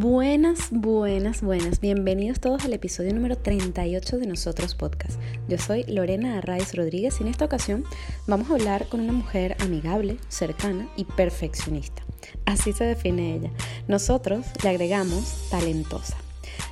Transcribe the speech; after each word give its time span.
Buenas, 0.00 0.68
buenas, 0.70 1.42
buenas. 1.42 1.80
Bienvenidos 1.80 2.38
todos 2.38 2.64
al 2.64 2.72
episodio 2.72 3.12
número 3.12 3.36
38 3.36 4.18
de 4.18 4.28
Nosotros 4.28 4.76
Podcast. 4.76 5.18
Yo 5.48 5.58
soy 5.58 5.82
Lorena 5.88 6.38
Arraiz 6.38 6.72
Rodríguez 6.76 7.16
y 7.18 7.24
en 7.24 7.30
esta 7.30 7.46
ocasión 7.46 7.82
vamos 8.28 8.48
a 8.48 8.54
hablar 8.54 8.86
con 8.88 9.00
una 9.00 9.12
mujer 9.12 9.56
amigable, 9.58 10.18
cercana 10.28 10.88
y 10.94 11.02
perfeccionista. 11.04 12.04
Así 12.46 12.72
se 12.72 12.84
define 12.84 13.34
ella. 13.34 13.50
Nosotros 13.88 14.46
le 14.62 14.68
agregamos 14.68 15.48
talentosa. 15.50 16.16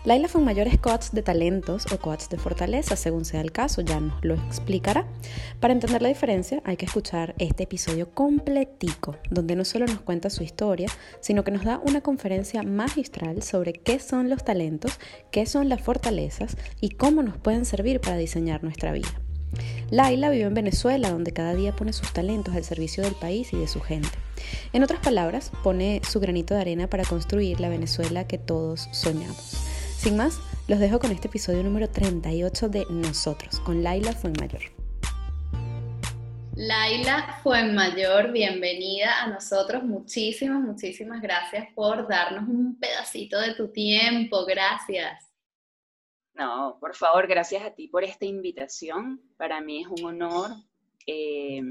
Laila 0.04 0.28
Fonmayor 0.28 0.68
es 0.68 0.78
coach 0.78 1.10
de 1.10 1.22
talentos 1.22 1.86
o 1.92 1.98
coach 1.98 2.28
de 2.28 2.38
fortaleza, 2.38 2.96
según 2.96 3.24
sea 3.24 3.40
el 3.40 3.52
caso, 3.52 3.80
ya 3.80 3.98
nos 4.00 4.24
lo 4.24 4.34
explicará. 4.34 5.06
Para 5.60 5.74
entender 5.74 6.00
la 6.02 6.08
diferencia 6.08 6.62
hay 6.64 6.76
que 6.76 6.86
escuchar 6.86 7.34
este 7.38 7.64
episodio 7.64 8.10
completico, 8.10 9.16
donde 9.30 9.56
no 9.56 9.64
solo 9.64 9.86
nos 9.86 10.00
cuenta 10.00 10.30
su 10.30 10.42
historia, 10.42 10.88
sino 11.20 11.44
que 11.44 11.50
nos 11.50 11.64
da 11.64 11.80
una 11.84 12.00
conferencia 12.00 12.62
magistral 12.62 13.42
sobre 13.42 13.72
qué 13.72 13.98
son 13.98 14.30
los 14.30 14.44
talentos, 14.44 14.98
qué 15.30 15.46
son 15.46 15.68
las 15.68 15.82
fortalezas 15.82 16.56
y 16.80 16.90
cómo 16.90 17.22
nos 17.22 17.36
pueden 17.36 17.64
servir 17.64 18.00
para 18.00 18.16
diseñar 18.16 18.62
nuestra 18.62 18.92
vida. 18.92 19.20
Laila 19.90 20.30
vive 20.30 20.44
en 20.44 20.54
Venezuela, 20.54 21.10
donde 21.10 21.32
cada 21.32 21.54
día 21.54 21.74
pone 21.74 21.92
sus 21.92 22.12
talentos 22.12 22.54
al 22.54 22.64
servicio 22.64 23.04
del 23.04 23.14
país 23.14 23.52
y 23.52 23.56
de 23.56 23.68
su 23.68 23.80
gente. 23.80 24.10
En 24.72 24.82
otras 24.82 25.00
palabras, 25.00 25.52
pone 25.62 26.00
su 26.08 26.20
granito 26.20 26.54
de 26.54 26.60
arena 26.60 26.88
para 26.88 27.04
construir 27.04 27.60
la 27.60 27.68
Venezuela 27.68 28.26
que 28.26 28.38
todos 28.38 28.88
soñamos. 28.92 29.56
Sin 30.06 30.16
más, 30.16 30.40
los 30.68 30.78
dejo 30.78 31.00
con 31.00 31.10
este 31.10 31.26
episodio 31.26 31.64
número 31.64 31.90
38 31.90 32.68
de 32.68 32.86
Nosotros, 32.90 33.58
con 33.58 33.82
Laila 33.82 34.12
Fuenmayor. 34.12 34.62
Laila 36.54 37.40
Fuenmayor, 37.42 38.30
bienvenida 38.30 39.24
a 39.24 39.26
nosotros. 39.26 39.82
Muchísimas, 39.82 40.62
muchísimas 40.62 41.20
gracias 41.20 41.66
por 41.74 42.06
darnos 42.06 42.48
un 42.48 42.78
pedacito 42.78 43.40
de 43.40 43.54
tu 43.54 43.72
tiempo. 43.72 44.46
Gracias. 44.46 45.28
No, 46.34 46.78
por 46.78 46.94
favor, 46.94 47.26
gracias 47.26 47.64
a 47.64 47.72
ti 47.72 47.88
por 47.88 48.04
esta 48.04 48.26
invitación. 48.26 49.20
Para 49.36 49.60
mí 49.60 49.82
es 49.82 49.88
un 49.88 50.04
honor. 50.04 50.52
Eh, 51.04 51.62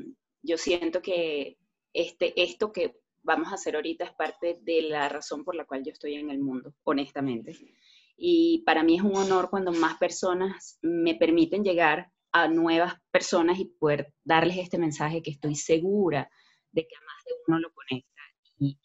yo 0.41 0.57
siento 0.57 1.01
que 1.01 1.57
este, 1.93 2.33
esto 2.43 2.73
que 2.73 2.99
vamos 3.23 3.49
a 3.53 3.55
hacer 3.55 3.77
ahorita 3.77 4.03
es 4.03 4.11
parte 4.11 4.59
de 4.61 4.81
la 4.81 5.07
razón 5.07 5.45
por 5.45 5.55
la 5.55 5.63
cual 5.63 5.85
yo 5.85 5.93
estoy 5.93 6.15
en 6.15 6.29
el 6.29 6.39
mundo, 6.39 6.73
honestamente. 6.83 7.57
Y 8.17 8.63
para 8.65 8.83
mí 8.83 8.97
es 8.97 9.01
un 9.01 9.15
honor 9.15 9.49
cuando 9.49 9.71
más 9.71 9.97
personas 9.97 10.79
me 10.81 11.15
permiten 11.15 11.63
llegar 11.63 12.11
a 12.31 12.47
nuevas 12.47 12.95
personas 13.11 13.59
y 13.59 13.65
poder 13.65 14.13
darles 14.23 14.57
este 14.57 14.77
mensaje 14.77 15.21
que 15.21 15.31
estoy 15.31 15.55
segura 15.55 16.29
de 16.71 16.87
que 16.87 16.95
a 16.95 17.01
más 17.01 17.23
de 17.25 17.31
uno 17.47 17.59
lo 17.59 17.73
conecta. 17.73 18.21
Y 18.57 18.77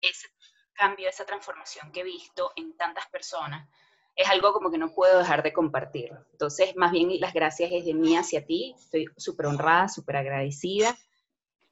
ese 0.00 0.28
cambio, 0.74 1.08
esa 1.08 1.24
transformación 1.24 1.92
que 1.92 2.00
he 2.00 2.04
visto 2.04 2.52
en 2.56 2.76
tantas 2.76 3.06
personas, 3.08 3.68
es 4.16 4.28
algo 4.28 4.52
como 4.52 4.70
que 4.70 4.78
no 4.78 4.94
puedo 4.94 5.18
dejar 5.18 5.42
de 5.42 5.52
compartirlo. 5.52 6.24
Entonces, 6.32 6.76
más 6.76 6.92
bien 6.92 7.18
las 7.20 7.34
gracias 7.34 7.72
es 7.72 7.84
de 7.84 7.94
mí 7.94 8.16
hacia 8.16 8.46
ti. 8.46 8.74
Estoy 8.78 9.06
súper 9.16 9.46
honrada, 9.46 9.88
súper 9.88 10.16
agradecida. 10.16 10.96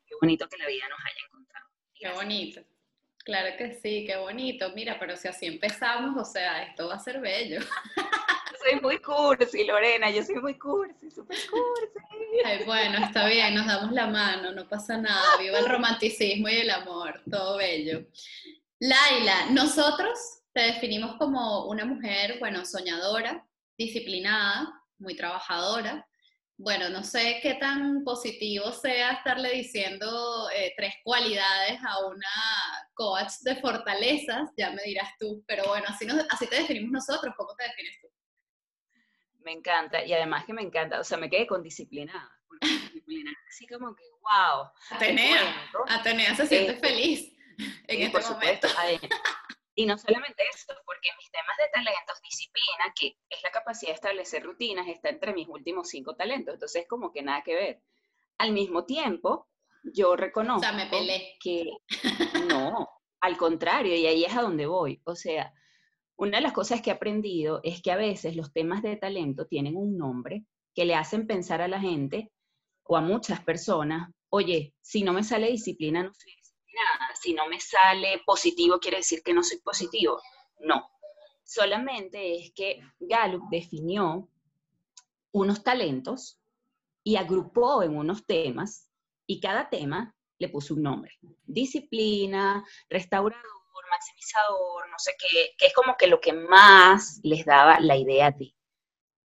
Qué 0.06 0.14
bonito 0.20 0.48
que 0.48 0.56
la 0.56 0.66
vida 0.66 0.88
nos 0.88 0.98
haya 1.00 1.26
encontrado. 1.28 1.66
Qué 1.94 2.12
bonito. 2.12 2.60
Claro 3.24 3.56
que 3.56 3.74
sí, 3.74 4.04
qué 4.06 4.16
bonito. 4.16 4.72
Mira, 4.74 4.96
pero 4.98 5.16
si 5.16 5.28
así 5.28 5.46
empezamos, 5.46 6.16
o 6.16 6.24
sea, 6.24 6.64
esto 6.64 6.88
va 6.88 6.94
a 6.94 6.98
ser 6.98 7.20
bello. 7.20 7.60
soy 8.62 8.80
muy 8.80 8.98
cursi, 8.98 9.64
Lorena, 9.64 10.10
yo 10.10 10.22
soy 10.22 10.36
muy 10.36 10.58
cursi, 10.58 11.10
súper 11.10 11.38
cursi. 11.50 12.64
bueno, 12.64 12.98
está 13.04 13.26
bien, 13.26 13.54
nos 13.54 13.66
damos 13.66 13.92
la 13.92 14.06
mano, 14.06 14.52
no 14.52 14.68
pasa 14.68 14.96
nada. 14.96 15.36
Viva 15.38 15.58
el 15.58 15.68
romanticismo 15.68 16.48
y 16.48 16.58
el 16.58 16.70
amor, 16.70 17.22
todo 17.30 17.58
bello. 17.58 18.04
Laila, 18.80 19.50
nosotros 19.50 20.18
te 20.52 20.62
definimos 20.62 21.16
como 21.16 21.66
una 21.66 21.84
mujer, 21.84 22.38
bueno, 22.40 22.64
soñadora, 22.64 23.46
disciplinada, 23.78 24.82
muy 24.98 25.14
trabajadora, 25.16 26.06
bueno, 26.56 26.88
no 26.90 27.02
sé 27.02 27.40
qué 27.42 27.54
tan 27.54 28.04
positivo 28.04 28.70
sea 28.72 29.12
estarle 29.12 29.50
diciendo 29.52 30.48
eh, 30.54 30.72
tres 30.76 30.94
cualidades 31.02 31.80
a 31.84 32.06
una 32.06 32.28
coach 32.94 33.32
de 33.42 33.56
fortalezas, 33.56 34.50
ya 34.56 34.70
me 34.70 34.82
dirás 34.82 35.10
tú, 35.18 35.42
pero 35.46 35.64
bueno, 35.66 35.86
así, 35.88 36.06
así 36.30 36.46
te 36.46 36.56
definimos 36.56 36.92
nosotros, 36.92 37.34
¿cómo 37.36 37.54
te 37.56 37.64
defines 37.64 38.00
tú? 38.00 38.08
Me 39.40 39.52
encanta, 39.52 40.04
y 40.04 40.12
además 40.12 40.44
que 40.44 40.52
me 40.52 40.62
encanta, 40.62 41.00
o 41.00 41.04
sea, 41.04 41.18
me 41.18 41.28
quedé 41.28 41.46
con 41.46 41.62
disciplina, 41.62 42.30
disciplina 42.60 43.32
así 43.48 43.66
como 43.66 43.94
que, 43.94 44.04
wow. 44.20 44.70
Atenea, 44.90 45.68
Atenea 45.88 46.34
se 46.36 46.46
siente 46.46 46.72
este, 46.72 46.88
feliz 46.88 47.32
en 47.88 48.02
este 48.02 48.20
momento. 48.20 48.68
Y 49.74 49.86
no 49.86 49.96
solamente 49.96 50.42
eso, 50.52 50.74
porque 50.84 51.08
mis 51.18 51.30
temas 51.30 51.56
de 51.56 51.68
talentos, 51.72 52.20
disciplina, 52.22 52.92
que 52.98 53.16
es 53.28 53.42
la 53.42 53.50
capacidad 53.50 53.92
de 53.92 53.94
establecer 53.94 54.42
rutinas, 54.42 54.86
está 54.86 55.08
entre 55.08 55.32
mis 55.32 55.48
últimos 55.48 55.88
cinco 55.88 56.14
talentos. 56.14 56.54
Entonces, 56.54 56.86
como 56.88 57.10
que 57.10 57.22
nada 57.22 57.42
que 57.42 57.54
ver. 57.54 57.82
Al 58.38 58.52
mismo 58.52 58.84
tiempo, 58.84 59.48
yo 59.82 60.16
reconozco 60.16 60.60
o 60.60 60.60
sea, 60.60 60.72
me 60.72 60.90
que 61.40 61.70
no, 62.48 62.88
al 63.20 63.36
contrario, 63.36 63.94
y 63.94 64.06
ahí 64.06 64.24
es 64.24 64.36
a 64.36 64.42
donde 64.42 64.66
voy. 64.66 65.00
O 65.04 65.14
sea, 65.14 65.52
una 66.16 66.38
de 66.38 66.42
las 66.42 66.52
cosas 66.52 66.82
que 66.82 66.90
he 66.90 66.92
aprendido 66.92 67.60
es 67.62 67.82
que 67.82 67.92
a 67.92 67.96
veces 67.96 68.36
los 68.36 68.52
temas 68.52 68.82
de 68.82 68.96
talento 68.96 69.46
tienen 69.46 69.76
un 69.76 69.96
nombre 69.96 70.44
que 70.74 70.84
le 70.84 70.94
hacen 70.94 71.26
pensar 71.26 71.62
a 71.62 71.68
la 71.68 71.80
gente 71.80 72.30
o 72.84 72.96
a 72.96 73.00
muchas 73.00 73.42
personas, 73.42 74.10
oye, 74.28 74.74
si 74.80 75.02
no 75.02 75.12
me 75.12 75.24
sale 75.24 75.50
disciplina, 75.50 76.02
no 76.02 76.12
si 77.22 77.34
no 77.34 77.46
me 77.46 77.60
sale 77.60 78.20
positivo, 78.26 78.80
quiere 78.80 78.98
decir 78.98 79.22
que 79.22 79.32
no 79.32 79.44
soy 79.44 79.58
positivo. 79.58 80.20
No, 80.60 80.90
solamente 81.44 82.36
es 82.36 82.52
que 82.52 82.80
Gallup 82.98 83.48
definió 83.48 84.28
unos 85.30 85.62
talentos 85.62 86.40
y 87.04 87.16
agrupó 87.16 87.82
en 87.82 87.96
unos 87.96 88.26
temas 88.26 88.90
y 89.26 89.40
cada 89.40 89.70
tema 89.70 90.14
le 90.38 90.48
puso 90.48 90.74
un 90.74 90.82
nombre. 90.82 91.16
Disciplina, 91.44 92.64
restaurador, 92.88 93.42
maximizador, 93.88 94.88
no 94.88 94.98
sé 94.98 95.12
qué, 95.18 95.54
que 95.56 95.66
es 95.66 95.74
como 95.74 95.96
que 95.96 96.08
lo 96.08 96.20
que 96.20 96.32
más 96.32 97.20
les 97.22 97.44
daba 97.44 97.78
la 97.80 97.96
idea 97.96 98.26
a 98.26 98.36
ti. 98.36 98.56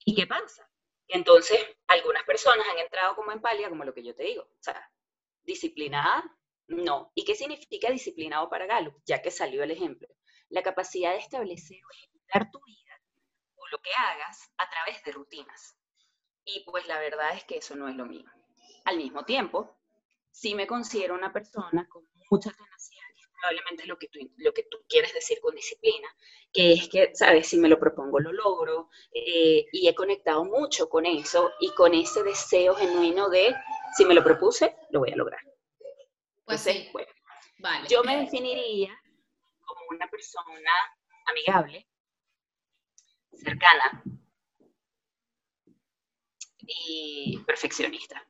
¿Y 0.03 0.16
qué 0.16 0.28
pasa? 0.28 0.69
Entonces, 1.07 1.59
algunas 1.88 2.23
personas 2.23 2.66
han 2.72 2.79
entrado 2.79 3.16
como 3.16 3.31
en 3.31 3.41
palia, 3.41 3.69
como 3.69 3.85
lo 3.85 3.94
que 3.94 4.03
yo 4.03 4.16
te 4.16 4.23
digo, 4.23 4.44
o 4.44 4.63
sea, 4.63 4.91
disciplinada, 5.44 6.23
no. 6.67 7.11
¿Y 7.15 7.25
qué 7.25 7.35
significa 7.35 7.91
disciplinado 7.91 8.49
para 8.49 8.65
Gallup? 8.65 8.95
Ya 9.05 9.21
que 9.21 9.31
salió 9.31 9.63
el 9.63 9.71
ejemplo. 9.71 10.07
La 10.49 10.63
capacidad 10.63 11.11
de 11.11 11.19
establecer 11.19 11.77
o 11.77 11.91
ejecutar 11.93 12.51
tu 12.51 12.59
vida 12.65 13.01
o 13.55 13.67
lo 13.67 13.77
que 13.79 13.91
hagas 13.93 14.51
a 14.57 14.69
través 14.69 15.03
de 15.03 15.11
rutinas. 15.11 15.77
Y 16.43 16.63
pues 16.65 16.87
la 16.87 16.99
verdad 16.99 17.35
es 17.35 17.43
que 17.45 17.57
eso 17.57 17.75
no 17.75 17.87
es 17.87 17.95
lo 17.95 18.05
mío. 18.05 18.29
Al 18.85 18.97
mismo 18.97 19.25
tiempo, 19.25 19.77
sí 20.31 20.53
me 20.53 20.67
considero 20.67 21.15
una 21.15 21.33
persona 21.33 21.87
con 21.89 22.07
mucha 22.29 22.51
tenacidad, 22.51 23.03
que 23.15 23.21
es 23.21 23.29
probablemente 23.39 23.85
lo 23.87 23.97
que, 23.97 24.07
tú, 24.09 24.19
lo 24.37 24.53
que 24.53 24.63
tú 24.63 24.77
quieres 24.87 25.13
decir 25.13 25.39
con 25.41 25.55
disciplina, 25.55 26.07
que 26.53 26.73
es 26.73 26.89
que, 26.89 27.15
sabes, 27.15 27.47
si 27.47 27.57
me 27.57 27.69
lo 27.69 27.79
propongo, 27.79 28.19
lo 28.19 28.31
logro, 28.31 28.89
eh, 29.11 29.65
y 29.71 29.87
he 29.87 29.95
conectado 29.95 30.45
mucho 30.45 30.87
con 30.87 31.05
eso 31.05 31.51
y 31.59 31.71
con 31.71 31.93
ese 31.93 32.23
deseo 32.23 32.75
genuino 32.75 33.29
de, 33.29 33.55
si 33.97 34.05
me 34.05 34.13
lo 34.13 34.23
propuse, 34.23 34.75
lo 34.91 34.99
voy 34.99 35.11
a 35.11 35.15
lograr. 35.15 35.41
Pues 36.45 36.61
sí. 36.61 36.91
vale. 37.59 37.88
Yo 37.89 38.03
me 38.03 38.17
definiría 38.17 38.97
como 39.66 39.81
una 39.89 40.07
persona 40.07 40.72
amigable, 41.25 41.88
cercana 43.33 44.03
y 46.59 47.39
perfeccionista. 47.45 48.25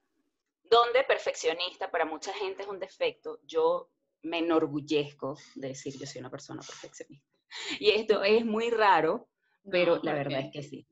Donde 0.63 1.03
perfeccionista 1.03 1.91
para 1.91 2.05
mucha 2.05 2.33
gente 2.33 2.63
es 2.63 2.67
un 2.67 2.79
defecto, 2.79 3.39
yo 3.43 3.91
me 4.23 4.39
enorgullezco 4.39 5.37
de 5.55 5.69
decir 5.69 5.97
yo 5.99 6.07
soy 6.07 6.21
una 6.21 6.31
persona 6.31 6.61
perfeccionista. 6.61 7.29
Y 7.79 7.91
esto 7.91 8.23
es 8.23 8.43
muy 8.45 8.71
raro, 8.71 9.29
pero 9.69 9.99
la 10.01 10.13
verdad 10.13 10.41
es 10.41 10.51
que 10.51 10.63
sí. 10.63 10.87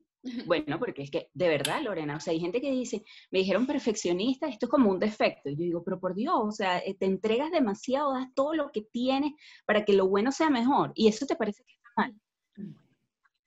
Bueno, 0.45 0.79
porque 0.79 1.03
es 1.03 1.11
que, 1.11 1.29
de 1.33 1.49
verdad, 1.49 1.81
Lorena, 1.81 2.15
o 2.15 2.19
sea, 2.19 2.31
hay 2.31 2.39
gente 2.39 2.61
que 2.61 2.71
dice, 2.71 3.03
me 3.29 3.39
dijeron 3.39 3.67
perfeccionista, 3.67 4.47
esto 4.47 4.67
es 4.67 4.69
como 4.69 4.89
un 4.89 4.99
defecto. 4.99 5.49
Y 5.49 5.55
yo 5.55 5.63
digo, 5.63 5.83
pero 5.83 5.99
por 5.99 6.15
Dios, 6.15 6.35
o 6.37 6.51
sea, 6.51 6.79
eh, 6.79 6.95
te 6.97 7.05
entregas 7.05 7.51
demasiado, 7.51 8.13
das 8.13 8.27
todo 8.33 8.53
lo 8.53 8.71
que 8.71 8.81
tienes 8.81 9.33
para 9.65 9.83
que 9.83 9.93
lo 9.93 10.07
bueno 10.07 10.31
sea 10.31 10.49
mejor. 10.49 10.93
Y 10.95 11.09
eso 11.09 11.25
te 11.25 11.35
parece 11.35 11.63
que 11.65 11.73
está 11.73 11.89
mal. 11.97 12.13
Me 12.55 12.73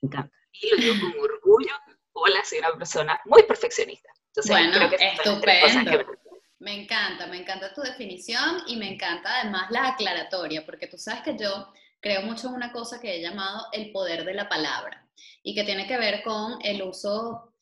encanta. 0.03 0.37
Y 0.53 0.71
lo 0.71 0.77
digo 0.77 0.95
con 1.01 1.21
orgullo, 1.21 1.73
hola, 2.13 2.45
soy 2.45 2.59
una 2.59 2.73
persona 2.77 3.21
muy 3.25 3.43
perfeccionista. 3.45 4.11
Entonces, 4.29 4.51
bueno, 4.51 4.91
que 4.91 4.97
estupendo. 4.97 6.05
Me 6.59 6.83
encanta, 6.83 7.27
me 7.27 7.39
encanta 7.39 7.73
tu 7.75 7.83
definición 7.83 8.63
y 8.67 8.77
me 8.77 8.93
encanta 8.93 9.41
además 9.41 9.71
la 9.71 9.89
aclaratoria, 9.89 10.65
porque 10.65 10.87
tú 10.87 10.97
sabes 10.99 11.23
que 11.23 11.37
yo 11.39 11.73
creo 12.01 12.23
mucho 12.23 12.49
en 12.49 12.55
una 12.55 12.73
cosa 12.73 12.99
que 13.01 13.15
he 13.15 13.21
llamado 13.21 13.67
el 13.73 13.93
poder 13.93 14.25
de 14.25 14.35
la 14.35 14.49
palabra 14.49 15.06
y 15.43 15.55
que 15.55 15.65
tiene 15.65 15.87
que 15.87 15.99
ver 15.99 16.23
con 16.23 16.59
el 16.63 16.83
uso 16.83 17.55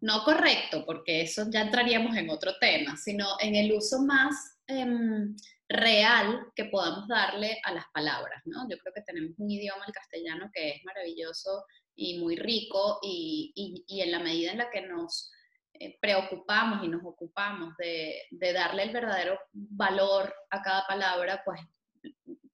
no 0.00 0.22
correcto, 0.24 0.84
porque 0.84 1.22
eso 1.22 1.46
ya 1.50 1.62
entraríamos 1.62 2.16
en 2.16 2.30
otro 2.30 2.52
tema, 2.60 2.96
sino 2.96 3.26
en 3.40 3.54
el 3.56 3.72
uso 3.72 4.02
más 4.02 4.58
em, 4.66 5.34
real 5.68 6.52
que 6.54 6.66
podamos 6.66 7.08
darle 7.08 7.58
a 7.64 7.72
las 7.72 7.86
palabras, 7.92 8.42
¿no? 8.44 8.68
Yo 8.68 8.78
creo 8.78 8.94
que 8.94 9.02
tenemos 9.02 9.32
un 9.38 9.50
idioma, 9.50 9.84
el 9.86 9.92
castellano, 9.92 10.50
que 10.52 10.70
es 10.70 10.84
maravilloso 10.84 11.64
y 11.94 12.18
muy 12.18 12.36
rico 12.36 12.98
y, 13.02 13.84
y, 13.86 14.00
en 14.00 14.12
la 14.12 14.20
medida 14.20 14.52
en 14.52 14.58
la 14.58 14.70
que 14.70 14.82
nos 14.82 15.30
eh, 15.72 15.98
preocupamos 16.00 16.84
y 16.84 16.88
nos 16.88 17.02
ocupamos 17.04 17.74
de, 17.78 18.22
de, 18.30 18.52
darle 18.52 18.84
el 18.84 18.92
verdadero 18.92 19.38
valor 19.52 20.32
a 20.50 20.62
cada 20.62 20.86
palabra, 20.86 21.42
pues 21.44 21.60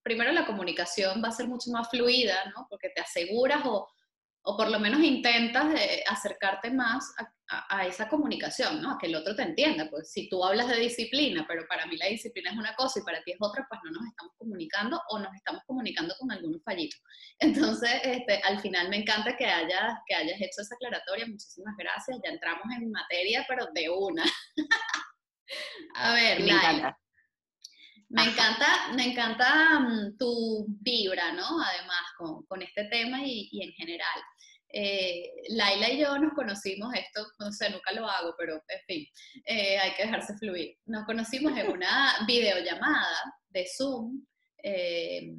primero 0.01 0.31
la 0.31 0.45
comunicación 0.45 1.21
va 1.23 1.27
a 1.27 1.33
ser 1.33 1.47
mucho 1.47 1.71
más 1.71 1.89
fluida, 1.89 2.35
¿no? 2.55 2.67
Porque 2.69 2.89
te 2.89 3.01
aseguras 3.01 3.63
o, 3.65 3.87
o 4.45 4.57
por 4.57 4.69
lo 4.69 4.79
menos 4.79 5.01
intentas 5.01 5.73
eh, 5.73 6.03
acercarte 6.07 6.69
más 6.69 7.13
a, 7.69 7.87
esa 7.87 8.09
comunicación, 8.09 8.81
¿no? 8.81 8.91
A 8.91 8.97
que 8.97 9.05
el 9.07 9.15
otro 9.15 9.35
te 9.35 9.43
entienda. 9.43 9.87
Pues 9.89 10.11
si 10.11 10.27
tú 10.27 10.43
hablas 10.43 10.67
de 10.67 10.79
disciplina, 10.79 11.45
pero 11.47 11.65
para 11.67 11.85
mí 11.85 11.97
la 11.97 12.07
disciplina 12.07 12.51
es 12.51 12.57
una 12.57 12.75
cosa 12.75 12.99
y 12.99 13.03
para 13.03 13.21
ti 13.23 13.31
es 13.31 13.37
otra, 13.39 13.65
pues 13.69 13.79
no 13.83 13.91
nos 13.91 14.07
estamos 14.07 14.33
comunicando 14.37 14.99
o 15.09 15.19
nos 15.19 15.33
estamos 15.35 15.61
comunicando 15.67 16.15
con 16.19 16.31
algunos 16.31 16.63
fallitos. 16.63 16.99
Entonces, 17.39 17.91
este, 18.03 18.41
al 18.43 18.59
final 18.59 18.89
me 18.89 18.97
encanta 18.97 19.37
que 19.37 19.45
hayas, 19.45 19.93
que 20.07 20.15
hayas 20.15 20.41
hecho 20.41 20.61
esa 20.61 20.75
aclaratoria. 20.75 21.27
Muchísimas 21.27 21.75
gracias. 21.77 22.17
Ya 22.23 22.31
entramos 22.31 22.65
en 22.75 22.91
materia, 22.91 23.45
pero 23.47 23.67
de 23.73 23.89
una. 23.89 24.23
a 25.95 26.13
ver, 26.13 26.41
encanta. 26.41 26.97
Me 28.13 28.25
encanta, 28.25 28.93
me 28.95 29.05
encanta 29.05 29.79
mm, 29.79 30.17
tu 30.19 30.67
vibra, 30.81 31.31
¿no? 31.33 31.59
Además, 31.59 32.03
con, 32.15 32.45
con 32.45 32.61
este 32.61 32.83
tema 32.85 33.25
y, 33.25 33.49
y, 33.51 33.63
en 33.63 33.71
general. 33.71 34.21
Eh, 34.71 35.31
Laila 35.49 35.89
y 35.89 35.99
yo 35.99 36.19
nos 36.19 36.33
conocimos, 36.33 36.93
esto, 36.93 37.25
no 37.39 37.51
sé, 37.51 37.71
nunca 37.71 37.91
lo 37.91 38.07
hago, 38.07 38.35
pero 38.37 38.61
en 38.67 38.79
fin, 38.85 39.07
eh, 39.45 39.79
hay 39.79 39.95
que 39.95 40.03
dejarse 40.03 40.37
fluir. 40.37 40.77
Nos 40.85 41.05
conocimos 41.05 41.57
en 41.57 41.71
una 41.71 42.13
videollamada 42.27 43.33
de 43.49 43.65
Zoom, 43.75 44.23
eh, 44.61 45.33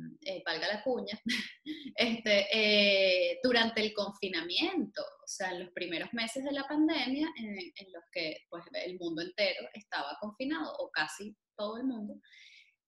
valga 0.44 0.66
la 0.66 0.82
cuña, 0.82 1.16
este, 1.94 3.38
durante 3.40 3.82
el 3.82 3.92
confinamiento, 3.92 5.00
o 5.02 5.28
sea, 5.28 5.52
en 5.52 5.60
los 5.60 5.72
primeros 5.72 6.12
meses 6.12 6.42
de 6.42 6.52
la 6.52 6.66
pandemia, 6.66 7.28
en, 7.36 7.56
en 7.56 7.92
los 7.92 8.02
que 8.10 8.38
pues, 8.50 8.64
el 8.72 8.98
mundo 8.98 9.22
entero 9.22 9.68
estaba 9.74 10.16
confinado, 10.20 10.74
o 10.78 10.90
casi 10.90 11.36
todo 11.56 11.76
el 11.76 11.84
mundo. 11.84 12.16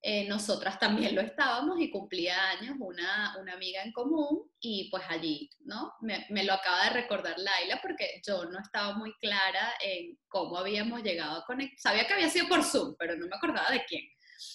Eh, 0.08 0.24
nosotras 0.28 0.78
también 0.78 1.16
lo 1.16 1.20
estábamos 1.20 1.80
y 1.80 1.90
cumplía 1.90 2.50
años 2.50 2.76
una, 2.78 3.36
una 3.40 3.54
amiga 3.54 3.82
en 3.82 3.90
común 3.90 4.48
y 4.60 4.88
pues 4.88 5.02
allí, 5.08 5.50
¿no? 5.64 5.94
Me, 6.00 6.24
me, 6.30 6.44
lo 6.44 6.52
acaba 6.52 6.84
de 6.84 6.90
recordar 6.90 7.34
Laila 7.36 7.80
porque 7.82 8.20
yo 8.24 8.44
no 8.44 8.60
estaba 8.60 8.96
muy 8.96 9.12
clara 9.14 9.74
en 9.82 10.16
cómo 10.28 10.58
habíamos 10.58 11.02
llegado 11.02 11.40
a 11.40 11.44
conectar. 11.44 11.76
Sabía 11.80 12.06
que 12.06 12.14
había 12.14 12.30
sido 12.30 12.46
por 12.46 12.62
Zoom, 12.62 12.94
pero 12.96 13.16
no 13.16 13.26
me 13.26 13.34
acordaba 13.34 13.68
de 13.72 13.84
quién. 13.84 14.04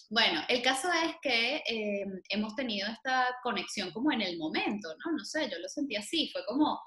Bueno, 0.10 0.42
el 0.48 0.62
caso 0.62 0.88
es 0.90 1.16
que 1.22 1.58
eh, 1.68 2.06
hemos 2.30 2.56
tenido 2.56 2.88
esta 2.90 3.36
conexión 3.44 3.92
como 3.92 4.14
en 4.14 4.22
el 4.22 4.38
momento, 4.38 4.88
¿no? 5.04 5.12
No 5.18 5.26
sé, 5.26 5.50
yo 5.50 5.60
lo 5.60 5.68
sentí 5.68 5.98
así, 5.98 6.30
fue 6.32 6.46
como, 6.46 6.80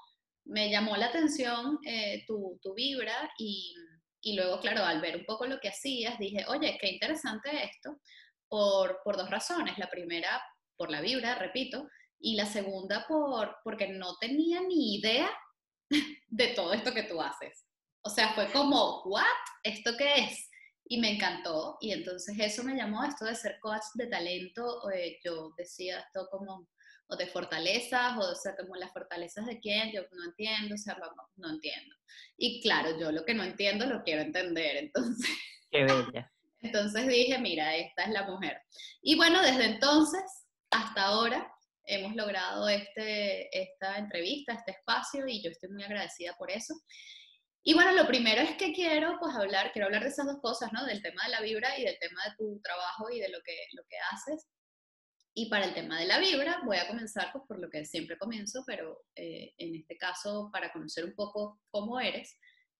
me 0.45 0.71
llamó 0.71 0.97
la 0.97 1.05
atención 1.05 1.77
eh, 1.85 2.23
tu, 2.25 2.59
tu 2.63 2.73
vibra 2.73 3.31
y, 3.37 3.75
y 4.21 4.35
luego, 4.35 4.59
claro, 4.59 4.83
al 4.83 5.01
ver 5.01 5.17
un 5.17 5.25
poco 5.25 5.45
lo 5.45 5.59
que 5.59 5.69
hacías, 5.69 6.17
dije, 6.17 6.45
oye, 6.47 6.79
qué 6.81 6.89
interesante 6.89 7.51
esto, 7.63 8.01
por, 8.47 9.01
por 9.03 9.17
dos 9.17 9.29
razones. 9.29 9.77
La 9.77 9.89
primera, 9.89 10.41
por 10.77 10.91
la 10.91 11.01
vibra, 11.01 11.35
repito, 11.35 11.87
y 12.19 12.35
la 12.35 12.45
segunda, 12.45 13.05
por, 13.07 13.57
porque 13.63 13.87
no 13.87 14.17
tenía 14.17 14.61
ni 14.61 14.95
idea 14.95 15.29
de 16.27 16.47
todo 16.49 16.73
esto 16.73 16.93
que 16.93 17.03
tú 17.03 17.21
haces. 17.21 17.65
O 18.03 18.09
sea, 18.09 18.33
fue 18.33 18.51
como, 18.51 19.01
¿what? 19.03 19.23
¿Esto 19.63 19.93
qué 19.97 20.25
es? 20.25 20.49
Y 20.87 20.99
me 20.99 21.11
encantó. 21.11 21.77
Y 21.81 21.91
entonces 21.91 22.35
eso 22.39 22.63
me 22.63 22.75
llamó, 22.75 23.03
esto 23.03 23.25
de 23.25 23.35
ser 23.35 23.57
coach 23.59 23.83
de 23.95 24.07
talento. 24.07 24.89
Eh, 24.91 25.19
yo 25.23 25.51
decía 25.57 25.99
esto 25.99 26.27
como, 26.29 26.67
o 27.07 27.15
de 27.15 27.27
fortalezas, 27.27 28.17
o, 28.17 28.35
sea, 28.35 28.55
como 28.55 28.75
las 28.75 28.91
fortalezas 28.91 29.45
de 29.45 29.59
quién, 29.59 29.91
yo 29.91 30.01
no 30.11 30.25
entiendo, 30.25 30.75
o 30.75 30.77
sea, 30.77 30.97
no 31.35 31.49
entiendo. 31.49 31.95
Y 32.37 32.61
claro, 32.61 32.99
yo 32.99 33.11
lo 33.11 33.25
que 33.25 33.33
no 33.33 33.43
entiendo 33.43 33.85
lo 33.85 34.03
quiero 34.03 34.21
entender, 34.21 34.77
entonces. 34.83 35.29
Qué 35.71 35.83
bella. 35.83 36.31
Entonces 36.61 37.07
dije, 37.07 37.37
mira, 37.39 37.75
esta 37.75 38.03
es 38.03 38.09
la 38.11 38.23
mujer. 38.23 38.61
Y 39.01 39.15
bueno, 39.15 39.41
desde 39.41 39.65
entonces 39.65 40.21
hasta 40.71 41.03
ahora 41.03 41.51
hemos 41.85 42.15
logrado 42.15 42.67
este, 42.67 43.49
esta 43.57 43.97
entrevista, 43.97 44.53
este 44.53 44.71
espacio, 44.71 45.27
y 45.27 45.43
yo 45.43 45.51
estoy 45.51 45.69
muy 45.69 45.83
agradecida 45.83 46.35
por 46.37 46.51
eso. 46.51 46.73
Y 47.63 47.73
bueno, 47.73 47.91
lo 47.93 48.05
primero 48.05 48.41
es 48.41 48.57
que 48.57 48.73
quiero 48.73 49.17
pues 49.19 49.35
hablar, 49.35 49.71
quiero 49.71 49.87
hablar 49.87 50.03
de 50.03 50.09
esas 50.09 50.27
dos 50.27 50.39
cosas, 50.41 50.71
¿no? 50.71 50.85
Del 50.85 51.01
tema 51.01 51.23
de 51.25 51.31
la 51.31 51.41
vibra 51.41 51.77
y 51.79 51.83
del 51.83 51.97
tema 51.99 52.21
de 52.25 52.35
tu 52.37 52.59
trabajo 52.61 53.09
y 53.09 53.19
de 53.19 53.29
lo 53.29 53.39
que, 53.43 53.57
lo 53.73 53.83
que 53.89 53.97
haces. 54.11 54.47
Y 55.33 55.49
para 55.49 55.65
el 55.65 55.73
tema 55.73 55.99
de 55.99 56.05
la 56.05 56.19
vibra 56.19 56.61
voy 56.63 56.77
a 56.77 56.87
comenzar 56.87 57.31
pues, 57.33 57.43
por 57.47 57.59
lo 57.59 57.69
que 57.69 57.83
siempre 57.85 58.17
comienzo, 58.17 58.63
pero 58.67 59.01
eh, 59.15 59.53
en 59.57 59.75
este 59.75 59.97
caso 59.97 60.49
para 60.51 60.71
conocer 60.71 61.05
un 61.05 61.15
poco 61.15 61.59
cómo 61.71 61.99
eres. 61.99 62.37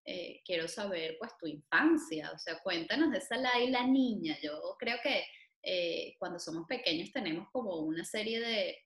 Eh, 0.08 0.40
quiero 0.44 0.68
saber 0.68 1.16
pues 1.18 1.32
tu 1.36 1.48
infancia, 1.48 2.30
o 2.32 2.38
sea, 2.38 2.60
cuéntanos 2.62 3.10
de 3.10 3.18
esa 3.18 3.36
Laila 3.36 3.84
niña. 3.84 4.38
Yo 4.40 4.76
creo 4.78 4.98
que 5.02 5.24
eh, 5.62 6.14
cuando 6.20 6.38
somos 6.38 6.64
pequeños 6.68 7.10
tenemos 7.10 7.48
como 7.50 7.80
una 7.80 8.04
serie 8.04 8.38
de 8.38 8.78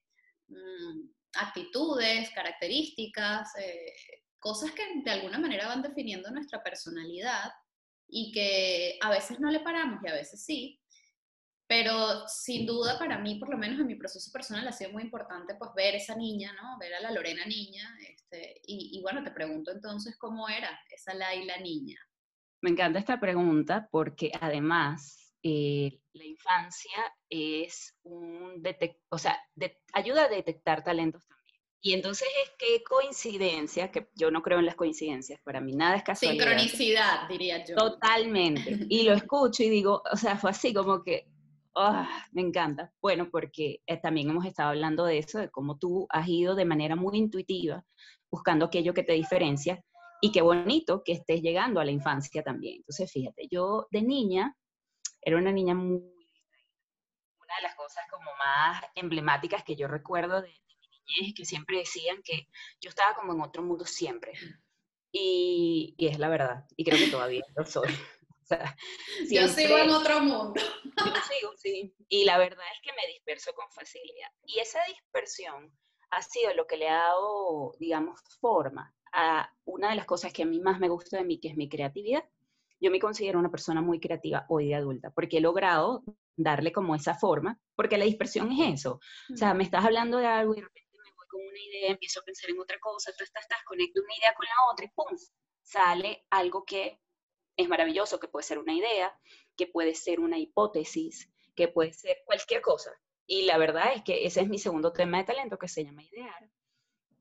mm, 0.47 1.09
actitudes, 1.35 2.31
características, 2.31 3.55
eh, 3.59 3.93
cosas 4.39 4.71
que 4.71 4.83
de 5.05 5.11
alguna 5.11 5.37
manera 5.37 5.67
van 5.67 5.83
definiendo 5.83 6.31
nuestra 6.31 6.63
personalidad 6.63 7.51
y 8.07 8.31
que 8.31 8.97
a 8.99 9.11
veces 9.11 9.39
no 9.39 9.51
le 9.51 9.59
paramos 9.59 10.01
y 10.03 10.09
a 10.09 10.15
veces 10.15 10.43
sí, 10.43 10.80
pero 11.71 12.27
sin 12.27 12.65
duda 12.65 12.99
para 12.99 13.17
mí, 13.17 13.35
por 13.35 13.49
lo 13.49 13.57
menos 13.57 13.79
en 13.79 13.87
mi 13.87 13.95
proceso 13.95 14.29
personal, 14.29 14.67
ha 14.67 14.73
sido 14.73 14.91
muy 14.91 15.03
importante 15.03 15.55
pues 15.55 15.71
ver 15.73 15.95
esa 15.95 16.17
niña, 16.17 16.51
¿no? 16.51 16.77
Ver 16.77 16.93
a 16.95 16.99
la 16.99 17.11
Lorena 17.11 17.45
niña. 17.45 17.97
Este, 18.09 18.59
y, 18.67 18.99
bueno, 19.01 19.23
te 19.23 19.31
pregunto 19.31 19.71
entonces 19.71 20.17
cómo 20.17 20.49
era 20.49 20.77
esa 20.89 21.13
Laila 21.13 21.55
niña. 21.59 21.97
Me 22.59 22.71
encanta 22.71 22.99
esta 22.99 23.21
pregunta 23.21 23.87
porque 23.89 24.33
además 24.41 25.33
eh, 25.43 26.01
la 26.11 26.25
infancia 26.25 27.15
es 27.29 27.97
un 28.03 28.61
o 29.07 29.17
sea, 29.17 29.39
ayuda 29.93 30.25
a 30.25 30.27
detectar 30.27 30.83
talentos 30.83 31.25
también. 31.25 31.57
Y 31.79 31.93
entonces 31.93 32.27
es 32.43 32.51
que 32.59 32.83
coincidencia, 32.83 33.91
que 33.91 34.09
yo 34.15 34.29
no 34.29 34.41
creo 34.41 34.59
en 34.59 34.65
las 34.65 34.75
coincidencias, 34.75 35.39
para 35.41 35.61
mí 35.61 35.71
nada 35.71 35.95
es 35.95 36.03
casualidad. 36.03 36.43
Sincronicidad, 36.43 37.29
diría 37.29 37.63
yo. 37.63 37.75
Totalmente. 37.77 38.87
Y 38.89 39.03
lo 39.03 39.13
escucho 39.13 39.63
y 39.63 39.69
digo, 39.69 40.03
o 40.11 40.17
sea, 40.17 40.35
fue 40.35 40.49
así 40.49 40.73
como 40.73 41.01
que 41.01 41.31
Ah, 41.75 42.25
me 42.31 42.41
encanta. 42.41 42.91
Bueno, 43.01 43.29
porque 43.31 43.81
eh, 43.85 43.97
también 43.97 44.29
hemos 44.29 44.45
estado 44.45 44.69
hablando 44.69 45.05
de 45.05 45.19
eso, 45.19 45.39
de 45.39 45.49
cómo 45.49 45.77
tú 45.77 46.05
has 46.09 46.27
ido 46.27 46.55
de 46.55 46.65
manera 46.65 46.95
muy 46.95 47.17
intuitiva 47.17 47.85
buscando 48.29 48.65
aquello 48.65 48.93
que 48.93 49.03
te 49.03 49.13
diferencia 49.13 49.83
y 50.21 50.31
qué 50.31 50.41
bonito 50.41 51.03
que 51.03 51.13
estés 51.13 51.41
llegando 51.41 51.79
a 51.79 51.85
la 51.85 51.91
infancia 51.91 52.43
también. 52.43 52.77
Entonces, 52.77 53.11
fíjate, 53.11 53.47
yo 53.49 53.87
de 53.91 54.01
niña 54.01 54.55
era 55.21 55.37
una 55.37 55.51
niña 55.51 55.75
muy... 55.75 55.97
Una 55.97 57.55
de 57.57 57.63
las 57.63 57.75
cosas 57.75 58.03
como 58.09 58.31
más 58.37 58.83
emblemáticas 58.95 59.63
que 59.63 59.75
yo 59.75 59.87
recuerdo 59.87 60.41
de, 60.41 60.49
mi 60.49 60.87
niñez 61.19 61.33
que 61.35 61.45
siempre 61.45 61.79
decían 61.79 62.21
que 62.23 62.47
yo 62.79 62.89
estaba 62.89 63.15
como 63.15 63.33
en 63.33 63.41
otro 63.41 63.63
mundo 63.63 63.85
siempre. 63.85 64.33
Y, 65.11 65.95
y 65.97 66.07
es 66.07 66.19
la 66.19 66.29
verdad, 66.29 66.65
y 66.77 66.85
creo 66.85 66.97
que 66.97 67.11
todavía 67.11 67.43
lo 67.55 67.65
soy. 67.65 67.89
yo 69.31 69.47
sigo 69.47 69.77
en 69.77 69.89
otro 69.89 70.19
mundo. 70.21 70.53
Yo 70.83 71.13
sigo, 71.29 71.51
sí. 71.57 71.95
Y 72.09 72.25
la 72.25 72.37
verdad 72.37 72.65
es 72.73 72.81
que 72.81 72.91
me 72.93 73.07
disperso 73.13 73.53
con 73.53 73.69
facilidad. 73.71 74.29
Y 74.45 74.59
esa 74.59 74.79
dispersión 74.87 75.71
ha 76.11 76.21
sido 76.21 76.53
lo 76.53 76.67
que 76.67 76.77
le 76.77 76.89
ha 76.89 76.97
dado, 76.97 77.73
digamos, 77.79 78.19
forma 78.39 78.93
a 79.13 79.49
una 79.65 79.89
de 79.89 79.95
las 79.95 80.05
cosas 80.05 80.31
que 80.33 80.43
a 80.43 80.45
mí 80.45 80.59
más 80.59 80.79
me 80.79 80.89
gusta 80.89 81.17
de 81.17 81.23
mí, 81.23 81.39
que 81.39 81.49
es 81.49 81.55
mi 81.55 81.69
creatividad. 81.69 82.23
Yo 82.79 82.91
me 82.91 82.99
considero 82.99 83.39
una 83.39 83.51
persona 83.51 83.81
muy 83.81 83.99
creativa 83.99 84.45
hoy 84.49 84.69
de 84.69 84.75
adulta, 84.75 85.11
porque 85.11 85.37
he 85.37 85.41
logrado 85.41 86.03
darle 86.35 86.71
como 86.71 86.95
esa 86.95 87.15
forma, 87.15 87.59
porque 87.75 87.97
la 87.97 88.05
dispersión 88.05 88.51
es 88.51 88.79
eso. 88.79 88.99
O 89.31 89.37
sea, 89.37 89.53
me 89.53 89.63
estás 89.63 89.85
hablando 89.85 90.17
de 90.17 90.25
algo 90.25 90.53
y 90.53 90.57
de 90.57 90.63
repente 90.63 90.89
me 90.93 91.11
voy 91.15 91.27
con 91.27 91.41
una 91.41 91.59
idea, 91.59 91.91
empiezo 91.91 92.19
a 92.19 92.23
pensar 92.23 92.49
en 92.49 92.59
otra 92.59 92.77
cosa, 92.79 93.11
tú 93.17 93.23
estás, 93.23 93.43
estás, 93.43 93.63
conecto 93.65 94.01
una 94.01 94.15
idea 94.17 94.33
con 94.35 94.45
la 94.45 94.71
otra 94.71 94.85
y 94.85 94.89
¡pum! 94.89 95.17
Sale 95.61 96.25
algo 96.29 96.65
que 96.65 96.99
es 97.61 97.69
maravilloso, 97.69 98.19
que 98.19 98.27
puede 98.27 98.43
ser 98.43 98.59
una 98.59 98.73
idea, 98.73 99.13
que 99.55 99.67
puede 99.67 99.95
ser 99.95 100.19
una 100.19 100.37
hipótesis, 100.37 101.29
que 101.55 101.67
puede 101.67 101.93
ser 101.93 102.17
cualquier 102.25 102.61
cosa. 102.61 102.91
Y 103.25 103.43
la 103.43 103.57
verdad 103.57 103.93
es 103.95 104.03
que 104.03 104.25
ese 104.25 104.41
es 104.41 104.49
mi 104.49 104.59
segundo 104.59 104.91
tema 104.91 105.19
de 105.19 105.23
talento 105.25 105.57
que 105.57 105.67
se 105.67 105.83
llama 105.83 106.03
idear 106.03 106.49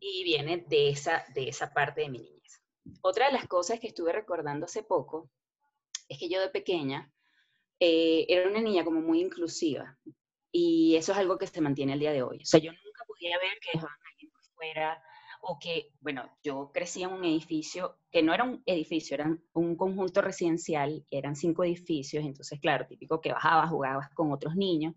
y 0.00 0.24
viene 0.24 0.64
de 0.66 0.88
esa, 0.88 1.24
de 1.34 1.48
esa 1.48 1.72
parte 1.72 2.00
de 2.00 2.08
mi 2.08 2.18
niñez. 2.18 2.62
Otra 3.02 3.26
de 3.26 3.32
las 3.32 3.46
cosas 3.46 3.78
que 3.78 3.88
estuve 3.88 4.12
recordando 4.12 4.64
hace 4.66 4.82
poco 4.82 5.30
es 6.08 6.18
que 6.18 6.28
yo 6.28 6.40
de 6.40 6.48
pequeña 6.48 7.12
eh, 7.78 8.26
era 8.28 8.48
una 8.48 8.60
niña 8.60 8.84
como 8.84 9.00
muy 9.00 9.20
inclusiva 9.20 9.98
y 10.50 10.96
eso 10.96 11.12
es 11.12 11.18
algo 11.18 11.38
que 11.38 11.46
se 11.46 11.60
mantiene 11.60 11.92
al 11.92 12.00
día 12.00 12.12
de 12.12 12.22
hoy. 12.22 12.38
O 12.42 12.46
sea, 12.46 12.60
yo 12.60 12.72
nunca 12.72 13.04
podía 13.06 13.38
ver 13.38 13.58
que 13.60 13.70
dejaban 13.74 13.94
a 13.94 14.08
alguien 14.10 14.32
fuera 14.54 15.02
o 15.42 15.58
que, 15.58 15.92
bueno, 16.00 16.30
yo 16.42 16.70
crecí 16.72 17.02
en 17.02 17.10
un 17.10 17.24
edificio 17.24 17.96
que 18.10 18.22
no 18.22 18.34
era 18.34 18.44
un 18.44 18.62
edificio, 18.66 19.14
era 19.14 19.36
un 19.54 19.76
conjunto 19.76 20.20
residencial, 20.20 21.04
eran 21.10 21.36
cinco 21.36 21.64
edificios, 21.64 22.24
entonces, 22.24 22.60
claro, 22.60 22.86
típico 22.86 23.20
que 23.20 23.32
bajabas, 23.32 23.70
jugabas 23.70 24.10
con 24.14 24.32
otros 24.32 24.54
niños, 24.56 24.94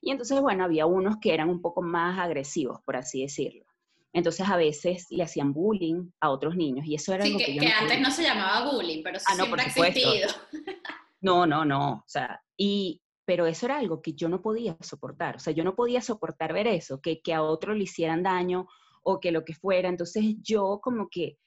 y 0.00 0.10
entonces, 0.10 0.40
bueno, 0.40 0.64
había 0.64 0.86
unos 0.86 1.18
que 1.20 1.32
eran 1.32 1.48
un 1.48 1.62
poco 1.62 1.80
más 1.80 2.18
agresivos, 2.18 2.80
por 2.84 2.96
así 2.96 3.22
decirlo. 3.22 3.64
Entonces 4.12 4.46
a 4.48 4.56
veces 4.56 5.06
le 5.10 5.22
hacían 5.22 5.54
bullying 5.54 6.10
a 6.20 6.30
otros 6.30 6.54
niños 6.54 6.84
y 6.86 6.94
eso 6.94 7.14
era 7.14 7.24
sí, 7.24 7.30
algo 7.30 7.38
que, 7.38 7.46
que, 7.46 7.54
yo 7.54 7.60
que 7.62 7.68
no 7.68 7.74
antes 7.80 8.00
no 8.00 8.10
se 8.10 8.22
llamaba 8.22 8.70
bullying, 8.70 9.02
pero 9.02 9.18
Ah, 9.26 9.34
no, 9.36 9.44
siempre 9.44 9.50
por 9.50 9.84
ha 9.84 9.88
existido. 9.88 10.28
No, 11.22 11.46
no, 11.46 11.64
no, 11.64 11.92
o 11.92 12.04
sea, 12.08 12.42
y, 12.56 13.00
pero 13.24 13.46
eso 13.46 13.66
era 13.66 13.78
algo 13.78 14.02
que 14.02 14.12
yo 14.14 14.28
no 14.28 14.42
podía 14.42 14.76
soportar, 14.80 15.36
o 15.36 15.38
sea, 15.38 15.52
yo 15.52 15.62
no 15.62 15.76
podía 15.76 16.02
soportar 16.02 16.52
ver 16.52 16.66
eso, 16.66 17.00
que, 17.00 17.22
que 17.22 17.32
a 17.32 17.44
otro 17.44 17.74
le 17.74 17.84
hicieran 17.84 18.24
daño 18.24 18.66
o 19.02 19.20
que 19.20 19.32
lo 19.32 19.44
que 19.44 19.54
fuera, 19.54 19.88
entonces 19.88 20.24
yo 20.42 20.80
como 20.82 21.08
que 21.08 21.38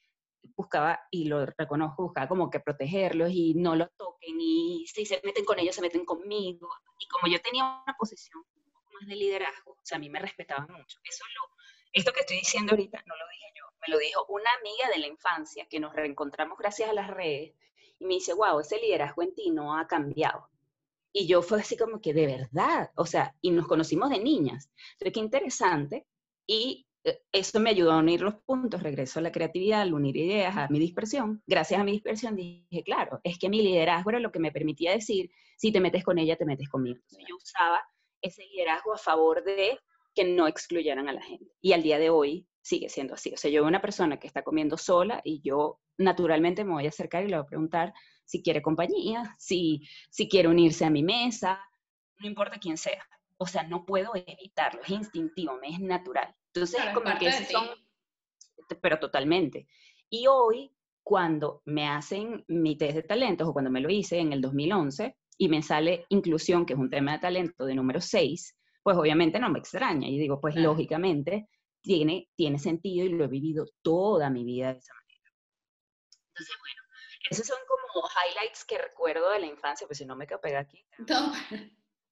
buscaba, 0.55 1.00
y 1.09 1.25
lo 1.25 1.45
reconozco, 1.45 2.03
buscaba 2.03 2.27
como 2.27 2.50
que 2.50 2.59
protegerlos 2.59 3.31
y 3.31 3.55
no 3.55 3.75
los 3.75 3.89
toquen, 3.97 4.35
y 4.39 4.85
si 4.88 5.05
se 5.05 5.21
meten 5.24 5.45
con 5.45 5.59
ellos, 5.59 5.75
se 5.75 5.81
meten 5.81 6.05
conmigo, 6.05 6.69
y 7.00 7.07
como 7.07 7.31
yo 7.31 7.41
tenía 7.41 7.63
una 7.83 7.95
posición 7.97 8.43
un 8.55 8.71
poco 8.71 8.89
más 9.00 9.07
de 9.07 9.15
liderazgo, 9.15 9.71
o 9.71 9.79
sea, 9.83 9.97
a 9.97 10.00
mí 10.00 10.09
me 10.09 10.19
respetaban 10.19 10.67
mucho, 10.71 11.00
eso 11.03 11.24
lo, 11.33 11.41
esto 11.93 12.12
que 12.13 12.21
estoy 12.21 12.38
diciendo 12.38 12.74
ahorita 12.74 13.03
no 13.07 13.15
lo 13.15 13.24
dije 13.31 13.53
yo, 13.57 13.65
me 13.81 13.93
lo 13.93 13.97
dijo 13.97 14.25
una 14.29 14.50
amiga 14.59 14.89
de 14.93 15.00
la 15.00 15.07
infancia 15.07 15.65
que 15.67 15.79
nos 15.79 15.93
reencontramos 15.93 16.57
gracias 16.57 16.89
a 16.89 16.93
las 16.93 17.09
redes, 17.09 17.53
y 17.97 18.05
me 18.05 18.15
dice, 18.15 18.33
wow, 18.33 18.59
ese 18.59 18.79
liderazgo 18.79 19.24
en 19.24 19.33
ti 19.33 19.51
no 19.51 19.77
ha 19.77 19.88
cambiado. 19.88 20.50
Y 21.13 21.27
yo 21.27 21.41
fue 21.41 21.62
así 21.62 21.77
como 21.77 22.01
que 22.01 22.13
de 22.13 22.27
verdad, 22.27 22.91
o 22.95 23.05
sea, 23.05 23.33
y 23.39 23.51
nos 23.51 23.67
conocimos 23.67 24.09
de 24.09 24.19
niñas. 24.19 24.69
Entonces, 24.93 25.13
qué 25.13 25.19
interesante. 25.21 26.05
Y 26.45 26.85
eso 27.31 27.59
me 27.59 27.69
ayudó 27.69 27.91
a 27.91 28.00
unir 28.00 28.21
los 28.21 28.35
puntos, 28.45 28.81
regreso 28.81 29.19
a 29.19 29.21
la 29.21 29.31
creatividad, 29.31 29.81
al 29.81 29.93
unir 29.93 30.17
ideas, 30.17 30.55
a 30.57 30.67
mi 30.69 30.79
dispersión. 30.79 31.43
Gracias 31.45 31.79
a 31.79 31.83
mi 31.83 31.91
dispersión 31.91 32.35
dije, 32.35 32.83
claro, 32.83 33.19
es 33.24 33.38
que 33.38 33.50
mi 33.50 33.62
liderazgo 33.62 34.09
era 34.09 34.19
lo 34.19 34.31
que 34.31 34.39
me 34.39 34.51
permitía 34.51 34.91
decir, 34.91 35.29
si 35.57 35.71
te 35.71 35.79
metes 35.79 36.03
con 36.03 36.17
ella, 36.17 36.35
te 36.35 36.45
metes 36.45 36.69
conmigo. 36.69 36.97
Entonces, 36.97 37.25
yo 37.27 37.35
usaba 37.35 37.81
ese 38.21 38.43
liderazgo 38.45 38.93
a 38.93 38.97
favor 38.97 39.43
de 39.43 39.77
que 40.13 40.24
no 40.24 40.47
excluyeran 40.47 41.07
a 41.07 41.13
la 41.13 41.21
gente. 41.21 41.51
Y 41.62 41.74
al 41.74 41.83
día 41.83 42.00
de 42.00 42.09
hoy 42.09 42.47
sigue 42.62 42.89
siendo 42.89 43.13
así. 43.13 43.33
O 43.33 43.38
sea, 43.38 43.51
yo 43.51 43.62
veo 43.62 43.67
una 43.67 43.81
persona 43.81 44.17
que 44.17 44.27
está 44.27 44.43
comiendo 44.43 44.77
sola 44.77 45.21
y 45.24 45.41
yo 45.41 45.79
naturalmente 45.97 46.63
me 46.63 46.74
voy 46.74 46.85
a 46.85 46.89
acercar 46.89 47.24
y 47.24 47.27
le 47.27 47.35
voy 47.35 47.43
a 47.43 47.47
preguntar 47.47 47.93
si 48.25 48.41
quiere 48.41 48.62
compañía, 48.62 49.35
si, 49.38 49.81
si 50.09 50.27
quiere 50.27 50.47
unirse 50.47 50.85
a 50.85 50.89
mi 50.89 51.03
mesa, 51.03 51.59
no 52.17 52.27
importa 52.27 52.57
quién 52.59 52.77
sea. 52.77 53.05
O 53.38 53.45
sea, 53.45 53.63
no 53.63 53.85
puedo 53.85 54.13
evitarlo, 54.15 54.81
es 54.81 54.89
instintivo, 54.89 55.57
me 55.59 55.69
es 55.69 55.79
natural. 55.79 56.33
Entonces, 56.55 56.81
Claro, 56.81 57.00
es 57.00 57.03
como 57.03 57.19
que 57.19 57.31
son, 57.51 57.67
pero 58.81 58.97
totalmente. 58.97 59.67
Y 60.09 60.27
hoy, 60.27 60.71
cuando 61.03 61.62
me 61.65 61.88
hacen 61.88 62.45
mi 62.47 62.77
test 62.77 62.95
de 62.95 63.03
talentos, 63.03 63.47
o 63.47 63.53
cuando 63.53 63.69
me 63.69 63.81
lo 63.81 63.89
hice 63.89 64.19
en 64.19 64.31
el 64.31 64.41
2011, 64.41 65.17
y 65.38 65.50
me 65.50 65.62
sale 65.62 66.05
inclusión, 66.09 66.65
que 66.65 66.74
es 66.74 66.79
un 66.79 66.89
tema 66.89 67.12
de 67.13 67.19
talento 67.19 67.65
de 67.65 67.75
número 67.75 68.00
6, 68.00 68.55
pues 68.81 68.97
obviamente 68.97 69.38
no 69.39 69.50
me 69.50 69.59
extraña. 69.59 70.07
Y 70.07 70.17
digo, 70.17 70.39
pues 70.39 70.53
Claro. 70.55 70.69
lógicamente 70.69 71.50
tiene, 71.81 72.29
tiene 72.35 72.57
sentido 72.57 73.05
y 73.05 73.09
lo 73.09 73.25
he 73.25 73.27
vivido 73.27 73.65
toda 73.81 74.29
mi 74.29 74.45
vida 74.45 74.71
de 74.74 74.79
esa 74.79 74.93
manera. 74.93 75.31
Entonces, 76.29 76.55
bueno, 76.59 76.81
esos 77.31 77.47
son 77.47 77.57
como 77.67 78.07
highlights 78.07 78.63
que 78.63 78.77
recuerdo 78.77 79.29
de 79.31 79.39
la 79.39 79.47
infancia, 79.47 79.85
pues 79.88 79.97
si 79.97 80.05
no 80.05 80.15
me 80.15 80.25
quedo 80.25 80.39
pegada 80.39 80.62
aquí. 80.62 80.85
No, 81.09 81.33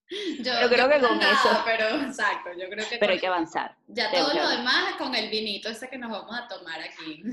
yo, 0.10 0.52
Pero 0.60 0.70
creo 0.70 0.86
yo 0.86 0.90
que 0.90 1.08
con 1.08 1.18
nada, 1.20 1.32
eso- 1.34 1.62
Pero 1.66 1.88
exacto, 2.08 2.50
yo 2.58 2.70
creo 2.70 2.88
que 2.88 2.98
Pero 2.98 3.14
hay 3.14 3.20
que 3.20 3.28
avanzar. 3.28 3.78
ya 3.88 4.12
todo 4.12 4.34
lo 4.34 4.42
avanzar. 4.42 4.58
demás 4.58 4.96
con 4.98 5.16
el 5.16 5.30
vinito 5.30 5.70
ese 5.70 5.90
que 5.90 5.98
nos 5.98 6.12
vamos 6.12 6.36
a 6.38 6.48
tomar 6.48 6.80
aquí. 6.82 7.24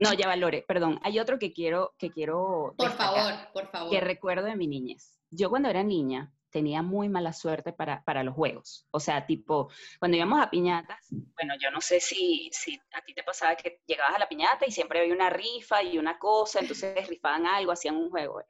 No, 0.00 0.12
ya 0.14 0.26
valore, 0.26 0.64
perdón. 0.66 0.98
Hay 1.02 1.18
otro 1.18 1.38
que 1.38 1.52
quiero, 1.52 1.94
que 1.98 2.10
quiero 2.10 2.74
Por 2.76 2.92
favor, 2.92 3.32
por 3.52 3.70
favor. 3.70 3.90
que 3.90 4.00
recuerdo 4.00 4.44
de 4.46 4.56
mi 4.56 4.66
niñez. 4.66 5.18
Yo 5.30 5.50
cuando 5.50 5.68
era 5.68 5.82
niña 5.82 6.32
tenía 6.50 6.82
muy 6.82 7.08
mala 7.08 7.32
suerte 7.32 7.72
para, 7.72 8.04
para 8.04 8.22
los 8.22 8.34
juegos. 8.34 8.86
O 8.90 9.00
sea, 9.00 9.24
tipo, 9.26 9.70
cuando 9.98 10.18
íbamos 10.18 10.38
a 10.40 10.50
piñatas, 10.50 11.06
bueno, 11.10 11.54
yo 11.58 11.70
no 11.70 11.80
sé 11.80 11.98
si, 11.98 12.50
si 12.52 12.78
a 12.92 13.00
ti 13.02 13.14
te 13.14 13.22
pasaba 13.22 13.56
que 13.56 13.80
llegabas 13.86 14.16
a 14.16 14.18
la 14.18 14.28
piñata 14.28 14.66
y 14.66 14.70
siempre 14.70 15.00
había 15.00 15.14
una 15.14 15.30
rifa 15.30 15.82
y 15.82 15.96
una 15.98 16.18
cosa, 16.18 16.60
entonces 16.60 17.08
rifaban 17.08 17.46
algo, 17.46 17.72
hacían 17.72 17.96
un 17.96 18.10
juego. 18.10 18.34
Bueno, 18.34 18.48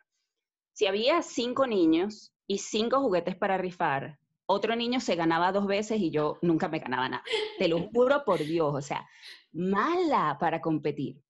si 0.73 0.87
había 0.87 1.23
cinco 1.23 1.67
niños 1.69 2.32
y 2.47 2.59
cinco 2.59 3.01
juguetes 3.01 3.37
para 3.37 3.59
rifar, 3.59 4.19
otro 4.47 4.77
niño 4.77 5.01
se 5.01 5.15
ganaba 5.15 5.53
dos 5.53 5.67
veces 5.67 6.01
y 6.01 6.11
yo 6.11 6.39
nunca 6.43 6.69
me 6.69 6.79
ganaba 6.79 7.09
nada. 7.09 7.25
Te 7.59 7.69
lo 7.69 7.79
juro 7.93 8.25
por 8.25 8.39
Dios, 8.39 8.75
o 8.75 8.83
sea, 8.83 9.09
mala 9.53 10.37
para 10.39 10.61
competir. 10.61 11.23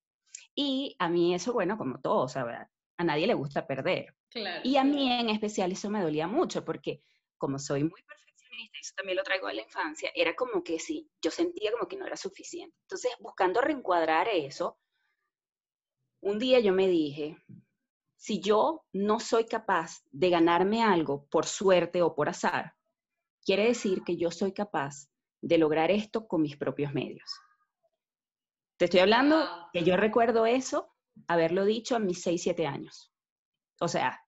Y 0.54 0.96
a 0.98 1.08
mí 1.08 1.34
eso, 1.34 1.52
bueno, 1.52 1.78
como 1.78 2.00
todo, 2.00 2.24
o 2.24 2.28
sea, 2.28 2.68
a 2.96 3.04
nadie 3.04 3.26
le 3.26 3.34
gusta 3.34 3.66
perder. 3.66 4.14
Claro. 4.30 4.60
Y 4.64 4.76
a 4.76 4.84
mí 4.84 5.10
en 5.12 5.30
especial 5.30 5.72
eso 5.72 5.90
me 5.90 6.02
dolía 6.02 6.26
mucho 6.26 6.64
porque 6.64 7.02
como 7.38 7.58
soy 7.58 7.82
muy 7.82 8.02
perfeccionista, 8.02 8.78
y 8.78 8.80
eso 8.80 8.94
también 8.96 9.16
lo 9.16 9.24
traigo 9.24 9.48
de 9.48 9.54
la 9.54 9.62
infancia, 9.62 10.10
era 10.14 10.36
como 10.36 10.62
que 10.62 10.78
sí, 10.78 11.10
yo 11.20 11.30
sentía 11.30 11.72
como 11.72 11.88
que 11.88 11.96
no 11.96 12.06
era 12.06 12.16
suficiente. 12.16 12.76
Entonces, 12.82 13.12
buscando 13.18 13.60
reencuadrar 13.60 14.28
eso, 14.28 14.78
un 16.20 16.38
día 16.38 16.60
yo 16.60 16.72
me 16.72 16.86
dije, 16.86 17.36
si 18.22 18.38
yo 18.40 18.84
no 18.92 19.18
soy 19.18 19.46
capaz 19.46 20.04
de 20.12 20.30
ganarme 20.30 20.80
algo 20.80 21.26
por 21.28 21.44
suerte 21.44 22.02
o 22.02 22.14
por 22.14 22.28
azar, 22.28 22.72
quiere 23.44 23.66
decir 23.66 24.04
que 24.06 24.16
yo 24.16 24.30
soy 24.30 24.52
capaz 24.52 25.08
de 25.40 25.58
lograr 25.58 25.90
esto 25.90 26.28
con 26.28 26.40
mis 26.40 26.56
propios 26.56 26.94
medios. 26.94 27.28
Te 28.76 28.84
estoy 28.84 29.00
hablando 29.00 29.44
que 29.72 29.82
yo 29.82 29.96
recuerdo 29.96 30.46
eso, 30.46 30.94
haberlo 31.26 31.64
dicho 31.64 31.96
a 31.96 31.98
mis 31.98 32.22
6, 32.22 32.40
7 32.40 32.64
años. 32.64 33.12
O 33.80 33.88
sea, 33.88 34.24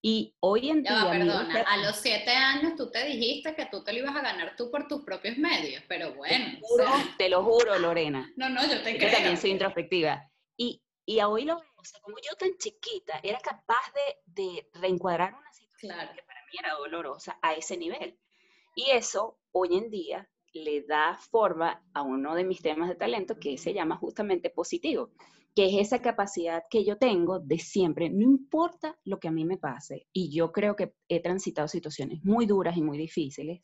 y 0.00 0.36
hoy 0.38 0.70
en 0.70 0.84
día... 0.84 1.04
mi 1.06 1.18
perdona, 1.18 1.60
a 1.62 1.76
los 1.78 1.96
siete 1.96 2.30
años 2.30 2.74
tú 2.76 2.88
te 2.90 3.04
dijiste 3.04 3.56
que 3.56 3.66
tú 3.66 3.82
te 3.82 3.92
lo 3.94 3.98
ibas 3.98 4.14
a 4.14 4.22
ganar 4.22 4.54
tú 4.54 4.70
por 4.70 4.86
tus 4.86 5.02
propios 5.02 5.38
medios, 5.38 5.82
pero 5.88 6.14
bueno. 6.14 6.52
te, 6.52 6.60
o 6.62 6.68
juro, 6.68 6.84
sea, 6.84 7.14
te 7.18 7.28
lo 7.28 7.42
juro, 7.42 7.78
Lorena. 7.80 8.30
no, 8.36 8.48
no, 8.48 8.62
yo 8.62 8.80
te 8.82 8.92
Yo 8.92 8.98
creo. 8.98 9.10
también 9.12 9.36
soy 9.38 9.50
introspectiva. 9.50 10.30
Y, 10.56 10.80
y 11.04 11.20
hoy 11.20 11.46
lo 11.46 11.56
veo, 11.56 11.73
o 11.84 11.86
sea, 11.86 12.00
como 12.00 12.16
yo 12.16 12.34
tan 12.38 12.56
chiquita, 12.56 13.20
era 13.22 13.38
capaz 13.40 13.92
de, 13.94 14.42
de 14.42 14.68
reencuadrar 14.72 15.34
una 15.34 15.52
situación 15.52 15.92
Claro. 15.92 16.12
que 16.14 16.22
para 16.22 16.40
mí 16.46 16.52
era 16.58 16.74
dolorosa 16.74 17.38
a 17.42 17.52
ese 17.52 17.76
nivel. 17.76 18.18
Y 18.74 18.90
eso 18.90 19.38
hoy 19.52 19.76
en 19.76 19.90
día 19.90 20.28
le 20.54 20.82
da 20.82 21.18
forma 21.30 21.84
a 21.92 22.02
uno 22.02 22.34
de 22.34 22.44
mis 22.44 22.62
temas 22.62 22.88
de 22.88 22.94
talento 22.94 23.38
que 23.38 23.58
se 23.58 23.74
llama 23.74 23.96
justamente 23.96 24.48
positivo, 24.48 25.10
que 25.54 25.66
es 25.66 25.86
esa 25.88 26.00
capacidad 26.00 26.62
que 26.70 26.84
yo 26.84 26.96
tengo 26.96 27.38
de 27.38 27.58
siempre, 27.58 28.08
no 28.08 28.22
importa 28.22 28.98
lo 29.04 29.20
que 29.20 29.28
a 29.28 29.32
mí 29.32 29.44
me 29.44 29.58
pase, 29.58 30.06
y 30.12 30.34
yo 30.34 30.52
creo 30.52 30.74
que 30.76 30.94
he 31.08 31.20
transitado 31.20 31.68
situaciones 31.68 32.24
muy 32.24 32.46
duras 32.46 32.76
y 32.76 32.82
muy 32.82 32.96
difíciles, 32.96 33.62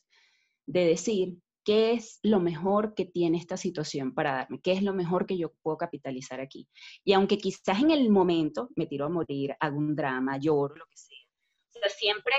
de 0.67 0.85
decir 0.85 1.39
qué 1.65 1.93
es 1.93 2.19
lo 2.23 2.41
mejor 2.41 2.95
que 2.95 3.05
tiene 3.05 3.39
esta 3.39 3.57
situación 3.57 4.15
para 4.15 4.33
darme, 4.33 4.61
qué 4.63 4.73
es 4.73 4.83
lo 4.83 4.95
mejor 4.95 5.27
que 5.27 5.39
yo 5.39 5.53
puedo 5.63 5.77
capitalizar 5.77 6.41
aquí. 6.41 6.69
Y 7.05 7.13
aunque 7.13 7.39
quizás 7.39 7.81
en 7.81 7.91
el 7.91 8.11
momento 8.11 8.69
me 8.77 8.87
tiro 8.87 9.07
a 9.07 9.11
morir, 9.11 9.55
hago 9.61 9.79
un 9.79 9.95
drama, 9.95 10.39
lloro, 10.39 10.77
lo 10.77 10.87
que 10.87 10.97
sea, 10.97 11.19
o 11.69 11.79
sea, 11.79 11.89
siempre 11.89 12.35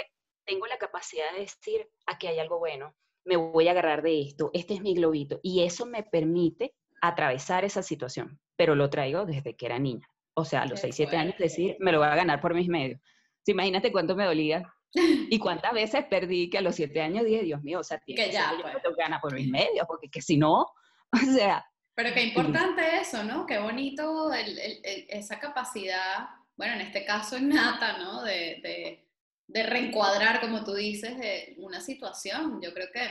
tengo 0.46 0.68
la 0.68 0.78
capacidad 0.78 1.32
de 1.34 1.42
decir, 1.42 1.88
aquí 2.06 2.28
hay 2.28 2.40
algo 2.40 2.60
bueno, 2.60 2.96
me 3.26 3.38
voy 3.38 3.68
a 3.68 3.72
agarrar 3.72 4.02
de 4.02 4.22
esto, 4.22 4.50
este 4.54 4.74
es 4.74 4.82
mi 4.82 4.96
globito, 4.96 5.40
y 5.44 5.64
eso 5.64 5.86
me 5.86 6.04
permite 6.04 6.74
atravesar 7.02 7.66
esa 7.66 7.84
situación, 7.84 8.40
pero 8.56 8.76
lo 8.76 8.90
traigo 8.90 9.26
desde 9.26 9.56
que 9.56 9.66
era 9.66 9.80
niña. 9.80 10.08
O 10.34 10.46
sea, 10.46 10.62
a 10.62 10.66
los 10.66 10.80
Qué 10.82 10.94
6, 10.94 10.96
7 10.96 11.18
años 11.18 11.38
decir, 11.38 11.76
me 11.80 11.92
lo 11.92 12.00
voy 12.00 12.08
a 12.08 12.16
ganar 12.16 12.40
por 12.40 12.54
mis 12.54 12.68
medios. 12.68 13.02
Imagínate 13.46 13.92
cuánto 13.92 14.16
me 14.16 14.26
dolía 14.26 14.72
y 14.94 15.40
cuántas 15.40 15.74
veces 15.74 16.06
perdí 16.10 16.50
que 16.50 16.58
a 16.58 16.62
los 16.62 16.76
7 16.76 17.02
años 17.02 17.26
dije, 17.26 17.44
Dios 17.44 17.62
mío, 17.64 17.80
o 17.80 17.84
sea, 17.84 18.00
tiene 18.00 18.26
Que 18.26 18.32
ya, 18.32 18.54
pues. 18.62 18.82
tengo 18.84 18.96
que 18.96 19.02
ganar 19.02 19.22
por 19.22 19.34
mis 19.34 19.48
medios, 19.50 19.86
porque 19.88 20.10
que 20.10 20.22
si 20.22 20.38
no, 20.38 20.68
o 21.14 21.34
sea, 21.34 21.66
Pero 21.96 22.14
qué 22.14 22.24
importante 22.24 22.82
eso, 23.02 23.24
¿no? 23.24 23.46
Qué 23.46 23.60
bonito 23.60 24.34
el- 24.34 24.58
el- 24.60 24.80
el- 24.84 25.06
esa 25.10 25.40
capacidad, 25.40 26.28
bueno, 26.58 26.74
en 26.76 26.82
este 26.82 27.06
caso 27.06 27.38
innata, 27.38 27.98
¿no? 27.98 28.24
De, 28.24 28.60
de, 28.64 29.08
de 29.48 29.64
reencuadrar, 29.64 30.40
como 30.42 30.64
tú 30.64 30.74
dices, 30.74 31.18
de 31.18 31.56
una 31.58 31.82
situación. 31.82 32.62
Yo 32.62 32.74
creo 32.74 32.88
que 32.94 33.02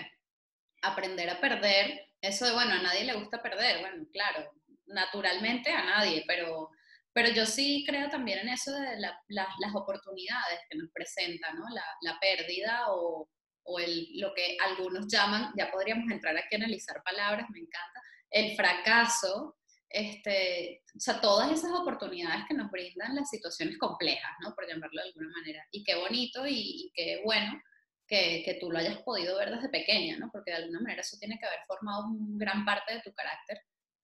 aprender 0.82 1.28
a 1.30 1.40
perder, 1.40 2.06
eso 2.22 2.46
de, 2.46 2.52
bueno, 2.52 2.72
a 2.72 2.82
nadie 2.82 3.04
le 3.04 3.14
gusta 3.14 3.42
perder, 3.42 3.80
bueno, 3.80 4.04
claro, 4.12 4.50
naturalmente 4.86 5.70
a 5.72 5.84
nadie, 5.84 6.24
pero, 6.26 6.70
pero 7.12 7.30
yo 7.30 7.46
sí 7.46 7.84
creo 7.86 8.08
también 8.08 8.38
en 8.40 8.48
eso 8.50 8.72
de 8.72 8.98
la- 8.98 9.18
la- 9.28 9.48
las 9.60 9.74
oportunidades 9.74 10.60
que 10.68 10.78
nos 10.78 10.90
presentan, 10.92 11.56
¿no? 11.58 11.64
La, 11.74 11.84
la 12.02 12.18
pérdida 12.20 12.84
o, 12.92 13.28
o 13.64 13.78
el, 13.80 14.08
lo 14.20 14.32
que 14.34 14.56
algunos 14.64 15.06
llaman, 15.08 15.52
ya 15.56 15.70
podríamos 15.70 16.10
entrar 16.10 16.36
aquí 16.36 16.54
a 16.54 16.58
analizar 16.58 17.02
palabras, 17.02 17.46
me 17.50 17.58
encanta, 17.60 18.00
el 18.30 18.56
fracaso, 18.56 19.56
este, 19.88 20.82
o 20.96 21.00
sea, 21.00 21.20
todas 21.20 21.50
esas 21.50 21.72
oportunidades 21.72 22.44
que 22.48 22.54
nos 22.54 22.70
brindan 22.70 23.16
las 23.16 23.28
situaciones 23.28 23.76
complejas, 23.78 24.30
¿no? 24.40 24.54
Por 24.54 24.68
llamarlo 24.68 25.02
de 25.02 25.08
alguna 25.08 25.28
manera. 25.30 25.66
Y 25.72 25.82
qué 25.82 25.96
bonito 25.96 26.46
y, 26.46 26.52
y 26.54 26.92
qué 26.94 27.20
bueno 27.24 27.60
que, 28.06 28.42
que, 28.44 28.54
tú 28.54 28.70
lo 28.70 28.78
hayas 28.78 28.98
podido 29.02 29.36
ver 29.38 29.50
desde 29.50 29.68
pequeña, 29.68 30.16
¿no? 30.18 30.30
Porque 30.32 30.52
de 30.52 30.58
alguna 30.58 30.80
manera 30.80 31.00
eso 31.00 31.16
tiene 31.18 31.38
que 31.38 31.46
haber 31.46 31.60
formado 31.66 32.06
un 32.06 32.38
gran 32.38 32.64
parte 32.64 32.94
de 32.94 33.02
tu 33.02 33.12
carácter 33.12 33.60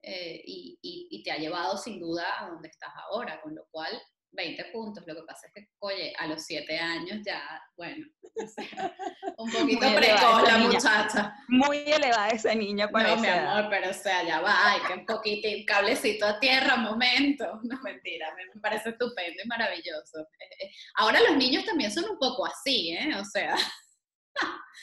eh, 0.08 0.40
y, 0.46 0.78
y, 1.10 1.22
te 1.24 1.32
ha 1.32 1.36
llevado 1.36 1.76
sin 1.76 1.98
duda 1.98 2.24
a 2.38 2.48
donde 2.48 2.68
estás 2.68 2.92
ahora, 3.10 3.40
con 3.42 3.56
lo 3.56 3.66
cual 3.72 3.90
20 4.30 4.66
puntos. 4.66 5.02
Lo 5.04 5.16
que 5.16 5.22
pasa 5.22 5.48
es 5.48 5.52
que, 5.52 5.68
oye, 5.80 6.12
a 6.16 6.28
los 6.28 6.44
7 6.44 6.78
años 6.78 7.18
ya, 7.26 7.42
bueno, 7.76 8.06
un 9.38 9.50
poquito 9.50 9.86
precoz 9.96 10.42
la 10.44 10.58
muchacha. 10.58 11.34
Muy 11.48 11.78
elevada 11.78 12.28
esa 12.28 12.54
niña 12.54 12.88
para 12.88 13.16
No, 13.16 13.20
mi 13.20 13.26
amor, 13.26 13.66
pero 13.68 13.90
o 13.90 13.94
sea, 13.94 14.22
ya 14.22 14.40
va, 14.40 14.72
hay 14.72 14.80
que 14.82 14.92
un 14.92 15.06
poquito, 15.06 15.48
cablecito 15.66 16.24
a 16.24 16.38
tierra, 16.38 16.76
un 16.76 16.82
momento. 16.82 17.44
No, 17.64 17.80
mentira, 17.82 18.32
me 18.54 18.60
parece 18.60 18.90
estupendo 18.90 19.42
y 19.42 19.48
maravilloso. 19.48 20.20
Eh, 20.20 20.64
eh, 20.66 20.70
ahora 20.94 21.18
los 21.28 21.36
niños 21.36 21.64
también 21.64 21.90
son 21.90 22.04
un 22.04 22.18
poco 22.18 22.46
así, 22.46 22.92
¿eh? 22.92 23.16
O 23.18 23.24
sea... 23.24 23.56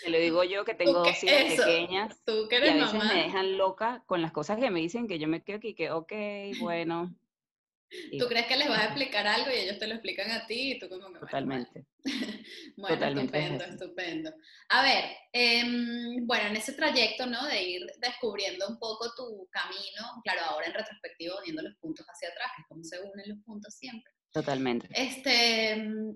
Te 0.03 0.10
lo 0.10 0.17
digo 0.17 0.43
yo 0.43 0.65
que 0.65 0.74
tengo 0.74 1.00
dos 1.00 1.24
hijas 1.24 1.55
pequeñas 1.55 2.19
¿Tú 2.25 2.48
que 2.50 2.57
eres 2.57 2.75
y 2.75 2.79
a 2.79 2.86
veces 2.86 3.03
me 3.03 3.24
dejan 3.24 3.57
loca 3.57 4.03
con 4.05 4.22
las 4.22 4.31
cosas 4.31 4.60
que 4.60 4.69
me 4.69 4.79
dicen 4.79 5.07
que 5.07 5.19
yo 5.19 5.27
me 5.27 5.43
quedo 5.43 5.57
aquí 5.57 5.75
que, 5.75 5.91
ok, 5.91 6.12
bueno, 6.60 7.15
¿Tú 8.19 8.27
crees 8.27 8.48
que 8.48 8.57
les 8.57 8.67
vas 8.67 8.79
a 8.79 8.86
explicar 8.86 9.27
algo 9.27 9.51
y 9.51 9.60
ellos 9.60 9.77
te 9.77 9.88
lo 9.88 9.93
explican 9.93 10.31
a 10.31 10.45
ti 10.48 10.74
y 10.74 10.79
tú 10.79 10.89
como 10.89 11.12
que... 11.13 11.19
Totalmente. 11.19 11.86
Bueno, 12.75 12.95
Totalmente 12.95 13.38
estupendo, 13.39 13.65
estupendo. 13.65 14.33
A 14.69 14.83
ver, 14.83 15.05
em, 15.31 16.25
bueno, 16.25 16.48
en 16.48 16.55
ese 16.55 16.74
trayecto, 16.74 17.25
¿no? 17.25 17.45
De 17.45 17.62
ir 17.62 17.86
descubriendo 18.00 18.67
un 18.67 18.79
poco 18.79 19.13
tu 19.15 19.48
camino, 19.51 20.22
claro, 20.24 20.41
ahora 20.45 20.67
en 20.67 20.74
retrospectivo, 20.74 21.36
viendo 21.43 21.62
los 21.62 21.75
puntos 21.75 22.05
hacia 22.07 22.29
atrás, 22.29 22.51
que 22.55 22.62
es 22.63 22.67
como 22.67 22.83
se 22.83 23.00
unen 23.00 23.29
los 23.29 23.39
puntos 23.45 23.74
siempre. 23.75 24.12
Totalmente. 24.33 24.89
Este, 24.91 25.73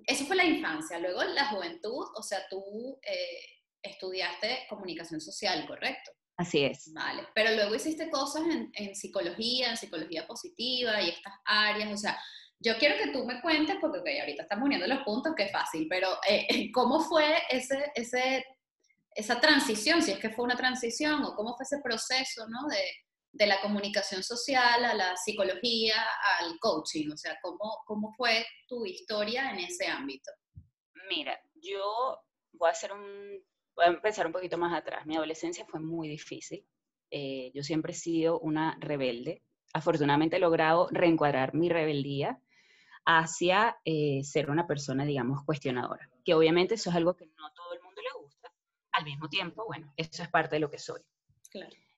eso 0.07 0.25
fue 0.25 0.35
la 0.35 0.43
infancia. 0.43 0.97
Luego 0.97 1.23
la 1.23 1.49
juventud, 1.49 2.03
o 2.15 2.23
sea, 2.23 2.39
tú 2.49 2.99
eh, 3.03 3.61
estudiaste 3.83 4.65
comunicación 4.67 5.21
social, 5.21 5.67
¿correcto? 5.67 6.11
Así 6.35 6.63
es. 6.63 6.91
Vale, 6.93 7.27
pero 7.35 7.51
luego 7.51 7.75
hiciste 7.75 8.09
cosas 8.09 8.43
en, 8.73 8.95
psicología, 8.95 9.69
en 9.69 9.77
psicología 9.77 10.25
positiva 10.25 10.99
y 11.01 11.09
estas 11.09 11.33
áreas, 11.45 11.91
o 11.93 11.97
sea, 11.97 12.19
yo 12.59 12.75
quiero 12.79 12.95
que 12.97 13.11
tú 13.11 13.23
me 13.23 13.39
cuentes, 13.39 13.77
porque 13.79 14.19
ahorita 14.19 14.43
estamos 14.43 14.65
uniendo 14.65 14.87
los 14.87 15.03
puntos, 15.03 15.35
que 15.35 15.43
es 15.43 15.51
fácil, 15.51 15.87
pero 15.87 16.09
eh, 16.27 16.71
¿cómo 16.73 17.01
fue 17.01 17.37
ese, 17.51 17.91
ese, 17.93 18.43
esa 19.13 19.39
transición, 19.39 20.01
si 20.01 20.11
es 20.11 20.19
que 20.19 20.31
fue 20.31 20.45
una 20.45 20.55
transición, 20.55 21.23
o 21.23 21.35
cómo 21.35 21.55
fue 21.55 21.65
ese 21.65 21.81
proceso, 21.83 22.47
¿no? 22.49 22.67
De, 22.67 22.81
de 23.37 23.47
la 23.47 23.61
comunicación 23.61 24.23
social 24.23 24.83
a 24.83 24.93
la 24.93 25.15
psicología, 25.15 25.95
al 26.39 26.57
coaching, 26.59 27.11
o 27.11 27.17
sea, 27.17 27.37
¿cómo, 27.41 27.83
cómo 27.85 28.13
fue 28.17 28.45
tu 28.67 28.85
historia 28.85 29.51
en 29.51 29.59
ese 29.59 29.87
ámbito? 29.87 30.31
Mira, 31.09 31.39
yo 31.55 32.19
voy 32.53 32.69
a 32.69 32.71
hacer 32.71 32.91
un 32.91 33.41
voy 33.77 33.85
a 33.85 33.89
empezar 33.89 34.25
un 34.25 34.33
poquito 34.33 34.57
más 34.57 34.75
atrás. 34.75 35.05
Mi 35.05 35.15
adolescencia 35.15 35.65
fue 35.65 35.79
muy 35.79 36.09
difícil. 36.09 36.65
Eh, 37.11 37.51
yo 37.53 37.63
siempre 37.63 37.93
he 37.93 37.95
sido 37.95 38.39
una 38.39 38.75
rebelde. 38.79 39.43
Afortunadamente 39.73 40.37
he 40.37 40.39
logrado 40.39 40.87
reencuadrar 40.91 41.53
mi 41.53 41.69
rebeldía 41.69 42.41
hacia 43.05 43.77
eh, 43.85 44.23
ser 44.23 44.49
una 44.49 44.65
persona, 44.65 45.05
digamos, 45.05 45.43
cuestionadora. 45.45 46.09
Que 46.25 46.33
obviamente 46.33 46.73
eso 46.73 46.89
es 46.89 46.95
algo 46.95 47.15
que 47.15 47.27
no 47.27 47.53
todo 47.53 47.73
el 47.73 47.81
mundo 47.81 48.01
le 48.01 48.23
gusta. 48.23 48.51
Al 48.93 49.05
mismo 49.05 49.29
tiempo, 49.29 49.63
bueno, 49.67 49.93
eso 49.95 50.23
es 50.23 50.29
parte 50.29 50.55
de 50.55 50.59
lo 50.59 50.71
que 50.71 50.79
soy. 50.79 51.01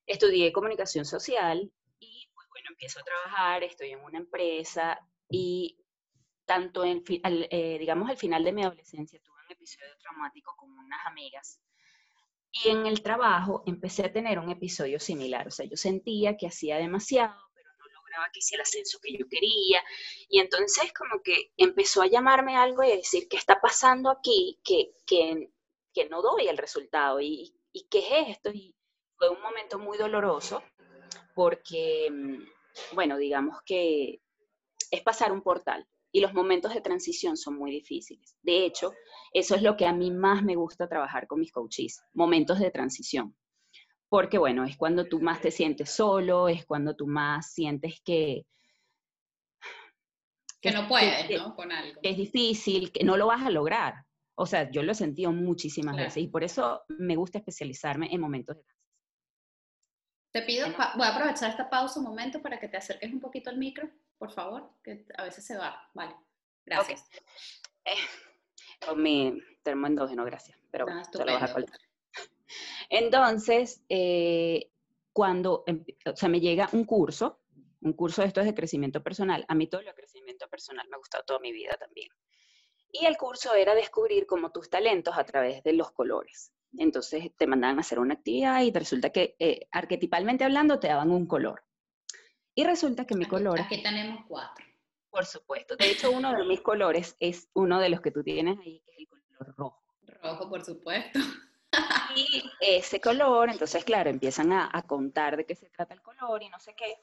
Estudié 0.10 0.52
comunicación 0.52 1.06
social 1.06 1.72
y, 2.00 2.30
pues 2.34 2.48
bueno, 2.50 2.70
empiezo 2.72 3.00
a 3.00 3.04
trabajar, 3.04 3.64
estoy 3.64 3.92
en 3.92 4.00
una 4.00 4.18
empresa 4.18 5.00
y 5.30 5.78
tanto, 6.46 6.84
en, 6.84 7.04
eh, 7.08 7.78
digamos, 7.80 8.10
al 8.10 8.18
final 8.18 8.44
de 8.44 8.52
mi 8.52 8.64
adolescencia 8.64 9.22
tuve 9.22 9.36
un 9.46 9.52
episodio 9.52 9.96
traumático 10.00 10.56
con 10.58 10.72
unas 10.72 11.06
amigas 11.06 11.62
y 12.52 12.70
en 12.70 12.88
el 12.88 13.04
trabajo 13.04 13.64
empecé 13.68 14.06
a 14.06 14.12
tener 14.12 14.40
un 14.40 14.50
episodio 14.50 15.00
similar, 15.00 15.48
o 15.48 15.52
sea, 15.52 15.68
yo 15.68 15.78
sentía 15.78 16.38
que 16.38 16.48
hacía 16.48 16.78
demasiado, 16.78 17.40
pero 17.54 17.70
no 17.78 17.86
lograba 17.94 18.32
que 18.34 18.40
hiciera 18.40 18.64
el 18.64 18.68
ascenso 18.68 18.98
que 19.00 19.16
yo 19.16 19.28
quería, 19.30 19.84
y 20.28 20.40
entonces 20.40 20.92
como 20.92 21.22
que 21.22 21.52
empezó 21.56 22.02
a 22.02 22.08
llamarme 22.08 22.56
algo 22.58 22.84
y 22.84 22.94
a 22.94 22.96
decir, 22.96 23.28
¿qué 23.30 23.38
está 23.38 23.62
pasando 23.62 24.10
aquí? 24.10 24.60
Que, 24.64 24.92
que, 25.06 25.52
que 25.94 26.10
no 26.10 26.24
doy 26.24 26.48
el 26.48 26.58
resultado, 26.58 27.22
¿Y, 27.22 27.54
¿y 27.72 27.88
qué 27.90 28.00
es 28.00 28.30
esto? 28.30 28.52
Fue 29.20 29.30
un 29.30 29.42
momento 29.42 29.78
muy 29.78 29.98
doloroso, 29.98 30.64
porque, 31.36 32.10
mm, 32.10 32.96
bueno, 32.96 33.18
digamos 33.18 33.60
que 33.66 34.22
es 34.90 35.02
pasar 35.04 35.32
un 35.32 35.44
portal, 35.44 35.86
y 36.12 36.22
los 36.22 36.34
momentos 36.34 36.74
de 36.74 36.82
transición 36.82 37.38
son 37.38 37.56
muy 37.56 37.72
difíciles. 37.72 38.36
De 38.42 38.66
hecho, 38.66 38.94
eso 39.34 39.56
es 39.56 39.62
lo 39.62 39.78
que 39.78 39.86
a 39.86 39.94
mí 39.94 40.10
más 40.10 40.44
me 40.44 40.56
gusta 40.56 40.88
trabajar 40.88 41.28
con 41.28 41.40
mis 41.40 41.52
coaches, 41.52 42.02
momentos 42.14 42.60
de 42.60 42.72
transición. 42.72 43.36
Porque 44.08 44.40
bueno, 44.40 44.64
es 44.64 44.76
cuando 44.76 45.06
tú 45.06 45.20
más 45.20 45.40
te 45.40 45.52
sientes 45.52 45.92
solo, 45.92 46.48
es 46.48 46.66
cuando 46.66 46.96
tú 46.96 47.06
más 47.06 47.54
sientes 47.54 48.02
que... 48.04 48.46
Que, 50.62 50.72
no 50.72 50.88
puedes, 50.88 51.30
¿no? 51.40 51.56
Con 51.56 51.72
algo. 51.72 52.00
es 52.04 52.18
difícil, 52.18 52.92
que 52.92 53.04
no 53.04 53.16
lo 53.16 53.28
vas 53.28 53.46
a 53.46 53.52
lograr. 53.52 53.94
O 54.36 54.46
sea, 54.46 54.70
yo 54.72 54.84
lo 54.84 54.92
he 54.92 54.96
sentido 54.96 55.32
muchísimas 55.32 55.96
veces 55.96 56.24
y 56.24 56.28
por 56.28 56.44
eso 56.44 56.82
me 56.88 57.16
gusta 57.16 57.38
especializarme 57.38 58.10
en 58.12 58.20
momentos 58.20 58.58
de 58.58 58.64
transición. 58.64 58.89
Te 60.32 60.44
pido, 60.44 60.68
voy 60.68 61.06
a 61.06 61.16
aprovechar 61.16 61.50
esta 61.50 61.70
pausa 61.70 62.00
un 62.00 62.06
momento 62.06 62.42
para 62.42 62.60
que 62.60 62.68
te 62.68 62.78
acerques 62.78 63.12
un 63.12 63.20
poquito 63.20 63.50
al 63.50 63.58
micro 63.58 63.90
por 64.20 64.32
favor, 64.32 64.70
que 64.84 65.06
a 65.18 65.24
veces 65.24 65.44
se 65.44 65.58
va. 65.58 65.90
Vale, 65.94 66.16
gracias. 66.66 67.10
Eh, 67.86 67.96
con 68.86 69.02
mi 69.02 69.42
termo 69.64 69.88
endógeno, 69.88 70.26
gracias. 70.26 70.60
Pero 70.70 70.86
ah, 70.90 71.04
se 71.04 71.18
lo 71.18 71.26
vas 71.26 71.56
a 71.56 71.66
Entonces, 72.90 73.82
eh, 73.88 74.70
cuando 75.14 75.64
o 76.06 76.16
sea, 76.16 76.30
me 76.30 76.42
llega 76.42 76.70
un 76.74 76.84
curso, 76.84 77.40
un 77.82 77.94
curso 77.94 78.22
de 78.22 78.28
estos 78.28 78.46
de 78.46 78.54
crecimiento 78.54 79.02
personal, 79.02 79.46
a 79.48 79.56
mí 79.56 79.68
todo 79.68 79.82
lo 79.82 79.88
de 79.88 79.96
crecimiento 79.96 80.50
personal 80.50 80.88
me 80.90 80.96
ha 80.96 81.00
gustado 81.00 81.24
toda 81.24 81.40
mi 81.40 81.54
vida 81.54 81.78
también. 81.80 82.10
Y 82.92 83.06
el 83.06 83.18
curso 83.18 83.54
era 83.54 83.74
descubrir 83.74 84.26
como 84.26 84.52
tus 84.52 84.70
talentos 84.70 85.18
a 85.18 85.24
través 85.24 85.64
de 85.64 85.74
los 85.74 85.92
colores. 85.92 86.52
Entonces 86.78 87.32
te 87.36 87.48
mandaban 87.48 87.78
a 87.78 87.82
hacer 87.82 88.00
una 88.00 88.16
actividad 88.16 88.62
y 88.62 88.72
resulta 88.72 89.10
que 89.10 89.36
eh, 89.40 89.68
arquetipalmente 89.72 90.44
hablando 90.44 90.80
te 90.80 90.88
daban 90.88 91.12
un 91.12 91.26
color. 91.26 91.64
Y 92.56 92.64
resulta 92.64 93.06
que 93.06 93.16
mi 93.16 93.26
color... 93.26 93.60
Aquí 93.60 93.82
tenemos 93.82 94.26
cuatro. 94.28 94.66
Por 95.10 95.26
supuesto. 95.26 95.76
De 95.76 95.90
hecho, 95.90 96.12
uno 96.12 96.36
de 96.36 96.46
mis 96.46 96.62
colores 96.62 97.16
es 97.20 97.50
uno 97.54 97.80
de 97.80 97.90
los 97.90 98.02
que 98.02 98.12
tú 98.12 98.24
tienes 98.24 98.60
ahí, 98.60 98.82
que 98.86 98.92
es 98.92 98.98
el 99.00 99.08
color 99.08 99.56
rojo. 99.58 99.84
Rojo, 100.22 100.50
por 100.50 100.64
supuesto. 100.64 101.20
Y 102.16 102.44
ese 102.60 103.00
color, 103.00 103.50
entonces, 103.50 103.84
claro, 103.84 104.10
empiezan 104.10 104.52
a, 104.52 104.70
a, 104.72 104.82
contar 104.84 105.38
de 105.38 105.46
qué 105.46 105.56
se 105.56 105.70
trata 105.70 105.94
el 105.94 106.02
color 106.02 106.42
y 106.42 106.50
no 106.50 106.60
sé 106.60 106.74
qué. 106.76 106.96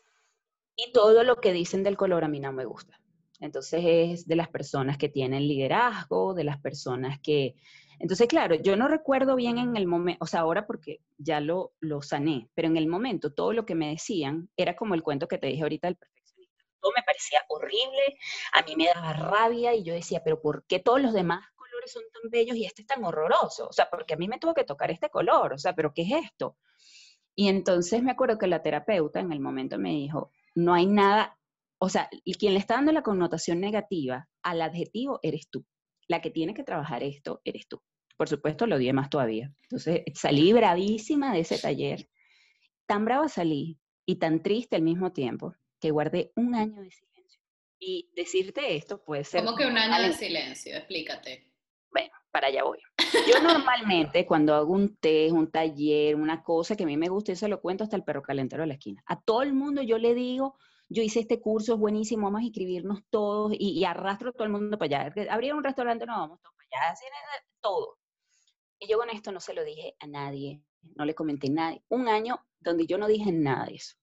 Y 0.74 0.92
todo 0.92 1.22
lo 1.22 1.36
que 1.36 1.52
dicen 1.52 1.82
del 1.84 1.96
color 1.96 2.24
a 2.24 2.28
mí 2.28 2.40
no 2.40 2.52
me 2.52 2.64
gusta. 2.64 3.00
Entonces 3.40 3.82
es 3.84 4.26
de 4.26 4.36
las 4.36 4.48
personas 4.48 4.98
que 4.98 5.08
tienen 5.08 5.46
liderazgo, 5.46 6.34
de 6.34 6.44
las 6.44 6.60
personas 6.60 7.20
que 7.20 7.54
entonces, 7.98 8.28
claro, 8.28 8.54
yo 8.56 8.76
no 8.76 8.88
recuerdo 8.88 9.36
bien 9.36 9.58
en 9.58 9.76
el 9.76 9.86
momento, 9.86 10.22
o 10.22 10.26
sea, 10.26 10.40
ahora 10.40 10.66
porque 10.66 11.00
ya 11.16 11.40
lo, 11.40 11.72
sané, 12.02 12.50
pero 12.54 12.68
en 12.68 12.76
el 12.76 12.88
momento 12.88 13.32
todo 13.32 13.52
lo 13.52 13.64
que 13.64 13.74
me 13.74 13.90
decían 13.90 14.50
era 14.56 14.76
como 14.76 14.94
el 14.94 15.02
cuento 15.02 15.28
que 15.28 15.38
te 15.38 15.46
dije 15.46 15.62
ahorita 15.62 15.88
del 15.88 15.96
perfeccionista. 15.96 16.64
Todo 16.80 16.92
me 16.94 17.02
parecía 17.02 17.40
horrible, 17.48 18.18
a 18.52 18.62
mí 18.62 18.76
me 18.76 18.86
daba 18.86 19.12
rabia 19.14 19.74
y 19.74 19.82
yo 19.82 19.94
decía, 19.94 20.22
pero 20.22 20.40
¿por 20.40 20.66
qué 20.66 20.78
todos 20.78 21.00
los 21.00 21.14
demás 21.14 21.44
colores 21.56 21.92
son 21.92 22.02
tan 22.12 22.30
bellos 22.30 22.56
y 22.56 22.66
este 22.66 22.82
es 22.82 22.88
tan 22.88 23.02
horroroso? 23.02 23.68
O 23.68 23.72
sea, 23.72 23.88
porque 23.90 24.14
a 24.14 24.16
mí 24.18 24.28
me 24.28 24.38
tuvo 24.38 24.54
que 24.54 24.64
tocar 24.64 24.90
este 24.90 25.08
color, 25.08 25.54
o 25.54 25.58
sea, 25.58 25.74
pero 25.74 25.92
¿qué 25.94 26.02
es 26.02 26.24
esto? 26.24 26.56
Y 27.34 27.48
entonces 27.48 28.02
me 28.02 28.12
acuerdo 28.12 28.38
que 28.38 28.46
la 28.46 28.62
terapeuta 28.62 29.20
en 29.20 29.32
el 29.32 29.40
momento 29.40 29.78
me 29.78 29.90
dijo, 29.90 30.32
no 30.54 30.74
hay 30.74 30.86
nada, 30.86 31.38
o 31.78 31.88
sea, 31.88 32.08
quien 32.38 32.54
le 32.54 32.58
está 32.58 32.74
dando 32.74 32.92
la 32.92 33.02
connotación 33.02 33.60
negativa 33.60 34.28
al 34.42 34.62
adjetivo 34.62 35.18
eres 35.22 35.48
tú 35.48 35.64
la 36.08 36.20
que 36.20 36.30
tiene 36.30 36.54
que 36.54 36.64
trabajar 36.64 37.02
esto 37.02 37.40
eres 37.44 37.66
tú. 37.68 37.82
Por 38.16 38.28
supuesto, 38.28 38.66
lo 38.66 38.76
odié 38.76 38.92
más 38.92 39.10
todavía. 39.10 39.52
Entonces, 39.62 40.02
salí 40.14 40.52
bravísima 40.52 41.32
de 41.32 41.40
ese 41.40 41.58
taller. 41.58 42.08
Tan 42.86 43.04
brava 43.04 43.28
salí 43.28 43.78
y 44.06 44.16
tan 44.16 44.42
triste 44.42 44.76
al 44.76 44.82
mismo 44.82 45.12
tiempo 45.12 45.54
que 45.80 45.90
guardé 45.90 46.32
un 46.36 46.54
año 46.54 46.80
de 46.80 46.90
silencio. 46.90 47.40
Y 47.78 48.10
decirte 48.14 48.76
esto 48.76 49.02
puede 49.04 49.24
ser... 49.24 49.44
¿Cómo 49.44 49.56
que 49.56 49.66
un 49.66 49.76
año 49.76 50.06
de 50.06 50.14
silencio? 50.14 50.76
Explícate. 50.76 51.52
Bueno, 51.90 52.12
para 52.30 52.46
allá 52.48 52.64
voy. 52.64 52.78
Yo 53.28 53.42
normalmente 53.42 54.24
cuando 54.24 54.54
hago 54.54 54.72
un 54.72 54.96
test, 54.96 55.32
un 55.32 55.50
taller, 55.50 56.14
una 56.14 56.42
cosa 56.42 56.76
que 56.76 56.84
a 56.84 56.86
mí 56.86 56.96
me 56.96 57.08
gusta, 57.08 57.32
eso 57.32 57.48
lo 57.48 57.60
cuento 57.60 57.84
hasta 57.84 57.96
el 57.96 58.04
perro 58.04 58.22
calentero 58.22 58.62
de 58.62 58.68
la 58.68 58.74
esquina. 58.74 59.02
A 59.06 59.20
todo 59.20 59.42
el 59.42 59.52
mundo 59.52 59.82
yo 59.82 59.98
le 59.98 60.14
digo, 60.14 60.56
yo 60.88 61.02
hice 61.02 61.20
este 61.20 61.40
curso, 61.40 61.74
es 61.74 61.80
buenísimo, 61.80 62.26
vamos 62.26 62.40
a 62.40 62.44
inscribirnos 62.44 63.00
todos 63.10 63.52
y, 63.58 63.84
arrastro 63.84 64.30
a 64.30 64.32
todo 64.32 64.44
el 64.44 64.50
mundo 64.50 64.78
para 64.78 65.08
allá. 65.08 65.32
Abrir 65.32 65.54
un 65.54 65.64
restaurante, 65.64 66.06
no, 66.06 66.14
vamos 66.14 66.40
todos 66.40 66.54
para 66.56 66.84
allá, 66.84 66.92
hacer 66.92 67.08
todo. 67.60 67.98
Y 68.78 68.88
yo 68.88 68.98
con 68.98 69.10
esto 69.10 69.32
no 69.32 69.40
se 69.40 69.54
lo 69.54 69.64
dije 69.64 69.96
a 69.98 70.06
nadie, 70.06 70.62
no 70.94 71.04
le 71.04 71.14
comenté 71.14 71.48
a 71.48 71.50
nadie. 71.50 71.82
Un 71.88 72.08
año 72.08 72.46
donde 72.60 72.86
yo 72.86 72.98
no 72.98 73.08
dije 73.08 73.32
nada 73.32 73.66
de 73.66 73.74
eso. 73.74 73.96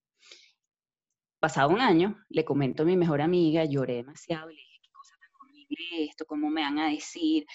Pasado 1.39 1.69
un 1.69 1.81
año, 1.81 2.23
le 2.29 2.45
comento 2.45 2.83
a 2.83 2.85
mi 2.85 2.97
mejor 2.97 3.21
amiga, 3.21 3.65
lloré 3.65 3.95
demasiado, 3.95 4.49
le 4.49 4.55
dije, 4.55 4.79
qué 4.81 4.89
cosa 4.91 5.15
tan 5.19 5.29
horrible 5.41 6.05
esto, 6.05 6.25
cómo 6.25 6.49
me 6.49 6.61
van 6.61 6.79
a 6.79 6.89
decir. 6.89 7.45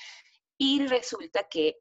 Y 0.57 0.87
resulta 0.87 1.49
que 1.49 1.77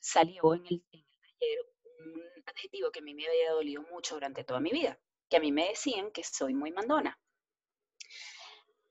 salió 0.00 0.54
en 0.54 0.66
el, 0.66 0.84
en 0.92 1.00
el 1.00 1.06
taller 1.20 1.58
un 2.06 2.42
adjetivo 2.46 2.90
que 2.90 3.00
a 3.00 3.02
mí 3.02 3.14
me 3.14 3.26
había 3.26 3.52
dolido 3.52 3.82
mucho 3.82 4.14
durante 4.14 4.44
toda 4.44 4.60
mi 4.60 4.70
vida 4.70 4.98
que 5.32 5.38
a 5.38 5.40
mí 5.40 5.50
me 5.50 5.68
decían 5.68 6.10
que 6.10 6.22
soy 6.22 6.52
muy 6.52 6.72
mandona. 6.72 7.18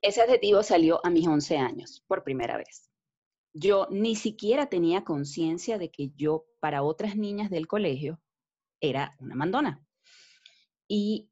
Ese 0.02 0.22
adjetivo 0.22 0.64
salió 0.64 1.00
a 1.06 1.08
mis 1.08 1.24
11 1.24 1.56
años, 1.56 2.02
por 2.08 2.24
primera 2.24 2.56
vez. 2.56 2.90
Yo 3.54 3.86
ni 3.92 4.16
siquiera 4.16 4.66
tenía 4.66 5.04
conciencia 5.04 5.78
de 5.78 5.92
que 5.92 6.10
yo, 6.16 6.46
para 6.58 6.82
otras 6.82 7.14
niñas 7.14 7.48
del 7.48 7.68
colegio, 7.68 8.20
era 8.80 9.14
una 9.20 9.36
mandona. 9.36 9.86
Y 10.88 11.30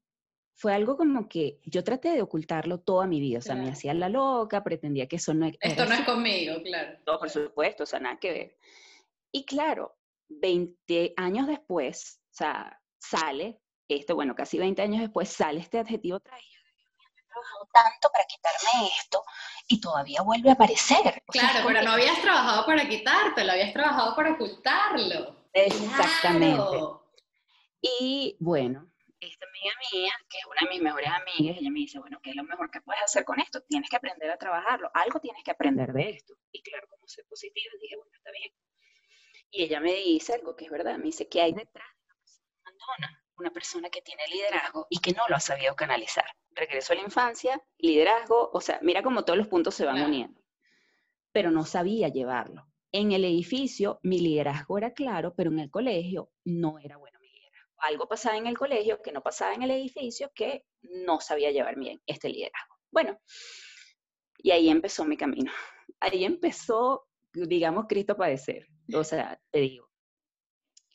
fue 0.54 0.74
algo 0.74 0.96
como 0.96 1.28
que 1.28 1.58
yo 1.64 1.82
traté 1.82 2.10
de 2.10 2.22
ocultarlo 2.22 2.78
toda 2.78 3.08
mi 3.08 3.18
vida, 3.18 3.38
o 3.38 3.42
sea, 3.42 3.56
me 3.56 3.68
hacía 3.68 3.92
la 3.94 4.08
loca, 4.08 4.62
pretendía 4.62 5.08
que 5.08 5.16
eso 5.16 5.34
no 5.34 5.46
era... 5.46 5.58
Esto 5.60 5.86
no 5.86 5.94
es 5.94 6.02
conmigo, 6.02 6.62
claro. 6.62 7.00
No, 7.04 7.18
por 7.18 7.30
supuesto, 7.30 7.82
o 7.82 7.86
sea, 7.86 7.98
nada 7.98 8.20
que 8.20 8.30
ver. 8.30 8.58
Y 9.32 9.44
claro, 9.44 9.98
20 10.28 11.14
años 11.16 11.48
después, 11.48 12.22
o 12.30 12.34
sea, 12.34 12.80
sale 13.00 13.60
esto, 13.96 14.14
bueno, 14.14 14.34
casi 14.34 14.58
20 14.58 14.82
años 14.82 15.00
después 15.00 15.28
sale 15.28 15.60
este 15.60 15.78
adjetivo. 15.78 16.18
He 16.18 16.20
trabajado 16.20 17.68
tanto 17.72 18.10
para 18.12 18.24
quitarme 18.24 18.88
esto 18.98 19.22
y 19.68 19.80
todavía 19.80 20.22
vuelve 20.22 20.50
a 20.50 20.54
aparecer. 20.54 21.22
claro, 21.28 21.66
pero 21.66 21.82
no 21.82 21.92
habías 21.92 22.20
trabajado 22.20 22.66
para 22.66 22.88
quitártelo, 22.88 23.52
habías 23.52 23.72
trabajado 23.72 24.16
para 24.16 24.32
ocultarlo. 24.32 25.48
Exactamente. 25.52 26.78
Y 27.82 28.36
bueno, 28.40 28.90
esta 29.20 29.46
amiga 29.46 29.74
mía, 29.92 30.12
que 30.28 30.38
es 30.38 30.46
una 30.46 30.60
de 30.62 30.68
mis 30.68 30.82
mejores 30.82 31.08
amigas, 31.08 31.58
ella 31.58 31.70
me 31.70 31.80
dice, 31.80 31.98
bueno, 31.98 32.18
¿qué 32.22 32.30
es 32.30 32.36
lo 32.36 32.44
mejor 32.44 32.70
que 32.70 32.80
puedes 32.80 33.02
hacer 33.02 33.24
con 33.24 33.38
esto? 33.38 33.62
Tienes 33.62 33.88
que 33.90 33.96
aprender 33.96 34.30
a 34.30 34.38
trabajarlo, 34.38 34.90
algo 34.94 35.20
tienes 35.20 35.42
que 35.44 35.50
aprender 35.50 35.92
de 35.92 36.10
esto. 36.10 36.34
Y 36.52 36.62
claro, 36.62 36.86
como 36.88 37.06
soy 37.06 37.24
positiva, 37.24 37.72
dije, 37.80 37.96
bueno, 37.96 38.12
está 38.14 38.30
bien. 38.32 38.52
Y 39.50 39.64
ella 39.64 39.80
me 39.80 39.92
dice 39.92 40.34
algo 40.34 40.56
que 40.56 40.66
es 40.66 40.70
verdad, 40.70 40.96
me 40.96 41.04
dice, 41.04 41.28
¿qué 41.28 41.42
hay 41.42 41.52
detrás 41.52 41.86
de 41.96 42.04
una 42.04 42.14
persona 42.16 42.48
abandona? 42.64 43.19
Una 43.40 43.50
persona 43.50 43.90
que 43.90 44.02
tiene 44.02 44.22
liderazgo 44.28 44.86
y 44.88 45.00
que 45.00 45.12
no 45.12 45.22
lo 45.28 45.36
ha 45.36 45.40
sabido 45.40 45.74
canalizar. 45.74 46.26
Regreso 46.50 46.92
a 46.92 46.96
la 46.96 47.02
infancia, 47.02 47.60
liderazgo, 47.78 48.50
o 48.52 48.60
sea, 48.60 48.78
mira 48.82 49.02
cómo 49.02 49.24
todos 49.24 49.38
los 49.38 49.48
puntos 49.48 49.74
se 49.74 49.84
van 49.84 50.02
uniendo. 50.02 50.40
Pero 51.32 51.50
no 51.50 51.64
sabía 51.64 52.08
llevarlo. 52.08 52.66
En 52.92 53.12
el 53.12 53.24
edificio 53.24 53.98
mi 54.02 54.20
liderazgo 54.20 54.78
era 54.78 54.92
claro, 54.92 55.34
pero 55.34 55.50
en 55.50 55.60
el 55.60 55.70
colegio 55.70 56.30
no 56.44 56.78
era 56.78 56.96
bueno 56.96 57.20
algo 57.80 58.06
pasaba 58.06 58.36
en 58.36 58.46
el 58.46 58.56
colegio 58.56 59.00
que 59.02 59.12
no 59.12 59.22
pasaba 59.22 59.54
en 59.54 59.62
el 59.62 59.70
edificio 59.70 60.30
que 60.34 60.64
no 60.82 61.20
sabía 61.20 61.50
llevar 61.50 61.76
bien 61.76 62.00
este 62.06 62.28
liderazgo. 62.28 62.76
Bueno, 62.90 63.18
y 64.38 64.50
ahí 64.50 64.68
empezó 64.68 65.04
mi 65.04 65.16
camino. 65.16 65.52
Ahí 66.00 66.24
empezó, 66.24 67.06
digamos, 67.32 67.86
Cristo 67.88 68.16
padecer. 68.16 68.66
O 68.94 69.04
sea, 69.04 69.40
te 69.50 69.60
digo, 69.60 69.89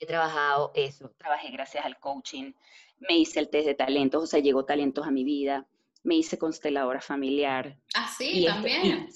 he 0.05 0.07
trabajado 0.07 0.71
eso, 0.75 1.11
trabajé 1.17 1.49
gracias 1.51 1.83
al 1.83 1.99
coaching, 1.99 2.53
me 2.99 3.17
hice 3.17 3.39
el 3.39 3.49
test 3.49 3.67
de 3.67 3.75
talentos, 3.75 4.23
o 4.23 4.27
sea, 4.27 4.39
llegó 4.39 4.63
talentos 4.63 5.05
a 5.05 5.11
mi 5.11 5.23
vida, 5.23 5.67
me 6.03 6.15
hice 6.15 6.37
consteladora 6.37 7.01
familiar. 7.01 7.77
Ah, 7.95 8.09
sí, 8.15 8.45
también. 8.45 9.07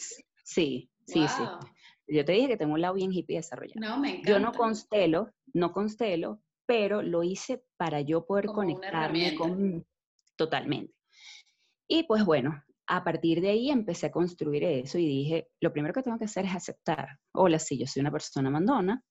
sí, 0.43 0.89
sí, 1.05 1.27
sí. 1.27 1.43
Yo 2.07 2.25
te 2.25 2.31
dije 2.31 2.47
que 2.47 2.57
tengo 2.57 2.73
un 2.73 2.81
lado 2.81 2.95
bien 2.95 3.13
hippie 3.13 3.37
desarrollado. 3.37 3.79
No, 3.79 3.99
me 3.99 4.09
encanta. 4.09 4.31
Yo 4.31 4.39
no 4.39 4.51
constelo, 4.51 5.31
no 5.53 5.71
constelo, 5.71 6.41
pero 6.65 7.03
lo 7.03 7.23
hice 7.23 7.63
para 7.77 8.01
yo 8.01 8.25
poder 8.25 8.47
conectarme 8.47 9.35
con 9.35 9.85
totalmente. 10.35 10.93
Y 11.87 12.03
pues 12.03 12.25
bueno, 12.25 12.63
a 12.87 13.03
partir 13.03 13.41
de 13.41 13.49
ahí 13.49 13.69
empecé 13.69 14.07
a 14.07 14.11
construir 14.11 14.63
eso 14.63 14.97
y 14.97 15.05
dije, 15.05 15.49
lo 15.59 15.71
primero 15.71 15.93
que 15.93 16.01
tengo 16.01 16.17
que 16.17 16.25
hacer 16.25 16.45
es 16.45 16.55
aceptar, 16.55 17.19
hola, 17.33 17.59
sí, 17.59 17.77
yo 17.77 17.85
soy 17.85 18.01
una 18.01 18.11
persona 18.11 18.49
mandona 18.49 19.03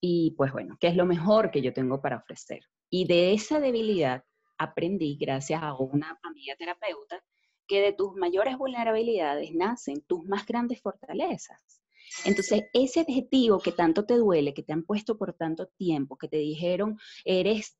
y 0.00 0.32
pues 0.32 0.52
bueno, 0.52 0.76
¿qué 0.80 0.88
es 0.88 0.96
lo 0.96 1.06
mejor 1.06 1.50
que 1.50 1.62
yo 1.62 1.72
tengo 1.72 2.00
para 2.00 2.16
ofrecer? 2.16 2.60
Y 2.88 3.06
de 3.06 3.32
esa 3.32 3.60
debilidad 3.60 4.24
aprendí, 4.58 5.16
gracias 5.20 5.62
a 5.62 5.74
una 5.74 6.18
amiga 6.22 6.54
terapeuta, 6.56 7.22
que 7.66 7.80
de 7.80 7.92
tus 7.92 8.14
mayores 8.16 8.58
vulnerabilidades 8.58 9.54
nacen 9.54 10.02
tus 10.02 10.24
más 10.24 10.44
grandes 10.44 10.80
fortalezas. 10.80 11.80
Entonces, 12.24 12.64
ese 12.72 13.00
adjetivo 13.00 13.60
que 13.60 13.70
tanto 13.70 14.04
te 14.04 14.14
duele, 14.14 14.52
que 14.52 14.64
te 14.64 14.72
han 14.72 14.82
puesto 14.82 15.16
por 15.16 15.34
tanto 15.34 15.68
tiempo, 15.76 16.18
que 16.18 16.26
te 16.28 16.38
dijeron, 16.38 16.98
eres 17.24 17.78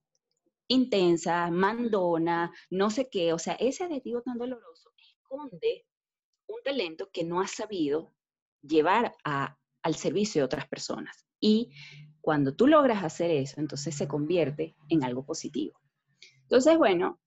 intensa, 0.69 1.51
mandona, 1.51 2.53
no 2.71 2.91
sé 2.91 3.09
qué, 3.11 3.33
o 3.33 3.39
sea, 3.39 3.55
ese 3.55 3.83
adjetivo 3.83 4.23
tan 4.23 4.39
doloroso 4.39 4.93
esconde 4.97 5.85
un 6.47 6.63
talento 6.63 7.11
que 7.13 7.25
no 7.25 7.41
has 7.41 7.51
sabido 7.51 8.15
llevar 8.63 9.17
al 9.25 9.95
servicio 9.97 10.43
de 10.43 10.45
otras 10.45 10.69
personas. 10.69 11.27
Y 11.41 11.73
cuando 12.21 12.55
tú 12.55 12.67
logras 12.67 13.03
hacer 13.05 13.31
eso, 13.31 13.61
entonces 13.61 13.95
se 13.95 14.09
convierte 14.09 14.77
en 14.89 15.05
algo 15.05 15.25
positivo. 15.25 15.81
Entonces, 16.43 16.77
bueno, 16.77 17.21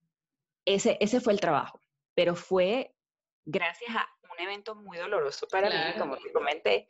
ese, 0.64 0.96
ese 1.00 1.20
fue 1.20 1.32
el 1.32 1.40
trabajo, 1.40 1.80
pero 2.14 2.34
fue 2.34 2.94
gracias 3.44 3.94
a 3.96 4.08
un 4.32 4.40
evento 4.40 4.74
muy 4.74 4.98
doloroso 4.98 5.46
para 5.48 5.68
mí, 5.68 5.98
como 5.98 6.16
te 6.16 6.32
comenté, 6.32 6.88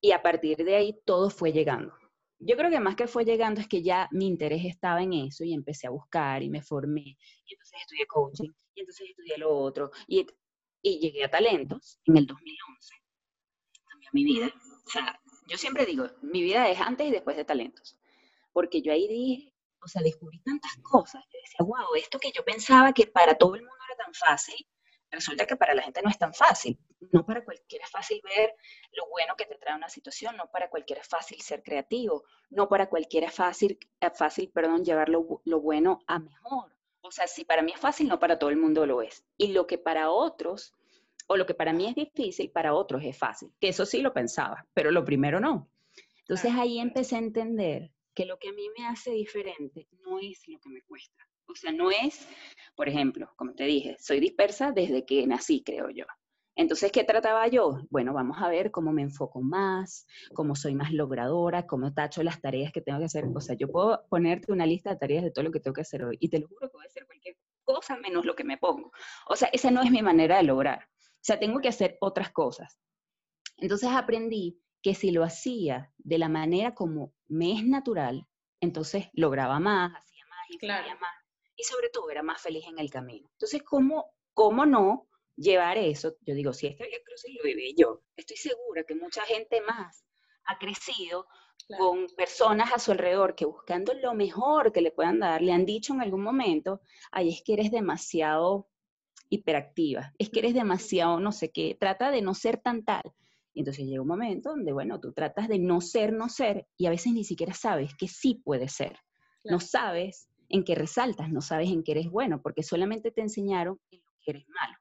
y 0.00 0.12
a 0.12 0.22
partir 0.22 0.58
de 0.58 0.76
ahí 0.76 0.98
todo 1.04 1.30
fue 1.30 1.52
llegando. 1.52 1.94
Yo 2.38 2.56
creo 2.56 2.70
que 2.70 2.80
más 2.80 2.96
que 2.96 3.06
fue 3.06 3.24
llegando 3.24 3.60
es 3.60 3.68
que 3.68 3.82
ya 3.82 4.08
mi 4.12 4.26
interés 4.26 4.64
estaba 4.64 5.02
en 5.02 5.14
eso 5.14 5.42
y 5.42 5.54
empecé 5.54 5.86
a 5.86 5.90
buscar 5.90 6.42
y 6.42 6.50
me 6.50 6.62
formé, 6.62 7.16
y 7.46 7.52
entonces 7.52 7.80
estudié 7.80 8.06
coaching, 8.06 8.50
y 8.74 8.80
entonces 8.80 9.10
estudié 9.10 9.38
lo 9.38 9.56
otro, 9.56 9.90
y, 10.06 10.26
y 10.82 10.98
llegué 11.00 11.24
a 11.24 11.30
talentos 11.30 11.98
en 12.04 12.18
el 12.18 12.26
2011. 12.26 12.94
Cambió 13.88 14.10
mi 14.12 14.24
vida. 14.24 14.46
O 14.46 14.90
sea, 14.90 15.20
yo 15.46 15.56
siempre 15.58 15.86
digo, 15.86 16.06
mi 16.22 16.42
vida 16.42 16.68
es 16.68 16.80
antes 16.80 17.06
y 17.06 17.10
después 17.10 17.36
de 17.36 17.44
talentos, 17.44 17.96
porque 18.52 18.82
yo 18.82 18.92
ahí 18.92 19.08
dije, 19.08 19.52
o 19.82 19.88
sea, 19.88 20.02
descubrí 20.02 20.40
tantas 20.40 20.76
cosas, 20.82 21.24
yo 21.32 21.38
decía, 21.42 21.64
wow, 21.66 21.94
esto 21.96 22.18
que 22.18 22.32
yo 22.32 22.44
pensaba 22.44 22.92
que 22.92 23.06
para 23.06 23.36
todo 23.36 23.54
el 23.54 23.62
mundo 23.62 23.76
era 23.88 24.04
tan 24.04 24.14
fácil, 24.14 24.66
resulta 25.10 25.46
que 25.46 25.56
para 25.56 25.74
la 25.74 25.82
gente 25.82 26.02
no 26.02 26.10
es 26.10 26.18
tan 26.18 26.34
fácil. 26.34 26.78
No 27.12 27.24
para 27.24 27.44
cualquiera 27.44 27.84
es 27.84 27.90
fácil 27.90 28.20
ver 28.24 28.54
lo 28.92 29.08
bueno 29.08 29.34
que 29.36 29.46
te 29.46 29.56
trae 29.56 29.74
una 29.74 29.88
situación, 29.88 30.36
no 30.36 30.50
para 30.50 30.68
cualquiera 30.68 31.02
es 31.02 31.08
fácil 31.08 31.40
ser 31.40 31.62
creativo, 31.62 32.24
no 32.50 32.68
para 32.68 32.88
cualquiera 32.88 33.28
es 33.28 33.34
fácil, 33.34 33.78
eh, 34.00 34.10
fácil 34.10 34.50
perdón, 34.50 34.84
llevar 34.84 35.08
lo, 35.08 35.40
lo 35.44 35.60
bueno 35.60 36.00
a 36.06 36.18
mejor. 36.18 36.74
O 37.02 37.10
sea, 37.10 37.26
si 37.26 37.44
para 37.44 37.62
mí 37.62 37.72
es 37.72 37.80
fácil, 37.80 38.08
no 38.08 38.18
para 38.18 38.38
todo 38.38 38.50
el 38.50 38.56
mundo 38.56 38.84
lo 38.86 39.02
es. 39.02 39.24
Y 39.36 39.48
lo 39.48 39.66
que 39.66 39.78
para 39.78 40.10
otros, 40.10 40.74
o 41.26 41.36
lo 41.36 41.46
que 41.46 41.54
para 41.54 41.72
mí 41.72 41.86
es 41.86 41.94
difícil, 41.94 42.50
para 42.50 42.74
otros 42.74 43.02
es 43.04 43.16
fácil. 43.16 43.52
Que 43.60 43.68
eso 43.68 43.86
sí 43.86 44.00
lo 44.00 44.12
pensaba, 44.12 44.66
pero 44.74 44.90
lo 44.90 45.04
primero 45.04 45.40
no. 45.40 45.70
Entonces 46.20 46.52
ahí 46.54 46.78
empecé 46.78 47.16
a 47.16 47.20
entender 47.20 47.92
que 48.14 48.26
lo 48.26 48.38
que 48.38 48.48
a 48.48 48.52
mí 48.52 48.68
me 48.76 48.86
hace 48.86 49.12
diferente 49.12 49.88
no 50.04 50.18
es 50.18 50.42
lo 50.48 50.58
que 50.58 50.70
me 50.70 50.82
cuesta. 50.82 51.22
O 51.48 51.54
sea, 51.54 51.70
no 51.70 51.90
es, 51.90 52.26
por 52.74 52.88
ejemplo, 52.88 53.32
como 53.36 53.54
te 53.54 53.64
dije, 53.64 53.96
soy 54.00 54.18
dispersa 54.18 54.72
desde 54.72 55.06
que 55.06 55.26
nací, 55.26 55.62
creo 55.62 55.90
yo. 55.90 56.04
Entonces, 56.56 56.90
¿qué 56.90 57.04
trataba 57.04 57.46
yo? 57.48 57.82
Bueno, 57.90 58.14
vamos 58.14 58.38
a 58.40 58.48
ver 58.48 58.70
cómo 58.70 58.90
me 58.90 59.02
enfoco 59.02 59.42
más, 59.42 60.06
cómo 60.32 60.56
soy 60.56 60.74
más 60.74 60.90
logradora, 60.90 61.66
cómo 61.66 61.92
tacho 61.92 62.22
las 62.22 62.40
tareas 62.40 62.72
que 62.72 62.80
tengo 62.80 62.98
que 62.98 63.04
hacer. 63.04 63.26
O 63.32 63.40
sea, 63.40 63.54
yo 63.54 63.68
puedo 63.68 64.06
ponerte 64.08 64.50
una 64.50 64.64
lista 64.64 64.90
de 64.90 64.96
tareas 64.96 65.22
de 65.22 65.30
todo 65.30 65.44
lo 65.44 65.52
que 65.52 65.60
tengo 65.60 65.74
que 65.74 65.82
hacer 65.82 66.02
hoy 66.02 66.16
y 66.18 66.30
te 66.30 66.38
lo 66.38 66.48
juro 66.48 66.70
que 66.70 66.78
voy 66.78 66.86
a 66.86 66.88
hacer 66.88 67.04
cualquier 67.04 67.36
cosa 67.62 67.98
menos 67.98 68.24
lo 68.24 68.34
que 68.34 68.44
me 68.44 68.56
pongo. 68.56 68.90
O 69.28 69.36
sea, 69.36 69.48
esa 69.52 69.70
no 69.70 69.82
es 69.82 69.90
mi 69.90 70.00
manera 70.00 70.38
de 70.38 70.44
lograr. 70.44 70.88
O 71.26 71.32
sea, 71.32 71.40
tengo 71.40 71.58
que 71.58 71.66
hacer 71.66 71.98
otras 72.00 72.30
cosas. 72.30 72.78
Entonces 73.56 73.88
aprendí 73.90 74.60
que 74.80 74.94
si 74.94 75.10
lo 75.10 75.24
hacía 75.24 75.92
de 75.98 76.18
la 76.18 76.28
manera 76.28 76.72
como 76.72 77.14
me 77.26 77.50
es 77.52 77.64
natural, 77.64 78.28
entonces 78.60 79.08
lograba 79.12 79.58
más, 79.58 79.90
hacía 79.90 80.24
más 80.26 80.50
y 80.50 80.66
más 80.68 81.12
y 81.56 81.64
sobre 81.64 81.88
todo 81.88 82.10
era 82.10 82.22
más 82.22 82.40
feliz 82.40 82.64
en 82.68 82.78
el 82.78 82.90
camino. 82.90 83.28
Entonces, 83.32 83.64
¿cómo, 83.64 84.14
cómo 84.34 84.66
no 84.66 85.08
llevar 85.34 85.78
eso? 85.78 86.14
Yo 86.20 86.32
digo, 86.36 86.52
si 86.52 86.68
este 86.68 86.86
Via 86.86 86.98
Crucis 87.04 87.34
lo 87.34 87.42
viví 87.42 87.74
yo, 87.76 88.04
estoy 88.14 88.36
segura 88.36 88.84
que 88.84 88.94
mucha 88.94 89.22
gente 89.22 89.60
más 89.62 90.04
ha 90.44 90.58
crecido 90.58 91.26
con 91.76 92.06
personas 92.16 92.72
a 92.72 92.78
su 92.78 92.92
alrededor 92.92 93.34
que 93.34 93.46
buscando 93.46 93.94
lo 93.94 94.14
mejor 94.14 94.72
que 94.72 94.80
le 94.80 94.92
puedan 94.92 95.18
dar, 95.18 95.42
le 95.42 95.52
han 95.52 95.66
dicho 95.66 95.92
en 95.92 96.02
algún 96.02 96.22
momento, 96.22 96.82
ay, 97.10 97.30
es 97.30 97.42
que 97.42 97.54
eres 97.54 97.72
demasiado 97.72 98.68
hiperactiva, 99.28 100.12
es 100.18 100.30
que 100.30 100.40
eres 100.40 100.54
demasiado 100.54 101.20
no 101.20 101.32
sé 101.32 101.50
qué, 101.50 101.76
trata 101.78 102.10
de 102.10 102.22
no 102.22 102.34
ser 102.34 102.58
tan 102.58 102.84
tal. 102.84 103.02
Y 103.52 103.60
entonces 103.60 103.86
llega 103.86 104.02
un 104.02 104.08
momento 104.08 104.50
donde, 104.50 104.72
bueno, 104.72 105.00
tú 105.00 105.12
tratas 105.12 105.48
de 105.48 105.58
no 105.58 105.80
ser, 105.80 106.12
no 106.12 106.28
ser, 106.28 106.66
y 106.76 106.86
a 106.86 106.90
veces 106.90 107.12
ni 107.12 107.24
siquiera 107.24 107.54
sabes 107.54 107.94
que 107.94 108.06
sí 108.06 108.40
puede 108.44 108.68
ser. 108.68 108.98
No 109.44 109.60
sabes 109.60 110.28
en 110.48 110.62
qué 110.62 110.74
resaltas, 110.74 111.30
no 111.30 111.40
sabes 111.40 111.70
en 111.70 111.82
qué 111.82 111.92
eres 111.92 112.10
bueno, 112.10 112.42
porque 112.42 112.62
solamente 112.62 113.10
te 113.10 113.22
enseñaron 113.22 113.80
en 113.90 114.00
lo 114.04 114.12
que 114.20 114.30
eres 114.32 114.48
malo. 114.48 114.76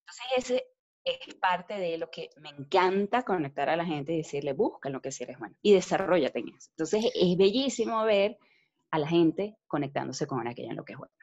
Entonces 0.00 0.26
ese 0.36 0.66
es 1.04 1.34
parte 1.36 1.74
de 1.74 1.98
lo 1.98 2.10
que 2.10 2.30
me 2.40 2.50
encanta 2.50 3.22
conectar 3.22 3.68
a 3.68 3.76
la 3.76 3.84
gente 3.84 4.12
y 4.12 4.18
decirle, 4.18 4.52
busca 4.52 4.90
lo 4.90 5.00
que 5.00 5.12
sí 5.12 5.24
eres 5.24 5.38
bueno 5.38 5.56
y 5.62 5.72
desarrollate 5.72 6.40
en 6.40 6.48
eso. 6.48 6.70
Entonces 6.72 7.04
es 7.14 7.36
bellísimo 7.36 8.04
ver 8.04 8.38
a 8.90 8.98
la 8.98 9.08
gente 9.08 9.56
conectándose 9.66 10.26
con 10.26 10.46
aquello 10.46 10.70
en 10.70 10.76
lo 10.76 10.84
que 10.84 10.94
es 10.94 10.98
bueno. 10.98 11.14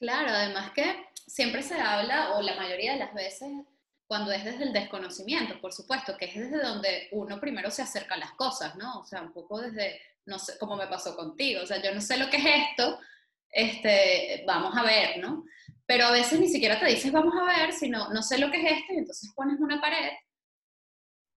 Claro, 0.00 0.30
además 0.30 0.72
que 0.72 1.09
siempre 1.30 1.62
se 1.62 1.80
habla, 1.80 2.32
o 2.34 2.42
la 2.42 2.56
mayoría 2.56 2.92
de 2.92 2.98
las 2.98 3.14
veces, 3.14 3.48
cuando 4.06 4.32
es 4.32 4.44
desde 4.44 4.64
el 4.64 4.72
desconocimiento, 4.72 5.60
por 5.60 5.72
supuesto, 5.72 6.16
que 6.16 6.24
es 6.24 6.34
desde 6.34 6.60
donde 6.60 7.08
uno 7.12 7.40
primero 7.40 7.70
se 7.70 7.82
acerca 7.82 8.16
a 8.16 8.18
las 8.18 8.32
cosas, 8.32 8.74
¿no? 8.74 8.98
O 9.00 9.04
sea, 9.04 9.22
un 9.22 9.32
poco 9.32 9.60
desde, 9.60 10.00
no 10.26 10.38
sé, 10.38 10.58
como 10.58 10.76
me 10.76 10.88
pasó 10.88 11.14
contigo, 11.14 11.62
o 11.62 11.66
sea, 11.66 11.80
yo 11.80 11.94
no 11.94 12.00
sé 12.00 12.16
lo 12.16 12.28
que 12.28 12.38
es 12.38 12.44
esto, 12.70 12.98
este, 13.48 14.42
vamos 14.46 14.76
a 14.76 14.82
ver, 14.82 15.18
¿no? 15.18 15.44
Pero 15.86 16.06
a 16.06 16.10
veces 16.10 16.40
ni 16.40 16.48
siquiera 16.48 16.78
te 16.78 16.86
dices 16.86 17.12
vamos 17.12 17.34
a 17.40 17.44
ver, 17.44 17.72
sino 17.72 18.08
no 18.12 18.22
sé 18.22 18.38
lo 18.38 18.50
que 18.50 18.62
es 18.64 18.72
esto 18.80 18.92
y 18.92 18.98
entonces 18.98 19.32
pones 19.34 19.60
una 19.60 19.80
pared. 19.80 20.12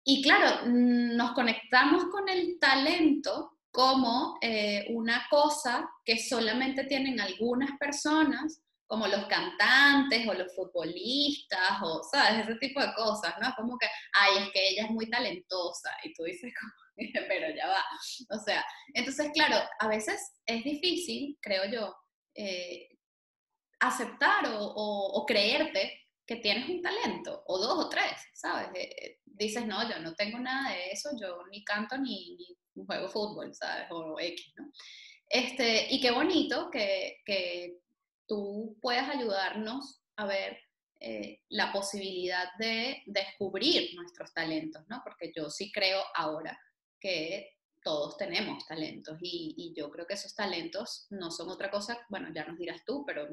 Y 0.05 0.23
claro, 0.23 0.67
mm, 0.67 1.17
nos 1.17 1.33
conectamos 1.33 2.05
con 2.07 2.29
el 2.29 2.59
talento 2.61 3.59
como 3.73 4.39
eh, 4.41 4.87
una 4.91 5.27
cosa 5.29 5.89
que 6.05 6.19
solamente 6.19 6.85
tienen 6.85 7.21
algunas 7.21 7.77
personas, 7.79 8.61
como 8.91 9.07
los 9.07 9.25
cantantes 9.27 10.27
o 10.27 10.35
los 10.35 10.53
futbolistas 10.53 11.81
o, 11.81 12.03
¿sabes? 12.03 12.43
Ese 12.43 12.57
tipo 12.57 12.81
de 12.81 12.93
cosas, 12.95 13.33
¿no? 13.41 13.55
Como 13.55 13.79
que, 13.79 13.87
ay, 14.13 14.43
es 14.43 14.51
que 14.51 14.69
ella 14.69 14.87
es 14.87 14.91
muy 14.91 15.09
talentosa 15.09 15.91
y 16.03 16.13
tú 16.13 16.25
dices, 16.25 16.53
pero 17.29 17.55
ya 17.55 17.69
va. 17.69 17.85
O 18.31 18.39
sea, 18.41 18.67
entonces, 18.93 19.31
claro, 19.33 19.65
a 19.79 19.87
veces 19.87 20.33
es 20.45 20.65
difícil, 20.65 21.39
creo 21.41 21.71
yo, 21.71 21.95
eh, 22.35 22.89
aceptar 23.79 24.47
o, 24.49 25.25
creerte 25.25 26.09
que 26.27 26.37
tienes 26.37 26.69
un 26.69 26.83
talento, 26.83 27.45
o 27.47 27.59
dos 27.59 27.85
o 27.85 27.89
tres, 27.89 28.21
¿sabes? 28.35 28.71
Eh, 28.75 29.21
dices, 29.25 29.67
no, 29.67 29.89
yo 29.89 30.01
no 30.01 30.17
tengo 30.17 30.41
nada 30.41 30.73
de 30.73 30.91
eso, 30.91 31.11
yo 31.17 31.47
ni 31.53 31.63
canto 31.63 31.97
ni, 31.97 32.37
juego 32.75 33.09
fútbol, 33.09 33.55
¿sabes? 33.55 33.87
O 33.91 34.19
X, 34.19 34.53
¿no? 34.57 34.69
Este, 35.29 35.87
y 35.95 36.01
qué 36.01 36.11
bonito 36.11 36.69
que 36.73 37.21
tú 38.31 38.79
puedas 38.81 39.09
ayudarnos 39.09 40.01
a 40.15 40.25
ver 40.25 40.57
eh, 41.01 41.41
la 41.49 41.73
posibilidad 41.73 42.47
de 42.61 43.03
descubrir 43.07 43.93
nuestros 43.97 44.33
talentos, 44.33 44.85
¿no? 44.89 45.01
Porque 45.03 45.33
yo 45.35 45.51
sí 45.51 45.73
creo 45.73 46.01
ahora 46.15 46.57
que 47.01 47.57
todos 47.83 48.17
tenemos 48.17 48.65
talentos 48.67 49.19
y, 49.21 49.75
yo 49.77 49.91
creo 49.91 50.07
que 50.07 50.15
esos 50.15 50.37
talentos 50.37 51.09
no 51.11 51.33
son 51.33 51.49
otra 51.49 51.73
cosa, 51.73 51.99
bueno, 52.09 52.29
ya 52.33 52.45
nos 52.45 52.57
dirás 52.57 52.85
tú, 52.85 53.03
pero 53.05 53.27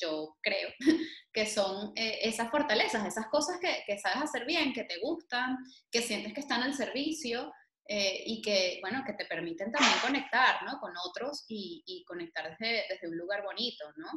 yo 0.00 0.36
creo 0.40 0.68
que 1.32 1.46
son 1.46 1.92
eh, 1.96 2.20
esas 2.22 2.48
fortalezas, 2.48 3.04
esas 3.08 3.26
cosas 3.26 3.58
que, 3.60 3.82
que, 3.88 3.98
sabes 3.98 4.22
hacer 4.22 4.46
bien, 4.46 4.72
que 4.72 4.84
te 4.84 5.00
gustan, 5.00 5.56
que 5.90 6.00
sientes 6.00 6.32
que 6.32 6.40
están 6.42 6.62
al 6.62 6.74
servicio 6.74 7.50
eh, 7.88 8.22
y 8.26 8.42
que, 8.42 8.78
bueno, 8.80 9.02
que 9.04 9.14
te 9.14 9.24
permiten 9.24 9.72
también 9.72 9.98
conectar, 10.00 10.62
¿no? 10.62 10.78
Con 10.78 10.92
otros 11.08 11.44
y, 11.48 11.82
y 11.86 12.04
conectar 12.04 12.48
desde, 12.50 12.84
desde, 12.88 13.08
un 13.08 13.16
lugar 13.16 13.42
bonito, 13.42 13.84
¿no? 13.96 14.08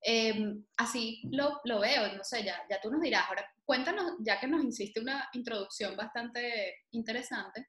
Em, 0.00 0.64
así 0.76 1.22
lo, 1.32 1.60
lo, 1.64 1.80
veo, 1.80 2.12
no 2.14 2.22
sé, 2.22 2.44
ya, 2.44 2.62
ya 2.68 2.80
tú 2.80 2.90
nos 2.90 3.00
dirás. 3.00 3.24
Ahora, 3.28 3.50
cuéntanos, 3.64 4.12
ya 4.20 4.38
que 4.38 4.46
nos 4.46 4.62
hiciste 4.62 5.00
una 5.00 5.28
introducción 5.32 5.96
bastante 5.96 6.84
interesante, 6.90 7.68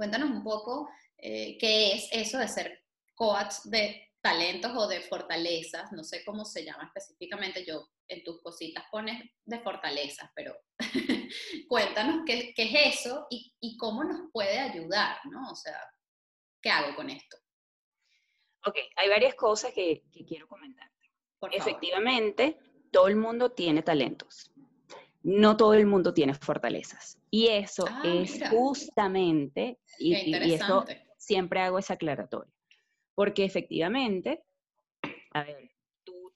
Cuéntanos 0.00 0.30
un 0.30 0.42
poco 0.42 0.88
eh, 1.18 1.58
qué 1.58 1.92
es 1.92 2.08
eso 2.10 2.38
de 2.38 2.48
ser 2.48 2.86
coach 3.14 3.56
de 3.64 4.08
talentos 4.22 4.72
o 4.74 4.88
de 4.88 5.02
fortalezas, 5.02 5.92
no 5.92 6.02
sé 6.04 6.24
cómo 6.24 6.46
se 6.46 6.64
llama 6.64 6.84
específicamente, 6.84 7.66
yo 7.66 7.86
en 8.10 8.22
tus 8.24 8.42
cositas 8.42 8.84
pones 8.90 9.22
de 9.44 9.60
fortalezas, 9.60 10.30
pero 10.34 10.54
cuéntanos 11.68 12.22
qué, 12.26 12.52
qué, 12.54 12.62
es 12.64 12.96
eso 12.96 13.26
y, 13.30 13.54
y, 13.60 13.76
cómo 13.76 14.04
nos 14.04 14.30
puede 14.32 14.58
ayudar, 14.58 15.16
¿no? 15.30 15.50
O 15.50 15.54
sea, 15.54 15.78
¿qué 16.60 16.70
hago 16.70 16.94
con 16.94 17.08
esto? 17.08 17.36
Ok, 18.66 18.76
hay 18.96 19.08
varias 19.08 19.34
cosas 19.34 19.72
que, 19.72 20.02
que 20.12 20.24
quiero 20.24 20.46
comentar. 20.46 20.90
Efectivamente, 21.52 22.58
todo 22.92 23.08
el 23.08 23.16
mundo 23.16 23.52
tiene 23.52 23.82
talentos 23.82 24.50
no 25.22 25.56
todo 25.56 25.74
el 25.74 25.86
mundo 25.86 26.14
tiene 26.14 26.34
fortalezas. 26.34 27.18
Y 27.30 27.48
eso 27.48 27.84
ah, 27.88 28.02
es 28.04 28.40
justamente, 28.48 29.78
y, 29.98 30.34
eso 30.54 30.84
siempre 31.16 31.60
hago 31.60 31.78
esa 31.78 31.94
aclaratoria, 31.94 32.52
porque 33.14 33.44
efectivamente, 33.44 34.42
a 35.32 35.44
ver, 35.44 35.69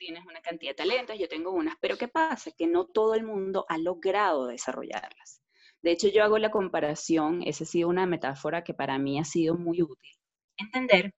tienes 0.04 0.26
una 0.26 0.42
cantidad 0.42 0.72
de 0.72 0.74
talentos, 0.74 1.18
yo 1.18 1.28
tengo 1.28 1.50
unas, 1.50 1.76
pero 1.80 1.96
¿qué 1.96 2.08
pasa? 2.08 2.50
Que 2.50 2.66
no 2.66 2.84
todo 2.84 3.14
el 3.14 3.24
mundo 3.24 3.64
ha 3.70 3.78
logrado 3.78 4.46
desarrollarlas. 4.46 5.40
De 5.80 5.92
hecho, 5.92 6.08
yo 6.08 6.22
hago 6.22 6.38
la 6.38 6.50
comparación, 6.50 7.42
esa 7.42 7.64
ha 7.64 7.66
sido 7.66 7.88
una 7.88 8.04
metáfora 8.04 8.62
que 8.64 8.74
para 8.74 8.98
mí 8.98 9.18
ha 9.18 9.24
sido 9.24 9.54
muy 9.54 9.80
útil. 9.80 10.12
Entender 10.58 11.14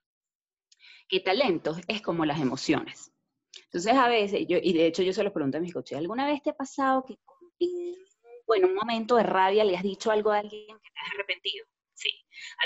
que 1.09 1.20
talentos 1.20 1.81
es 1.88 2.01
como 2.01 2.25
las 2.25 2.40
emociones. 2.40 3.12
Entonces, 3.64 3.94
a 3.94 4.09
veces, 4.09 4.46
yo, 4.49 4.59
y 4.62 4.72
de 4.72 4.87
hecho 4.87 5.03
yo 5.03 5.12
se 5.12 5.25
lo 5.25 5.33
pregunto 5.33 5.59
a 5.59 5.61
mis 5.61 5.72
coches, 5.72 5.99
¿alguna 5.99 6.27
vez 6.27 6.42
te 6.42 6.51
ha 6.51 6.57
pasado 6.57 7.05
que 7.05 7.18
en 7.59 7.94
bueno, 8.46 8.68
un 8.68 8.75
momento 8.75 9.16
de 9.16 9.25
rabia 9.25 9.64
le 9.64 9.77
has 9.77 9.83
dicho 9.83 10.12
algo 10.12 10.31
a 10.31 10.38
alguien 10.38 10.79
que 10.79 10.90
te 10.90 11.01
has 11.01 11.14
arrepentido? 11.14 11.66
Sí. 11.97 12.11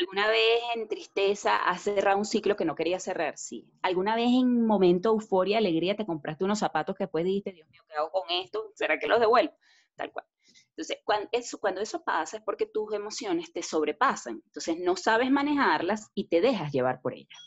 ¿Alguna 0.00 0.28
vez 0.28 0.60
en 0.74 0.88
tristeza 0.88 1.56
has 1.56 1.82
cerrado 1.82 2.18
un 2.18 2.24
ciclo 2.24 2.56
que 2.56 2.64
no 2.64 2.74
querías 2.74 3.04
cerrar? 3.04 3.38
Sí. 3.38 3.70
¿Alguna 3.80 4.16
vez 4.16 4.26
en 4.26 4.66
momento 4.66 5.10
de 5.10 5.14
euforia, 5.14 5.58
alegría, 5.58 5.96
te 5.96 6.04
compraste 6.04 6.44
unos 6.44 6.58
zapatos 6.58 6.96
que 6.96 7.04
después 7.04 7.24
dijiste, 7.24 7.52
Dios 7.52 7.68
mío, 7.68 7.80
¿qué 7.88 7.94
hago 7.94 8.10
con 8.10 8.28
esto? 8.28 8.72
¿Será 8.74 8.98
que 8.98 9.06
los 9.06 9.20
devuelvo? 9.20 9.54
Tal 9.94 10.10
cual. 10.10 10.26
Entonces, 10.70 10.98
cuando 11.04 11.28
eso, 11.30 11.60
cuando 11.60 11.80
eso 11.80 12.02
pasa 12.02 12.38
es 12.38 12.42
porque 12.42 12.66
tus 12.66 12.92
emociones 12.92 13.52
te 13.52 13.62
sobrepasan. 13.62 14.42
Entonces, 14.44 14.78
no 14.80 14.96
sabes 14.96 15.30
manejarlas 15.30 16.10
y 16.14 16.28
te 16.28 16.40
dejas 16.40 16.72
llevar 16.72 17.00
por 17.00 17.14
ellas. 17.14 17.38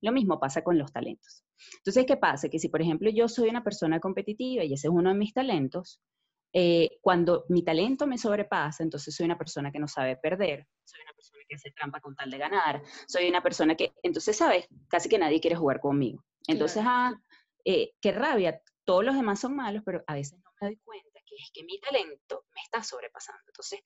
Lo 0.00 0.12
mismo 0.12 0.40
pasa 0.40 0.64
con 0.64 0.78
los 0.78 0.90
talentos. 0.90 1.44
Entonces, 1.78 2.06
¿qué 2.06 2.16
pasa? 2.16 2.48
Que 2.48 2.58
si, 2.58 2.68
por 2.68 2.80
ejemplo, 2.80 3.10
yo 3.10 3.28
soy 3.28 3.50
una 3.50 3.62
persona 3.62 4.00
competitiva 4.00 4.64
y 4.64 4.72
ese 4.72 4.86
es 4.86 4.92
uno 4.92 5.10
de 5.10 5.16
mis 5.16 5.34
talentos, 5.34 6.00
eh, 6.52 6.98
cuando 7.00 7.44
mi 7.48 7.62
talento 7.62 8.06
me 8.06 8.18
sobrepasa, 8.18 8.82
entonces 8.82 9.14
soy 9.14 9.26
una 9.26 9.38
persona 9.38 9.70
que 9.70 9.78
no 9.78 9.88
sabe 9.88 10.16
perder, 10.16 10.66
soy 10.84 11.00
una 11.02 11.12
persona 11.12 11.42
que 11.48 11.54
hace 11.54 11.70
trampa 11.72 12.00
con 12.00 12.14
tal 12.14 12.30
de 12.30 12.38
ganar, 12.38 12.82
soy 13.06 13.28
una 13.28 13.42
persona 13.42 13.74
que, 13.74 13.92
entonces, 14.02 14.36
¿sabes? 14.36 14.66
Casi 14.88 15.08
que 15.08 15.18
nadie 15.18 15.40
quiere 15.40 15.56
jugar 15.56 15.80
conmigo. 15.80 16.24
Entonces, 16.46 16.82
ah, 16.86 17.14
eh, 17.64 17.92
qué 18.00 18.12
rabia, 18.12 18.60
todos 18.84 19.04
los 19.04 19.14
demás 19.14 19.40
son 19.40 19.56
malos, 19.56 19.82
pero 19.84 20.02
a 20.06 20.14
veces 20.14 20.38
no 20.42 20.50
me 20.60 20.68
doy 20.68 20.76
cuenta 20.84 21.20
que 21.26 21.34
es 21.36 21.50
que 21.52 21.64
mi 21.64 21.78
talento 21.80 22.44
me 22.54 22.62
está 22.62 22.82
sobrepasando. 22.82 23.42
Entonces, 23.48 23.80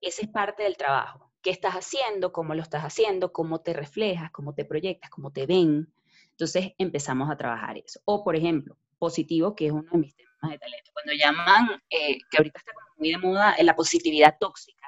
ese 0.00 0.26
es 0.26 0.28
parte 0.28 0.64
del 0.64 0.76
trabajo. 0.76 1.32
¿Qué 1.42 1.50
estás 1.50 1.74
haciendo? 1.74 2.32
¿Cómo 2.32 2.54
lo 2.54 2.62
estás 2.62 2.82
haciendo? 2.82 3.32
¿Cómo 3.32 3.62
te 3.62 3.72
reflejas? 3.72 4.30
¿Cómo 4.30 4.54
te 4.54 4.64
proyectas? 4.64 5.10
¿Cómo 5.10 5.32
te 5.32 5.46
ven? 5.46 5.92
Entonces 6.30 6.72
empezamos 6.78 7.30
a 7.30 7.36
trabajar 7.36 7.78
eso. 7.78 8.00
O, 8.04 8.22
por 8.22 8.36
ejemplo, 8.36 8.76
positivo, 8.98 9.54
que 9.54 9.66
es 9.66 9.72
uno 9.72 9.90
de 9.90 9.98
mis 9.98 10.14
temas 10.14 10.33
de 10.50 10.58
talento. 10.58 10.90
Cuando 10.92 11.12
llaman, 11.12 11.82
eh, 11.90 12.18
que 12.30 12.36
ahorita 12.38 12.58
está 12.58 12.72
muy 12.96 13.10
de 13.10 13.18
moda, 13.18 13.54
la 13.62 13.76
positividad 13.76 14.36
tóxica, 14.38 14.86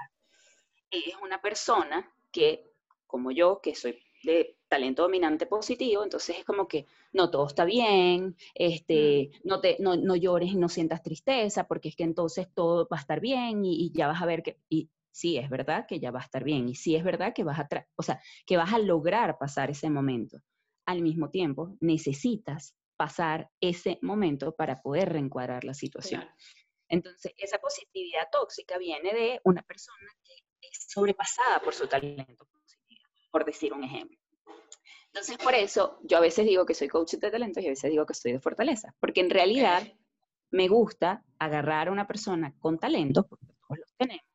es 0.91 1.15
una 1.23 1.41
persona 1.41 2.11
que, 2.31 2.65
como 3.07 3.31
yo, 3.31 3.61
que 3.61 3.75
soy 3.75 3.99
de 4.23 4.57
talento 4.69 5.03
dominante 5.03 5.47
positivo, 5.47 6.03
entonces 6.03 6.39
es 6.39 6.45
como 6.45 6.67
que 6.67 6.87
no 7.13 7.31
todo 7.31 7.47
está 7.47 7.65
bien, 7.65 8.37
este, 8.55 9.31
mm. 9.33 9.49
no, 9.49 9.61
te, 9.61 9.77
no, 9.79 9.97
no 9.97 10.17
llores 10.17 10.51
y 10.53 10.57
no 10.57 10.69
sientas 10.69 11.03
tristeza, 11.03 11.67
porque 11.67 11.89
es 11.89 11.97
que 11.97 12.05
entonces 12.05 12.49
todo 12.53 12.89
va 12.93 12.97
a 12.97 13.01
estar 13.01 13.21
bien 13.21 13.65
y, 13.65 13.93
ya 13.93 14.09
vas 14.09 14.21
a 14.21 14.27
ver 14.27 14.43
que, 14.43 14.59
y 14.69 14.91
sí 15.11 15.39
es 15.39 15.49
verdad 15.49 15.87
que 15.87 16.01
ya 16.01 16.11
va 16.11 16.21
a 16.21 16.25
estar 16.25 16.45
bien, 16.45 16.69
y 16.69 16.75
sí 16.75 16.97
es 16.97 17.05
verdad 17.05 17.33
que 17.35 17.45
vas 17.45 17.59
a, 17.59 17.69
o 17.97 18.03
sea, 18.03 18.21
que 18.45 18.57
vas 18.57 18.73
a 18.73 18.79
lograr 18.79 19.39
pasar 19.39 19.71
ese 19.71 19.89
momento. 19.91 20.39
Al 20.85 21.03
mismo 21.03 21.31
tiempo, 21.31 21.77
necesitas 21.81 22.77
pasar 22.97 23.51
ese 23.61 23.99
momento 24.03 24.55
para 24.55 24.81
poder 24.83 25.13
reencuadrar 25.13 25.65
la 25.65 25.75
situación. 25.75 26.29
Entonces, 26.89 27.33
esa 27.37 27.59
positividad 27.59 28.29
tóxica 28.31 28.79
viene 28.79 29.13
de 29.13 29.41
una 29.45 29.63
persona 29.63 30.11
que 30.25 30.35
es 30.63 30.87
sobrepasada 30.89 31.61
por 31.61 31.75
su 31.75 31.87
talento 31.87 32.47
positivo, 32.47 33.03
por 33.31 33.45
decir 33.45 33.73
un 33.73 33.85
ejemplo. 33.85 34.19
Entonces, 35.07 35.39
por 35.39 35.55
eso 35.55 35.99
yo 36.03 36.19
a 36.19 36.21
veces 36.21 36.47
digo 36.47 36.67
que 36.67 36.75
soy 36.75 36.89
coach 36.89 37.15
de 37.15 37.31
talentos 37.31 37.63
y 37.63 37.67
a 37.67 37.71
veces 37.71 37.91
digo 37.91 38.07
que 38.07 38.15
soy 38.15 38.33
de 38.33 38.41
fortaleza, 38.41 38.95
porque 39.01 39.21
en 39.21 39.31
realidad 39.31 39.83
me 40.51 40.69
gusta 40.69 41.25
agarrar 41.39 41.89
a 41.89 41.93
una 41.93 42.07
persona 42.07 42.55
con 42.59 42.79
talento, 42.79 43.27
porque 43.27 43.47
todos 43.47 43.79
los 43.79 43.95
tenemos, 43.97 44.27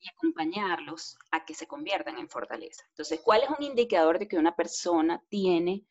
y 0.00 0.08
acompañarlos 0.08 1.16
a 1.30 1.44
que 1.44 1.54
se 1.54 1.66
conviertan 1.66 2.18
en 2.18 2.28
fortaleza. 2.28 2.84
Entonces, 2.88 3.20
¿cuál 3.22 3.42
es 3.42 3.50
un 3.50 3.62
indicador 3.62 4.18
de 4.18 4.28
que 4.28 4.38
una 4.38 4.56
persona 4.56 5.22
tiene 5.28 5.84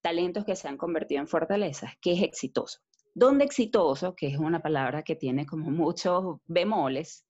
talentos 0.00 0.44
que 0.44 0.56
se 0.56 0.68
han 0.68 0.76
convertido 0.76 1.20
en 1.20 1.28
fortalezas, 1.28 1.92
que 2.00 2.12
es 2.12 2.22
exitoso. 2.22 2.80
Donde 3.14 3.44
exitoso, 3.44 4.14
que 4.14 4.28
es 4.28 4.38
una 4.38 4.60
palabra 4.60 5.02
que 5.02 5.16
tiene 5.16 5.46
como 5.46 5.70
muchos 5.70 6.38
bemoles, 6.46 7.26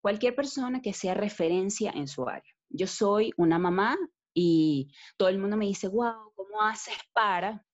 cualquier 0.00 0.34
persona 0.34 0.80
que 0.80 0.92
sea 0.92 1.14
referencia 1.14 1.90
en 1.90 2.08
su 2.08 2.26
área. 2.28 2.52
Yo 2.68 2.86
soy 2.86 3.32
una 3.36 3.58
mamá 3.58 3.98
y 4.32 4.92
todo 5.16 5.28
el 5.28 5.38
mundo 5.38 5.56
me 5.56 5.66
dice, 5.66 5.88
wow, 5.88 6.32
¿cómo 6.34 6.62
haces 6.62 6.96
para? 7.12 7.64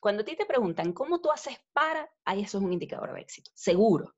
Cuando 0.00 0.22
a 0.22 0.24
ti 0.24 0.36
te 0.36 0.46
preguntan, 0.46 0.92
¿cómo 0.92 1.20
tú 1.20 1.30
haces 1.30 1.58
para? 1.72 2.08
Ahí 2.24 2.42
eso 2.42 2.58
es 2.58 2.64
un 2.64 2.72
indicador 2.72 3.12
de 3.12 3.20
éxito, 3.20 3.50
seguro. 3.54 4.14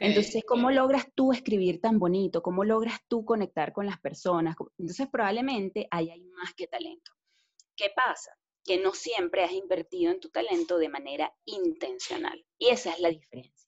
Entonces, 0.00 0.42
¿cómo 0.46 0.70
logras 0.70 1.06
tú 1.14 1.32
escribir 1.32 1.80
tan 1.80 1.98
bonito? 1.98 2.42
¿Cómo 2.42 2.64
logras 2.64 2.98
tú 3.06 3.24
conectar 3.24 3.72
con 3.72 3.86
las 3.86 4.00
personas? 4.00 4.56
Entonces, 4.76 5.08
probablemente 5.08 5.86
ahí 5.90 6.10
hay 6.10 6.22
más 6.24 6.54
que 6.54 6.66
talento. 6.66 7.12
¿Qué 7.76 7.90
pasa? 7.94 8.32
Que 8.68 8.76
no 8.76 8.92
siempre 8.92 9.42
has 9.42 9.52
invertido 9.52 10.12
en 10.12 10.20
tu 10.20 10.28
talento 10.28 10.76
de 10.76 10.90
manera 10.90 11.34
intencional. 11.46 12.44
Y 12.58 12.68
esa 12.68 12.90
es 12.92 13.00
la 13.00 13.08
diferencia. 13.08 13.66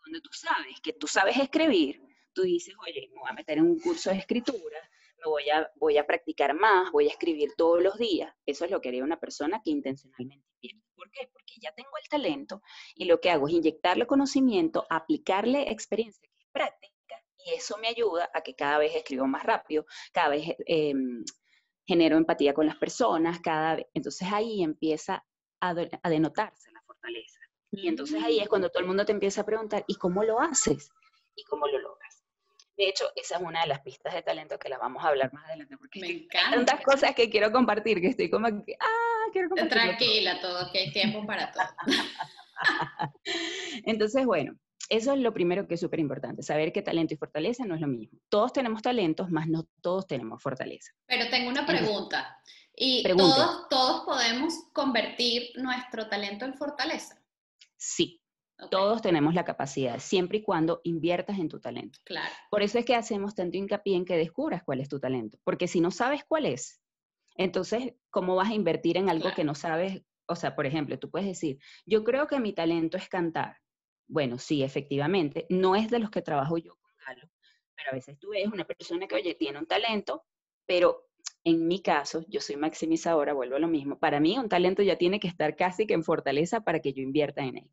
Cuando 0.00 0.20
tú 0.20 0.30
sabes 0.32 0.80
que 0.80 0.92
tú 0.92 1.08
sabes 1.08 1.36
escribir, 1.36 2.00
tú 2.32 2.42
dices, 2.42 2.72
oye, 2.78 3.08
me 3.12 3.18
voy 3.18 3.28
a 3.28 3.32
meter 3.32 3.58
en 3.58 3.64
un 3.64 3.80
curso 3.80 4.10
de 4.10 4.18
escritura, 4.18 4.78
me 5.18 5.24
voy 5.28 5.50
a, 5.50 5.68
voy 5.74 5.98
a 5.98 6.06
practicar 6.06 6.54
más, 6.54 6.92
voy 6.92 7.06
a 7.08 7.10
escribir 7.10 7.54
todos 7.56 7.82
los 7.82 7.98
días. 7.98 8.32
Eso 8.46 8.64
es 8.64 8.70
lo 8.70 8.80
que 8.80 8.90
haría 8.90 9.02
una 9.02 9.18
persona 9.18 9.60
que 9.64 9.72
intencionalmente 9.72 10.46
invierte. 10.60 10.86
¿Por 10.94 11.10
qué? 11.10 11.28
Porque 11.32 11.54
ya 11.60 11.72
tengo 11.72 11.90
el 12.00 12.08
talento 12.08 12.62
y 12.94 13.06
lo 13.06 13.20
que 13.20 13.30
hago 13.30 13.48
es 13.48 13.54
inyectarle 13.54 14.06
conocimiento, 14.06 14.86
aplicarle 14.88 15.72
experiencia 15.72 16.30
práctica 16.52 17.20
y 17.44 17.54
eso 17.54 17.78
me 17.78 17.88
ayuda 17.88 18.30
a 18.32 18.42
que 18.42 18.54
cada 18.54 18.78
vez 18.78 18.94
escribo 18.94 19.26
más 19.26 19.42
rápido, 19.42 19.86
cada 20.12 20.28
vez 20.28 20.54
em, 20.66 21.24
genero 21.86 22.16
empatía 22.16 22.54
con 22.54 22.66
las 22.66 22.76
personas, 22.76 23.40
cada 23.40 23.76
vez. 23.76 23.86
Entonces 23.94 24.28
ahí 24.32 24.62
empieza 24.62 25.24
a, 25.60 25.70
a 25.70 26.10
denotarse 26.10 26.70
la 26.72 26.82
fortaleza. 26.82 27.40
Y 27.70 27.88
entonces 27.88 28.22
ahí 28.22 28.40
es 28.40 28.48
cuando 28.48 28.70
todo 28.70 28.80
el 28.80 28.86
mundo 28.86 29.04
te 29.04 29.12
empieza 29.12 29.42
a 29.42 29.46
preguntar, 29.46 29.84
¿y 29.86 29.96
cómo 29.96 30.24
lo 30.24 30.40
haces? 30.40 30.90
¿Y 31.34 31.44
cómo 31.44 31.66
lo 31.66 31.78
logras? 31.78 32.24
De 32.76 32.88
hecho, 32.88 33.06
esa 33.16 33.36
es 33.36 33.42
una 33.42 33.62
de 33.62 33.68
las 33.68 33.80
pistas 33.80 34.12
de 34.12 34.22
talento 34.22 34.58
que 34.58 34.68
la 34.68 34.78
vamos 34.78 35.02
a 35.02 35.08
hablar 35.08 35.32
más 35.32 35.46
adelante, 35.46 35.78
porque 35.78 36.04
hay 36.04 36.28
tantas 36.28 36.82
cosas 36.82 37.14
que 37.14 37.30
quiero 37.30 37.50
compartir 37.50 38.00
que 38.00 38.08
estoy 38.08 38.28
como 38.28 38.48
que, 38.64 38.76
ah, 38.78 39.30
quiero 39.32 39.48
compartir. 39.48 39.72
Tranquila, 39.72 40.40
todo, 40.40 40.70
que 40.70 40.78
hay 40.80 40.92
tiempo 40.92 41.26
para 41.26 41.50
todo. 41.52 41.64
Entonces, 43.84 44.26
bueno, 44.26 44.58
eso 44.88 45.12
es 45.12 45.18
lo 45.18 45.32
primero 45.32 45.66
que 45.66 45.74
es 45.74 45.80
súper 45.80 46.00
importante, 46.00 46.42
saber 46.42 46.72
que 46.72 46.82
talento 46.82 47.14
y 47.14 47.16
fortaleza 47.16 47.64
no 47.64 47.74
es 47.74 47.80
lo 47.80 47.88
mismo. 47.88 48.18
Todos 48.28 48.52
tenemos 48.52 48.82
talentos, 48.82 49.30
más 49.30 49.48
no 49.48 49.66
todos 49.80 50.06
tenemos 50.06 50.42
fortaleza. 50.42 50.92
Pero 51.06 51.28
tengo 51.30 51.50
una 51.50 51.66
pregunta. 51.66 52.38
¿Y 52.74 53.02
todos, 53.04 53.68
todos 53.70 54.04
podemos 54.04 54.52
convertir 54.72 55.50
nuestro 55.56 56.08
talento 56.08 56.44
en 56.44 56.54
fortaleza? 56.54 57.18
Sí, 57.76 58.20
todos 58.70 59.02
tenemos 59.02 59.34
la 59.34 59.44
capacidad, 59.44 59.98
siempre 59.98 60.38
y 60.38 60.42
cuando 60.42 60.80
inviertas 60.84 61.38
en 61.38 61.48
tu 61.48 61.60
talento. 61.60 61.98
Claro. 62.04 62.32
Por 62.50 62.62
eso 62.62 62.78
es 62.78 62.84
que 62.84 62.94
hacemos 62.94 63.34
tanto 63.34 63.56
hincapié 63.56 63.96
en 63.96 64.04
que 64.04 64.16
descubras 64.16 64.62
cuál 64.64 64.80
es 64.80 64.88
tu 64.88 64.98
talento, 64.98 65.38
porque 65.44 65.68
si 65.68 65.80
no 65.80 65.90
sabes 65.90 66.22
cuál 66.26 66.46
es, 66.46 66.80
entonces, 67.36 67.94
¿cómo 68.10 68.34
vas 68.34 68.50
a 68.50 68.54
invertir 68.54 68.96
en 68.96 69.10
algo 69.10 69.30
que 69.34 69.44
no 69.44 69.54
sabes? 69.54 70.02
O 70.26 70.36
sea, 70.36 70.56
por 70.56 70.66
ejemplo, 70.66 70.98
tú 70.98 71.10
puedes 71.10 71.28
decir, 71.28 71.58
yo 71.84 72.02
creo 72.02 72.26
que 72.26 72.40
mi 72.40 72.52
talento 72.52 72.96
es 72.96 73.08
cantar. 73.08 73.58
Bueno, 74.08 74.38
sí, 74.38 74.62
efectivamente, 74.62 75.46
no 75.50 75.74
es 75.76 75.90
de 75.90 75.98
los 75.98 76.10
que 76.10 76.22
trabajo 76.22 76.58
yo 76.58 76.76
con 76.76 76.90
Galo, 77.06 77.28
pero 77.74 77.90
a 77.90 77.94
veces 77.94 78.18
tú 78.18 78.30
ves 78.30 78.46
una 78.46 78.64
persona 78.64 79.06
que, 79.06 79.16
oye, 79.16 79.34
tiene 79.34 79.58
un 79.58 79.66
talento, 79.66 80.24
pero 80.66 81.08
en 81.44 81.66
mi 81.68 81.80
caso, 81.80 82.24
yo 82.28 82.40
soy 82.40 82.56
maximizadora, 82.56 83.32
vuelvo 83.32 83.56
a 83.56 83.60
lo 83.60 83.68
mismo. 83.68 83.98
Para 83.98 84.20
mí, 84.20 84.38
un 84.38 84.48
talento 84.48 84.82
ya 84.82 84.96
tiene 84.96 85.20
que 85.20 85.28
estar 85.28 85.56
casi 85.56 85.86
que 85.86 85.94
en 85.94 86.04
fortaleza 86.04 86.62
para 86.62 86.80
que 86.80 86.92
yo 86.92 87.02
invierta 87.02 87.42
en 87.42 87.58
él. 87.58 87.70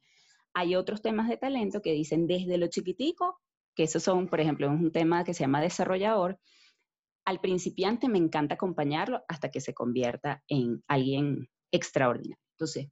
Hay 0.54 0.76
otros 0.76 1.02
temas 1.02 1.28
de 1.28 1.38
talento 1.38 1.82
que 1.82 1.91
dicen 1.91 2.28
desde 2.28 2.58
lo 2.58 2.67
chiquitico, 2.67 3.39
que 3.76 3.84
esos 3.84 4.04
son, 4.04 4.28
por 4.28 4.39
ejemplo, 4.39 4.69
un 4.69 4.91
tema 4.91 5.24
que 5.24 5.34
se 5.34 5.43
llama 5.43 5.62
desarrollador. 5.62 6.39
Al 7.26 7.39
principiante 7.41 8.10
me 8.10 8.19
encanta 8.19 8.56
acompañarlo 8.56 9.24
hasta 9.28 9.50
que 9.50 9.62
se 9.62 9.74
convierta 9.74 10.43
en 10.48 10.84
alguien 10.88 11.50
extraordinario. 11.72 12.38
Entonces, 12.52 12.89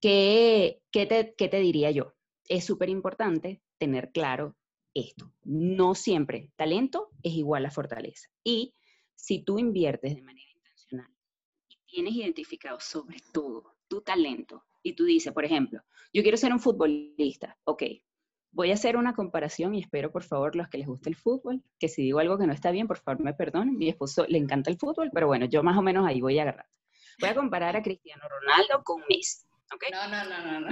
¿qué, 0.00 0.80
te, 0.92 1.60
diría 1.60 1.90
yo? 1.90 2.14
Es 2.48 2.64
súper 2.64 2.88
importante 2.88 3.62
tener 3.78 4.12
claro 4.12 4.56
esto. 4.92 5.32
No 5.44 5.94
siempre 5.94 6.50
talento 6.56 7.10
es 7.22 7.34
igual 7.34 7.66
a 7.66 7.70
fortaleza. 7.70 8.28
Y 8.42 8.74
si 9.14 9.42
tú 9.42 9.58
inviertes 9.58 10.14
de 10.14 10.22
manera 10.22 10.50
intencional 10.54 11.10
y 11.68 11.76
tienes 11.86 12.14
identificado 12.14 12.78
sobre 12.80 13.18
todo 13.32 13.76
tu 13.88 14.02
talento 14.02 14.64
y 14.82 14.94
tú 14.94 15.04
dices, 15.04 15.32
por 15.32 15.44
ejemplo, 15.44 15.80
yo 16.12 16.22
quiero 16.22 16.36
ser 16.36 16.52
un 16.52 16.60
futbolista, 16.60 17.58
ok, 17.64 17.82
voy 18.54 18.70
a 18.70 18.74
hacer 18.74 18.96
una 18.96 19.14
comparación 19.14 19.74
y 19.74 19.80
espero 19.80 20.12
por 20.12 20.22
favor 20.22 20.54
los 20.54 20.68
que 20.68 20.78
les 20.78 20.86
guste 20.86 21.08
el 21.08 21.16
fútbol, 21.16 21.62
que 21.78 21.88
si 21.88 22.02
digo 22.02 22.20
algo 22.20 22.38
que 22.38 22.46
no 22.46 22.52
está 22.52 22.70
bien, 22.70 22.86
por 22.86 22.98
favor 22.98 23.22
me 23.22 23.34
perdonen, 23.34 23.76
mi 23.76 23.88
esposo 23.88 24.24
le 24.28 24.38
encanta 24.38 24.70
el 24.70 24.78
fútbol, 24.78 25.10
pero 25.12 25.26
bueno, 25.26 25.46
yo 25.46 25.62
más 25.62 25.76
o 25.76 25.82
menos 25.82 26.06
ahí 26.06 26.20
voy 26.20 26.38
a 26.38 26.42
agarrar. 26.42 26.66
Voy 27.20 27.28
a 27.28 27.34
comparar 27.34 27.76
a 27.76 27.82
Cristiano 27.82 28.24
Ronaldo 28.28 28.82
con 28.84 29.02
Messi, 29.08 29.46
¿ok? 29.72 29.84
No, 29.92 30.08
no, 30.08 30.24
no, 30.24 30.42
no, 30.42 30.60
no. 30.60 30.70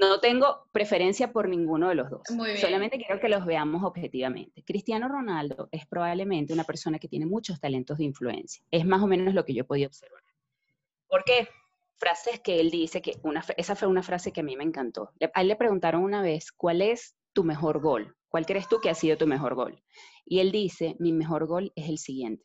no 0.00 0.20
tengo 0.20 0.68
preferencia 0.72 1.32
por 1.32 1.48
ninguno 1.48 1.88
de 1.88 1.94
los 1.94 2.10
dos. 2.10 2.22
Solamente 2.60 2.98
quiero 2.98 3.20
que 3.20 3.28
los 3.28 3.44
veamos 3.46 3.82
objetivamente. 3.82 4.62
Cristiano 4.64 5.08
Ronaldo 5.08 5.68
es 5.72 5.86
probablemente 5.86 6.52
una 6.52 6.64
persona 6.64 6.98
que 6.98 7.08
tiene 7.08 7.26
muchos 7.26 7.60
talentos 7.60 7.98
de 7.98 8.04
influencia. 8.04 8.64
Es 8.70 8.84
más 8.84 9.02
o 9.02 9.06
menos 9.06 9.34
lo 9.34 9.44
que 9.44 9.54
yo 9.54 9.62
he 9.62 9.64
podido 9.64 9.88
observar. 9.88 10.22
¿Por 11.08 11.24
qué? 11.24 11.48
frases 12.02 12.40
que 12.40 12.58
él 12.58 12.72
dice, 12.72 13.00
que 13.00 13.20
una, 13.22 13.44
esa 13.56 13.76
fue 13.76 13.86
una 13.86 14.02
frase 14.02 14.32
que 14.32 14.40
a 14.40 14.42
mí 14.42 14.56
me 14.56 14.64
encantó. 14.64 15.12
A 15.34 15.40
él 15.40 15.46
le 15.46 15.54
preguntaron 15.54 16.02
una 16.02 16.20
vez, 16.20 16.50
¿cuál 16.50 16.82
es 16.82 17.14
tu 17.32 17.44
mejor 17.44 17.80
gol? 17.80 18.16
¿Cuál 18.28 18.44
crees 18.44 18.66
tú 18.66 18.80
que 18.80 18.90
ha 18.90 18.94
sido 18.94 19.16
tu 19.16 19.28
mejor 19.28 19.54
gol? 19.54 19.80
Y 20.24 20.40
él 20.40 20.50
dice, 20.50 20.96
mi 20.98 21.12
mejor 21.12 21.46
gol 21.46 21.72
es 21.76 21.88
el 21.88 21.98
siguiente. 21.98 22.44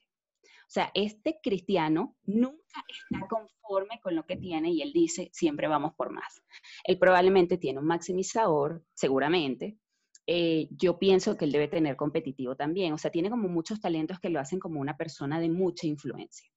O 0.67 0.69
sea, 0.69 0.91
este 0.93 1.39
cristiano 1.41 2.15
nunca 2.25 2.83
está 2.87 3.25
conforme 3.27 3.99
con 4.01 4.15
lo 4.15 4.25
que 4.25 4.35
tiene 4.35 4.71
y 4.71 4.81
él 4.81 4.91
dice, 4.93 5.29
siempre 5.31 5.67
vamos 5.67 5.93
por 5.95 6.11
más. 6.11 6.41
Él 6.83 6.99
probablemente 6.99 7.57
tiene 7.57 7.79
un 7.79 7.85
maximizador, 7.85 8.83
seguramente. 8.93 9.77
Eh, 10.25 10.67
yo 10.71 10.99
pienso 10.99 11.37
que 11.37 11.45
él 11.45 11.53
debe 11.53 11.69
tener 11.69 11.95
competitivo 11.95 12.55
también. 12.55 12.93
O 12.93 12.97
sea, 12.97 13.11
tiene 13.11 13.29
como 13.29 13.47
muchos 13.47 13.79
talentos 13.79 14.19
que 14.19 14.29
lo 14.29 14.39
hacen 14.39 14.59
como 14.59 14.81
una 14.81 14.97
persona 14.97 15.39
de 15.39 15.49
mucha 15.49 15.87
influencia. 15.87 16.49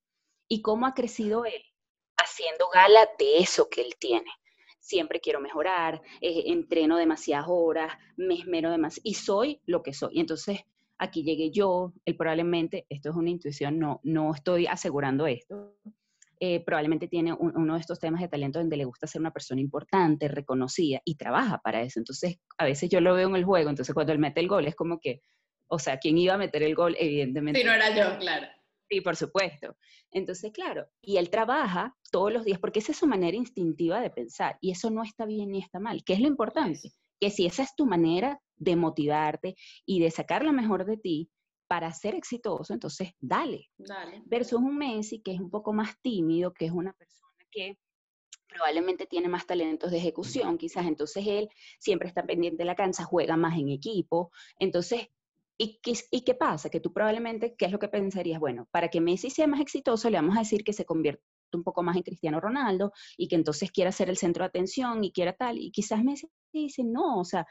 ¿Y 0.49 0.61
cómo 0.61 0.85
ha 0.85 0.93
crecido 0.93 1.45
él? 1.45 1.63
haciendo 2.21 2.67
gala 2.69 3.09
de 3.17 3.39
eso 3.39 3.69
que 3.69 3.81
él 3.81 3.95
tiene. 3.99 4.31
Siempre 4.79 5.19
quiero 5.19 5.39
mejorar, 5.39 6.01
eh, 6.21 6.43
entreno 6.47 6.97
demasiadas 6.97 7.45
horas, 7.49 7.93
me 8.15 8.35
esmero 8.35 8.71
demasiado 8.71 9.03
y 9.03 9.13
soy 9.13 9.61
lo 9.65 9.83
que 9.83 9.93
soy. 9.93 10.19
Entonces, 10.19 10.61
aquí 11.01 11.23
llegué 11.23 11.49
yo, 11.49 11.93
él 12.05 12.15
probablemente, 12.15 12.85
esto 12.87 13.09
es 13.09 13.15
una 13.15 13.31
intuición, 13.31 13.79
no, 13.79 13.99
no 14.03 14.33
estoy 14.35 14.67
asegurando 14.67 15.25
esto, 15.25 15.75
eh, 16.39 16.63
probablemente 16.63 17.07
tiene 17.07 17.33
uno 17.33 17.73
de 17.73 17.79
estos 17.79 17.99
temas 17.99 18.21
de 18.21 18.27
talento 18.27 18.59
donde 18.59 18.77
le 18.77 18.85
gusta 18.85 19.07
ser 19.07 19.19
una 19.19 19.33
persona 19.33 19.61
importante, 19.61 20.27
reconocida 20.27 21.01
y 21.03 21.15
trabaja 21.15 21.57
para 21.57 21.81
eso. 21.81 21.99
Entonces, 21.99 22.37
a 22.57 22.65
veces 22.65 22.89
yo 22.89 23.01
lo 23.01 23.15
veo 23.15 23.27
en 23.29 23.35
el 23.35 23.45
juego, 23.45 23.69
entonces 23.71 23.93
cuando 23.95 24.13
él 24.13 24.19
mete 24.19 24.41
el 24.41 24.47
gol 24.47 24.67
es 24.67 24.75
como 24.75 24.99
que, 24.99 25.21
o 25.67 25.79
sea, 25.79 25.97
¿quién 25.97 26.19
iba 26.19 26.35
a 26.35 26.37
meter 26.37 26.61
el 26.61 26.75
gol? 26.75 26.95
Evidentemente. 26.99 27.59
Sí, 27.59 27.65
no 27.65 27.73
era 27.73 27.95
yo, 27.95 28.19
claro. 28.19 28.47
Sí, 28.87 29.01
por 29.01 29.15
supuesto. 29.15 29.75
Entonces, 30.11 30.51
claro, 30.51 30.85
y 31.01 31.17
él 31.17 31.31
trabaja 31.31 31.95
todos 32.11 32.31
los 32.31 32.45
días 32.45 32.59
porque 32.59 32.79
esa 32.79 32.91
es 32.91 32.99
su 32.99 33.07
manera 33.07 33.37
instintiva 33.37 34.01
de 34.01 34.11
pensar 34.11 34.57
y 34.61 34.71
eso 34.71 34.91
no 34.91 35.01
está 35.01 35.25
bien 35.25 35.51
ni 35.51 35.59
está 35.59 35.79
mal. 35.79 36.03
¿Qué 36.03 36.13
es 36.13 36.19
lo 36.19 36.27
importante? 36.27 36.91
Que 37.21 37.29
si 37.29 37.45
esa 37.45 37.63
es 37.63 37.73
tu 37.75 37.85
manera 37.85 38.41
de 38.57 38.75
motivarte 38.75 39.55
y 39.85 40.01
de 40.01 40.11
sacar 40.11 40.43
lo 40.43 40.51
mejor 40.51 40.85
de 40.85 40.97
ti 40.97 41.29
para 41.67 41.93
ser 41.93 42.15
exitoso, 42.15 42.73
entonces 42.73 43.13
dale. 43.21 43.69
Dale. 43.77 44.21
Versus 44.25 44.59
un 44.59 44.77
Messi 44.77 45.21
que 45.21 45.31
es 45.31 45.39
un 45.39 45.49
poco 45.49 45.71
más 45.71 46.01
tímido, 46.01 46.53
que 46.53 46.65
es 46.65 46.71
una 46.71 46.91
persona 46.91 47.31
que 47.49 47.77
probablemente 48.49 49.05
tiene 49.05 49.29
más 49.29 49.47
talentos 49.47 49.91
de 49.91 49.97
ejecución, 49.97 50.57
quizás 50.57 50.85
entonces 50.85 51.25
él 51.25 51.47
siempre 51.79 52.09
está 52.09 52.25
pendiente 52.25 52.63
de 52.63 52.65
la 52.65 52.75
cancha, 52.75 53.05
juega 53.05 53.37
más 53.37 53.57
en 53.57 53.69
equipo, 53.69 54.31
entonces 54.59 55.07
¿Y 55.63 55.79
qué, 56.25 56.33
pasa? 56.33 56.71
Que 56.71 56.79
tú 56.79 56.91
probablemente, 56.91 57.55
¿qué 57.55 57.65
es 57.65 57.71
lo 57.71 57.77
que 57.77 57.87
pensarías? 57.87 58.39
Bueno, 58.39 58.67
para 58.71 58.87
que 58.87 58.99
Messi 58.99 59.29
sea 59.29 59.45
más 59.45 59.59
exitoso, 59.59 60.09
le 60.09 60.17
vamos 60.17 60.35
a 60.35 60.39
decir 60.39 60.63
que 60.63 60.73
se 60.73 60.85
convierta 60.85 61.23
un 61.57 61.63
poco 61.63 61.83
más 61.83 61.95
en 61.95 62.03
Cristiano 62.03 62.39
Ronaldo 62.39 62.91
y 63.17 63.27
que 63.27 63.35
entonces 63.35 63.71
quiera 63.71 63.91
ser 63.91 64.09
el 64.09 64.17
centro 64.17 64.43
de 64.43 64.49
atención 64.49 65.03
y 65.03 65.11
quiera 65.11 65.33
tal. 65.33 65.57
Y 65.57 65.71
quizás 65.71 66.03
Messi 66.03 66.29
dice, 66.51 66.83
no, 66.83 67.19
o 67.19 67.25
sea, 67.25 67.45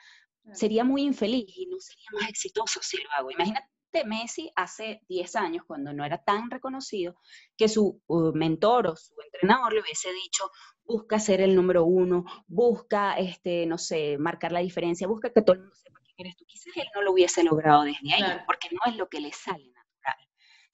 sería 0.52 0.84
muy 0.84 1.02
infeliz 1.02 1.46
y 1.56 1.66
no 1.66 1.78
sería 1.78 2.08
más 2.12 2.28
exitoso 2.28 2.80
si 2.82 2.96
lo 3.02 3.10
hago. 3.12 3.30
Imagínate 3.30 3.68
Messi 4.06 4.50
hace 4.54 5.02
10 5.08 5.36
años, 5.36 5.64
cuando 5.66 5.92
no 5.92 6.04
era 6.04 6.22
tan 6.22 6.50
reconocido, 6.50 7.16
que 7.56 7.68
su 7.68 8.00
uh, 8.06 8.32
mentor 8.32 8.86
o 8.88 8.96
su 8.96 9.14
entrenador 9.24 9.72
le 9.72 9.80
hubiese 9.80 10.12
dicho, 10.12 10.50
busca 10.84 11.18
ser 11.18 11.40
el 11.40 11.54
número 11.54 11.84
uno, 11.84 12.24
busca, 12.46 13.14
este, 13.18 13.66
no 13.66 13.78
sé, 13.78 14.16
marcar 14.18 14.52
la 14.52 14.60
diferencia, 14.60 15.08
busca 15.08 15.32
que 15.32 15.42
todo 15.42 15.54
el 15.54 15.60
mundo 15.60 15.74
sepa 15.74 16.00
eres 16.20 16.36
tú. 16.36 16.44
Quizás 16.46 16.76
él 16.76 16.88
no 16.94 17.02
lo 17.02 17.12
hubiese 17.12 17.42
logrado 17.42 17.82
desde 17.82 18.12
ahí, 18.14 18.40
porque 18.46 18.68
no 18.72 18.80
es 18.86 18.96
lo 18.96 19.08
que 19.08 19.20
le 19.20 19.32
sale. 19.32 19.72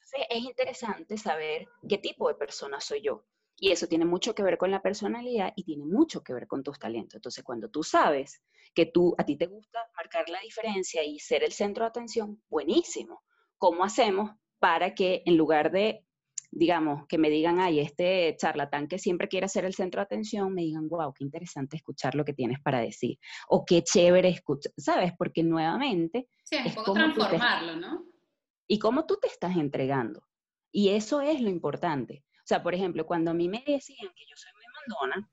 Entonces, 0.07 0.27
es 0.31 0.45
interesante 0.45 1.19
saber 1.19 1.66
qué 1.88 1.99
tipo 1.99 2.29
de 2.29 2.35
persona 2.35 2.81
soy 2.81 3.03
yo. 3.03 3.25
Y 3.59 3.73
eso 3.73 3.87
tiene 3.87 4.05
mucho 4.05 4.35
que 4.35 4.42
ver 4.42 4.59
con 4.59 4.71
la 4.71 4.83
personalidad 4.83 5.52
y 5.57 5.65
tiene 5.65 5.85
mucho 5.85 6.23
que 6.23 6.35
ver 6.35 6.46
con 6.46 6.63
tus 6.63 6.79
talentos. 6.79 7.17
Entonces, 7.17 7.42
cuando 7.42 7.71
tú 7.71 7.83
sabes 7.83 8.42
que 8.75 8.87
tú, 8.87 9.15
a 9.19 9.25
ti 9.25 9.37
te 9.37 9.46
gusta 9.46 9.81
marcar 9.96 10.29
la 10.29 10.40
diferencia 10.40 11.02
y 11.02 11.19
ser 11.19 11.42
el 11.42 11.52
centro 11.52 11.85
de 11.85 11.88
atención, 11.88 12.42
buenísimo. 12.48 13.23
¿Cómo 13.59 13.83
hacemos 13.83 14.31
para 14.59 14.94
que 14.94 15.23
en 15.25 15.37
lugar 15.37 15.73
de 15.73 16.02
digamos, 16.52 17.07
que 17.07 17.19
me 17.19 17.29
digan, 17.29 17.59
ay, 17.59 17.81
este 17.81 18.35
charlatán 18.38 18.88
que 18.88 18.98
siempre 18.98 19.29
quiere 19.29 19.48
ser 19.48 19.67
el 19.67 19.75
centro 19.75 20.00
de 20.00 20.04
atención, 20.04 20.54
me 20.54 20.63
digan, 20.63 20.88
wow, 20.88 21.13
qué 21.13 21.25
interesante 21.25 21.77
escuchar 21.77 22.15
lo 22.15 22.25
que 22.25 22.33
tienes 22.33 22.61
para 22.61 22.81
decir, 22.81 23.19
o 23.48 23.65
qué 23.67 23.83
chévere 23.83 24.29
escuchar, 24.29 24.73
¿sabes? 24.79 25.13
Porque 25.19 25.42
nuevamente... 25.42 26.29
Sí, 26.44 26.57
es, 26.65 26.75
como 26.77 26.94
transformarlo, 26.94 27.77
¿no? 27.77 28.04
Y 28.67 28.79
cómo 28.79 29.06
tú 29.06 29.19
te 29.21 29.29
estás 29.29 29.56
entregando. 29.56 30.27
Y 30.73 30.90
eso 30.90 31.21
es 31.21 31.40
lo 31.40 31.48
importante. 31.48 32.25
O 32.38 32.46
sea, 32.46 32.62
por 32.62 32.75
ejemplo, 32.75 33.06
cuando 33.06 33.31
a 33.31 33.35
mí 33.35 33.48
me 33.48 33.64
decían 33.67 34.08
que 34.14 34.25
yo 34.29 34.37
soy 34.37 34.52
muy 34.54 34.64
mandona, 34.75 35.31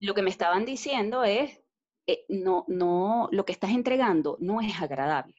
lo 0.00 0.14
que 0.14 0.22
me 0.22 0.30
estaban 0.30 0.64
diciendo 0.64 1.24
es, 1.24 1.60
eh, 2.06 2.24
no, 2.28 2.64
no, 2.68 3.28
lo 3.32 3.44
que 3.44 3.52
estás 3.52 3.70
entregando 3.70 4.36
no 4.40 4.60
es 4.60 4.80
agradable. 4.80 5.34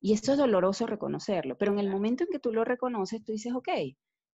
Y 0.00 0.12
eso 0.12 0.32
es 0.32 0.38
doloroso 0.38 0.86
reconocerlo, 0.86 1.56
pero 1.56 1.72
en 1.72 1.78
el 1.78 1.90
momento 1.90 2.24
en 2.24 2.30
que 2.30 2.38
tú 2.38 2.52
lo 2.52 2.64
reconoces, 2.64 3.24
tú 3.24 3.32
dices, 3.32 3.54
ok, 3.54 3.68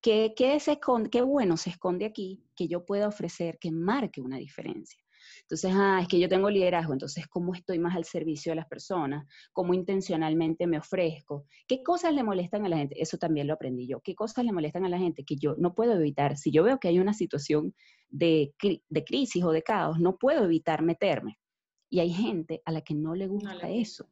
¿Qué, 0.02 0.34
qué, 0.36 0.58
se 0.58 0.72
esconde, 0.72 1.10
¿Qué 1.10 1.22
bueno 1.22 1.56
se 1.56 1.70
esconde 1.70 2.04
aquí 2.04 2.44
que 2.56 2.66
yo 2.66 2.84
pueda 2.84 3.06
ofrecer 3.06 3.58
que 3.60 3.70
marque 3.70 4.20
una 4.20 4.36
diferencia? 4.36 5.01
Entonces, 5.42 5.72
ah, 5.74 6.00
es 6.02 6.08
que 6.08 6.18
yo 6.18 6.28
tengo 6.28 6.50
liderazgo, 6.50 6.92
entonces, 6.92 7.26
¿cómo 7.26 7.54
estoy 7.54 7.78
más 7.78 7.96
al 7.96 8.04
servicio 8.04 8.52
de 8.52 8.56
las 8.56 8.66
personas? 8.66 9.26
¿Cómo 9.52 9.74
intencionalmente 9.74 10.66
me 10.66 10.78
ofrezco? 10.78 11.46
¿Qué 11.66 11.82
cosas 11.82 12.14
le 12.14 12.22
molestan 12.22 12.64
a 12.66 12.68
la 12.68 12.78
gente? 12.78 13.00
Eso 13.00 13.18
también 13.18 13.46
lo 13.46 13.54
aprendí 13.54 13.86
yo. 13.86 14.00
¿Qué 14.00 14.14
cosas 14.14 14.44
le 14.44 14.52
molestan 14.52 14.84
a 14.84 14.88
la 14.88 14.98
gente 14.98 15.24
que 15.24 15.36
yo 15.36 15.54
no 15.58 15.74
puedo 15.74 15.94
evitar? 15.94 16.36
Si 16.36 16.50
yo 16.50 16.62
veo 16.62 16.78
que 16.78 16.88
hay 16.88 16.98
una 16.98 17.14
situación 17.14 17.74
de, 18.08 18.54
de 18.60 19.04
crisis 19.04 19.42
o 19.44 19.50
de 19.50 19.62
caos, 19.62 19.98
no 19.98 20.16
puedo 20.16 20.44
evitar 20.44 20.82
meterme. 20.82 21.38
Y 21.90 22.00
hay 22.00 22.10
gente 22.10 22.62
a 22.64 22.72
la 22.72 22.80
que 22.80 22.94
no 22.94 23.14
le 23.14 23.26
gusta 23.26 23.68
eso. 23.68 24.08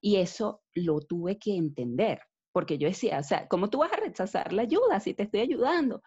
Y 0.00 0.16
eso 0.16 0.62
lo 0.74 1.00
tuve 1.00 1.38
que 1.38 1.56
entender, 1.56 2.20
porque 2.52 2.78
yo 2.78 2.88
decía, 2.88 3.18
o 3.18 3.22
sea, 3.22 3.48
¿cómo 3.48 3.70
tú 3.70 3.78
vas 3.78 3.92
a 3.92 3.96
rechazar 3.96 4.52
la 4.52 4.62
ayuda 4.62 5.00
si 5.00 5.14
te 5.14 5.22
estoy 5.24 5.40
ayudando? 5.40 6.02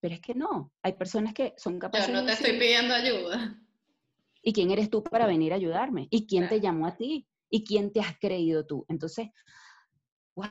Pero 0.00 0.14
es 0.14 0.20
que 0.20 0.34
no, 0.34 0.72
hay 0.82 0.92
personas 0.94 1.34
que 1.34 1.54
son 1.56 1.78
capaces... 1.78 2.08
Yo 2.08 2.14
no 2.14 2.24
te 2.24 2.32
estoy 2.32 2.58
pidiendo 2.58 2.94
ayuda. 2.94 3.60
¿Y 4.46 4.52
quién 4.52 4.70
eres 4.70 4.90
tú 4.90 5.02
para 5.02 5.26
venir 5.26 5.52
a 5.52 5.56
ayudarme? 5.56 6.06
¿Y 6.08 6.28
quién 6.28 6.48
te 6.48 6.60
llamó 6.60 6.86
a 6.86 6.96
ti? 6.96 7.26
¿Y 7.50 7.64
quién 7.64 7.92
te 7.92 7.98
has 7.98 8.16
creído 8.16 8.64
tú? 8.64 8.86
Entonces, 8.88 9.30
wow, 10.36 10.46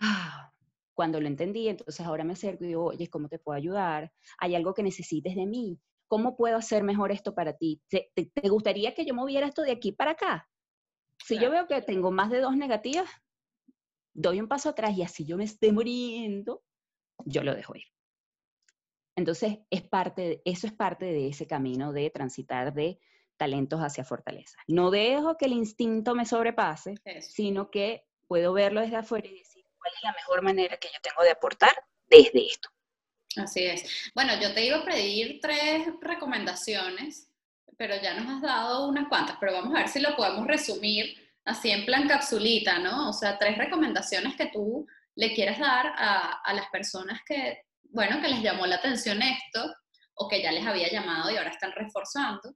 cuando 0.94 1.22
lo 1.22 1.28
entendí, 1.28 1.70
entonces 1.70 2.06
ahora 2.06 2.26
me 2.26 2.34
acerco 2.34 2.66
y 2.66 2.68
digo, 2.68 2.84
oye, 2.84 3.08
¿cómo 3.10 3.30
te 3.30 3.40
puedo 3.40 3.56
ayudar? 3.56 4.12
¿Hay 4.38 4.54
algo 4.54 4.74
que 4.74 4.84
necesites 4.84 5.34
de 5.34 5.46
mí? 5.46 5.80
¿Cómo 6.10 6.36
puedo 6.36 6.58
hacer 6.58 6.84
mejor 6.84 7.14
esto 7.14 7.34
para 7.34 7.56
ti? 7.56 7.82
¿Te, 7.88 8.12
gustaría 8.50 8.94
que 8.94 9.06
yo 9.06 9.14
moviera 9.14 9.48
esto 9.48 9.62
de 9.62 9.72
aquí 9.72 9.94
para 9.94 10.12
acá? 10.12 10.46
Si 11.24 11.40
yo 11.40 11.50
veo 11.50 11.66
que 11.66 11.82
tengo 11.82 12.12
más 12.12 12.30
de 12.30 12.42
dos 12.42 12.58
negativas, 12.58 13.10
doy 14.14 14.42
un 14.42 14.50
paso 14.50 14.68
atrás 14.68 14.98
y 14.98 15.04
así 15.04 15.24
yo 15.24 15.38
me 15.38 15.46
esté 15.46 15.72
muriendo, 15.72 16.64
yo 17.24 17.44
lo 17.44 17.56
dejo 17.56 17.78
ir. 17.78 17.86
Entonces, 19.16 19.60
es 19.70 19.84
parte, 19.84 20.42
eso 20.44 20.68
es 20.68 20.74
parte 20.74 21.06
de 21.06 21.30
ese 21.30 21.48
camino 21.48 21.94
de 21.94 22.10
transitar 22.10 22.74
de 22.74 23.00
talentos 23.38 23.80
hacia 23.80 24.04
fortaleza. 24.04 24.58
No 24.68 24.92
dejo 24.92 25.38
que 25.38 25.46
el 25.46 25.54
instinto 25.54 26.16
me 26.16 26.26
sobrepase, 26.26 26.96
sino 27.22 27.70
que 27.70 28.06
puedo 28.28 28.54
verlo 28.54 28.82
desde 28.82 28.98
afuera 28.98 29.28
y 29.28 29.38
decir 29.38 29.64
cuál 29.78 29.94
es 29.96 30.04
la 30.04 30.14
mejor 30.14 30.42
manera 30.42 30.78
que 30.78 30.88
yo 30.88 31.00
tengo 31.02 31.24
de 31.24 31.32
aportar 31.32 31.74
desde 32.08 32.46
esto. 32.46 32.70
Así 33.38 33.64
es. 33.66 34.12
Bueno, 34.14 34.34
yo 34.42 34.54
te 34.54 34.66
iba 34.66 34.78
a 34.78 34.86
pedir 34.86 35.40
tres 35.42 35.88
recomendaciones, 36.02 37.30
pero 37.78 37.96
ya 38.02 38.14
nos 38.14 38.36
has 38.36 38.42
dado 38.42 38.88
unas 38.88 39.08
cuantas, 39.10 39.38
pero 39.40 39.54
vamos 39.54 39.76
a 39.76 39.80
ver 39.80 39.90
si 39.90 40.00
lo 40.00 40.16
podemos 40.16 40.48
resumir 40.48 41.14
así 41.44 41.70
en 41.70 41.86
plan 41.86 42.08
capsulita, 42.08 42.80
¿no? 42.80 43.10
O 43.10 43.14
sea, 43.14 43.38
tres 43.38 43.58
recomendaciones 43.58 44.36
que 44.36 44.48
tú 44.48 44.88
le 45.16 45.34
quieres 45.34 45.60
dar 45.60 45.88
a, 45.98 46.42
a 46.44 46.54
las 46.54 46.68
personas 46.70 47.22
que, 47.26 47.66
bueno, 47.84 48.22
que 48.22 48.30
les 48.30 48.42
llamó 48.42 48.66
la 48.66 48.78
atención 48.78 49.22
esto 49.22 49.74
o 50.16 50.28
que 50.28 50.42
ya 50.42 50.52
les 50.52 50.66
había 50.66 50.90
llamado 50.90 51.30
y 51.30 51.38
ahora 51.38 51.50
están 51.50 51.72
reforzando 51.74 52.56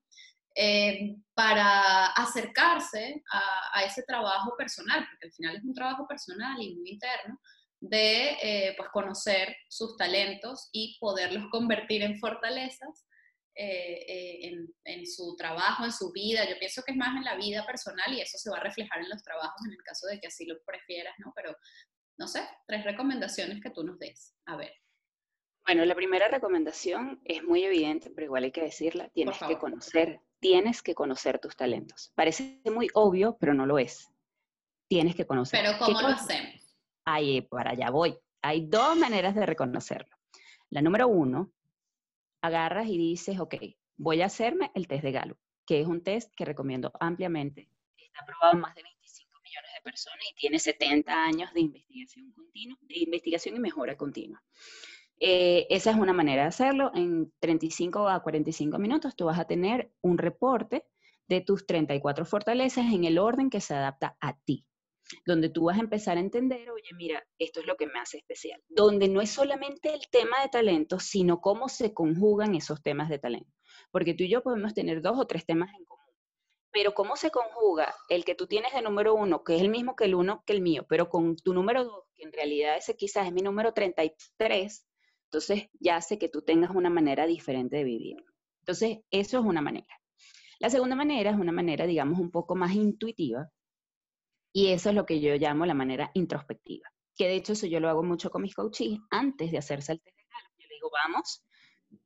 eh, 0.62 1.16
para 1.34 2.08
acercarse 2.08 3.24
a, 3.32 3.82
ese 3.86 4.04
trabajo 4.04 4.58
personal, 4.58 5.08
porque 5.10 5.28
al 5.28 5.32
final 5.32 5.56
es 5.56 5.64
un 5.64 5.74
trabajo 5.74 6.06
personal 6.06 6.62
y 6.62 6.76
muy 6.76 6.90
interno, 6.90 7.40
de 7.80 8.32
eh, 8.42 8.74
pues 8.76 8.90
conocer 8.90 9.56
sus 9.70 9.96
talentos 9.96 10.68
y 10.74 10.98
poderlos 11.00 11.46
convertir 11.50 12.04
en 12.04 12.20
fortalezas 12.20 13.08
eh, 13.56 14.52
en, 14.84 15.08
su 15.08 15.34
trabajo, 15.38 15.86
en 15.86 15.94
su 15.94 16.12
vida. 16.12 16.44
Yo 16.50 16.60
pienso 16.60 16.84
que 16.84 16.92
es 16.92 16.98
más 16.98 17.16
en 17.16 17.24
la 17.24 17.38
vida 17.38 17.66
personal 17.66 18.14
y 18.14 18.20
eso 18.20 18.38
se 18.38 18.50
va 18.50 18.58
a 18.58 18.64
reflejar 18.64 19.00
en 19.00 19.08
los 19.08 19.24
trabajos 19.24 19.66
en 19.66 19.72
el 19.72 19.84
caso 19.86 20.08
de 20.08 20.20
que 20.20 20.28
así 20.28 20.46
lo 20.46 20.62
prefieras, 20.66 21.14
¿no? 21.20 21.32
Pero, 21.38 21.56
no 22.18 22.28
sé, 22.28 22.46
tres 22.68 22.84
recomendaciones 22.84 23.62
que 23.62 23.70
tú 23.70 23.86
nos 23.86 23.98
des. 23.98 24.36
A 24.46 24.58
ver. 24.58 24.74
Bueno, 25.66 25.86
la 25.86 25.96
primera 25.96 26.28
recomendación 26.28 27.22
es 27.24 27.44
muy 27.44 27.64
evidente, 27.64 28.10
pero 28.10 28.26
igual 28.26 28.44
hay 28.44 28.52
que 28.52 28.64
decirla, 28.64 29.08
tienes 29.14 29.38
que 29.38 29.58
conocer 29.58 30.20
tienes 30.40 30.82
que 30.82 30.96
conocer 30.96 31.40
tus 31.40 31.56
talentos. 31.56 32.12
Parece 32.16 32.62
muy 32.66 32.88
obvio, 32.94 33.38
pero 33.40 33.54
no 33.54 33.66
lo 33.66 33.80
es. 33.80 34.10
Tienes 34.88 35.16
que 35.16 35.26
conocer. 35.26 35.62
Pero 35.64 35.78
¿cómo 35.78 36.02
lo 36.02 36.08
hacemos? 36.08 36.76
Ahí, 37.06 37.42
para 37.42 37.72
allá 37.72 37.90
voy. 37.90 38.18
Hay 38.42 38.66
dos 38.68 38.98
maneras 38.98 39.36
de 39.36 39.46
reconocerlo. 39.46 40.16
La 40.70 40.82
número 40.82 41.08
uno, 41.08 41.52
agarras 42.42 42.88
y 42.88 42.98
dices, 42.98 43.40
ok, 43.40 43.56
voy 43.98 44.22
a 44.22 44.28
hacerme 44.28 44.72
el 44.76 44.88
test 44.88 45.04
de 45.04 45.12
Gallup, 45.12 45.38
que 45.66 45.82
es 45.82 45.88
un 45.88 46.04
test 46.04 46.34
que 46.36 46.46
recomiendo 46.46 46.92
ampliamente. 47.00 47.70
Está 47.98 48.22
aprobado 48.22 48.54
en 48.54 48.62
más 48.62 48.76
de 48.76 48.84
25 48.84 49.40
millones 49.44 49.72
de 49.76 49.82
personas 49.82 50.26
y 50.32 50.36
tiene 50.36 50.60
70 50.60 51.24
años 51.24 51.54
de 51.54 51.62
investigación 51.62 52.32
continua, 52.32 52.78
de 52.82 53.00
investigación 53.00 53.56
y 53.56 53.60
mejora 53.60 53.98
continua. 53.98 54.42
Eh, 55.20 55.68
esa 55.70 55.92
es 55.92 55.98
una 55.98 56.14
manera 56.14 56.44
de 56.44 56.48
hacerlo. 56.48 56.92
En 56.94 57.32
35 57.40 58.08
a 58.08 58.22
45 58.22 58.78
minutos 58.78 59.16
tú 59.16 59.26
vas 59.26 59.40
a 59.40 59.46
tener 59.46 59.92
un 60.02 60.18
reporte 60.18 60.86
de 61.28 61.42
tus 61.42 61.66
34 61.66 62.26
fortalezas 62.26 62.92
en 62.92 63.06
el 63.06 63.20
orden 63.20 63.50
que 63.50 63.62
se 63.62 63.76
adapta 63.76 64.18
a 64.20 64.38
ti, 64.40 64.66
donde 65.26 65.50
tú 65.50 65.66
vas 65.66 65.78
a 65.78 65.82
empezar 65.82 66.18
a 66.18 66.22
entender, 66.22 66.72
oye, 66.72 66.90
mira, 66.96 67.24
esto 67.38 67.60
es 67.60 67.68
lo 67.68 67.76
que 67.76 67.86
me 67.86 68.00
hace 68.00 68.18
especial, 68.18 68.62
donde 68.68 69.08
no 69.08 69.22
es 69.22 69.30
solamente 69.30 69.94
el 69.94 70.02
tema 70.12 70.42
de 70.42 70.50
talento, 70.50 71.00
sino 71.00 71.40
cómo 71.40 71.70
se 71.70 71.94
conjugan 71.94 72.56
esos 72.56 72.82
temas 72.82 73.10
de 73.10 73.20
talento, 73.20 73.54
porque 73.92 74.16
tú 74.16 74.24
y 74.24 74.30
yo 74.30 74.42
podemos 74.42 74.74
tener 74.74 75.04
dos 75.04 75.20
o 75.20 75.28
tres 75.28 75.46
temas 75.46 75.70
en 75.78 75.86
común, 75.86 76.00
pero 76.72 76.96
cómo 76.96 77.16
se 77.16 77.30
conjuga 77.30 77.94
el 78.10 78.26
que 78.26 78.34
tú 78.34 78.48
tienes 78.48 78.74
de 78.74 78.82
número 78.82 79.14
uno, 79.14 79.44
que 79.44 79.56
es 79.56 79.62
el 79.62 79.70
mismo 79.70 79.96
que 79.96 80.06
el 80.06 80.16
uno 80.16 80.44
que 80.48 80.54
el 80.54 80.62
mío, 80.62 80.88
pero 80.90 81.10
con 81.10 81.36
tu 81.36 81.54
número 81.54 81.84
dos, 81.84 82.06
que 82.16 82.24
en 82.24 82.34
realidad 82.34 82.76
ese 82.76 82.96
quizás 82.96 83.28
es 83.28 83.34
mi 83.34 83.42
número 83.42 83.72
33, 83.72 84.89
entonces 85.30 85.70
ya 85.80 85.98
hace 85.98 86.18
que 86.18 86.28
tú 86.28 86.42
tengas 86.42 86.72
una 86.72 86.90
manera 86.90 87.28
diferente 87.28 87.78
de 87.78 87.84
vivir. 87.84 88.18
Entonces, 88.62 89.00
eso 89.12 89.40
es 89.40 89.46
una 89.46 89.62
manera. 89.62 89.96
La 90.60 90.72
segunda 90.72 90.96
manera 90.96 91.30
es 91.30 91.38
una 91.38 91.52
manera, 91.52 91.86
digamos, 91.86 92.20
un 92.20 92.32
poco 92.32 92.56
más 92.56 92.74
intuitiva, 92.74 93.48
y 94.52 94.70
eso 94.70 94.90
es 94.90 94.96
lo 94.96 95.06
que 95.06 95.22
yo 95.22 95.36
llamo 95.36 95.68
la 95.68 95.76
manera 95.76 96.10
introspectiva, 96.16 96.90
que 97.16 97.28
de 97.28 97.36
hecho 97.36 97.54
eso 97.54 97.68
yo 97.68 97.80
lo 97.80 97.90
hago 97.90 98.02
mucho 98.02 98.32
con 98.32 98.42
mis 98.42 98.56
coaches 98.56 98.98
antes 99.12 99.52
de 99.52 99.60
hacerse 99.60 99.92
el 99.92 100.02
test. 100.02 100.18
Yo 100.58 100.68
le 100.68 100.74
digo, 100.74 100.90
vamos 100.92 101.46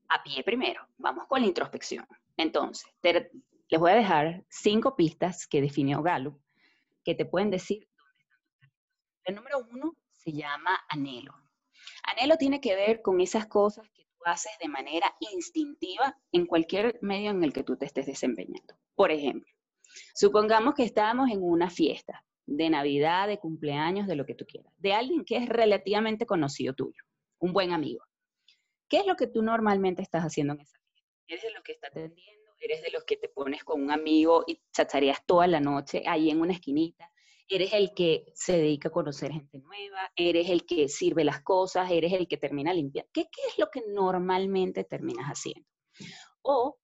a 0.09 0.21
pie 0.21 0.43
primero, 0.43 0.85
vamos 0.97 1.25
con 1.27 1.39
la 1.39 1.47
introspección. 1.47 2.05
Entonces, 2.35 2.91
les 3.01 3.79
voy 3.79 3.91
a 3.91 3.95
dejar 3.95 4.43
cinco 4.49 4.97
pistas 4.97 5.47
que 5.47 5.61
definió 5.61 6.03
Gallup 6.03 6.39
que 7.05 7.15
te 7.15 7.25
pueden 7.25 7.49
decir. 7.49 7.87
El 9.23 9.35
número 9.35 9.59
uno 9.71 9.95
se 10.11 10.33
llama 10.33 10.77
anhelo. 10.89 11.42
Anhelo 12.03 12.37
tiene 12.37 12.61
que 12.61 12.75
ver 12.75 13.01
con 13.01 13.21
esas 13.21 13.47
cosas 13.47 13.89
que 13.89 14.03
tú 14.03 14.23
haces 14.25 14.51
de 14.61 14.67
manera 14.67 15.15
instintiva 15.19 16.17
en 16.31 16.45
cualquier 16.45 16.99
medio 17.01 17.31
en 17.31 17.43
el 17.43 17.53
que 17.53 17.63
tú 17.63 17.77
te 17.77 17.85
estés 17.85 18.05
desempeñando. 18.05 18.75
Por 18.95 19.11
ejemplo, 19.11 19.51
supongamos 20.13 20.75
que 20.75 20.83
estamos 20.83 21.31
en 21.31 21.41
una 21.41 21.69
fiesta 21.69 22.23
de 22.45 22.69
Navidad, 22.69 23.27
de 23.27 23.39
cumpleaños, 23.39 24.07
de 24.07 24.15
lo 24.15 24.25
que 24.25 24.35
tú 24.35 24.45
quieras, 24.45 24.73
de 24.77 24.93
alguien 24.93 25.23
que 25.23 25.37
es 25.37 25.47
relativamente 25.47 26.25
conocido 26.25 26.73
tuyo, 26.73 27.03
un 27.39 27.53
buen 27.53 27.71
amigo. 27.71 28.03
¿Qué 28.89 28.97
es 28.97 29.07
lo 29.07 29.15
que 29.15 29.27
tú 29.27 29.41
normalmente 29.41 30.01
estás 30.01 30.23
haciendo 30.23 30.53
en 30.53 30.61
esa 30.61 30.77
fiesta? 30.77 31.09
¿Eres 31.27 31.43
de 31.43 31.51
los 31.51 31.63
que 31.63 31.71
está 31.71 31.87
atendiendo? 31.87 32.51
¿Eres 32.59 32.81
de 32.81 32.91
los 32.91 33.03
que 33.05 33.17
te 33.17 33.29
pones 33.29 33.63
con 33.63 33.81
un 33.81 33.91
amigo 33.91 34.43
y 34.45 34.61
chachareas 34.71 35.25
toda 35.25 35.47
la 35.47 35.59
noche 35.59 36.03
ahí 36.05 36.29
en 36.29 36.41
una 36.41 36.53
esquinita? 36.53 37.11
Eres 37.47 37.73
el 37.73 37.93
que 37.93 38.25
se 38.33 38.53
dedica 38.53 38.89
a 38.89 38.91
conocer 38.91 39.31
gente 39.31 39.59
nueva, 39.59 40.11
eres 40.15 40.49
el 40.49 40.65
que 40.65 40.87
sirve 40.87 41.23
las 41.23 41.41
cosas, 41.41 41.91
eres 41.91 42.13
el 42.13 42.27
que 42.27 42.37
termina 42.37 42.73
limpiando. 42.73 43.09
¿Qué, 43.13 43.23
¿Qué, 43.31 43.41
es 43.47 43.57
lo 43.57 43.69
que 43.69 43.83
normalmente 43.87 44.83
terminas 44.83 45.27
haciendo? 45.27 45.67
O 46.41 46.77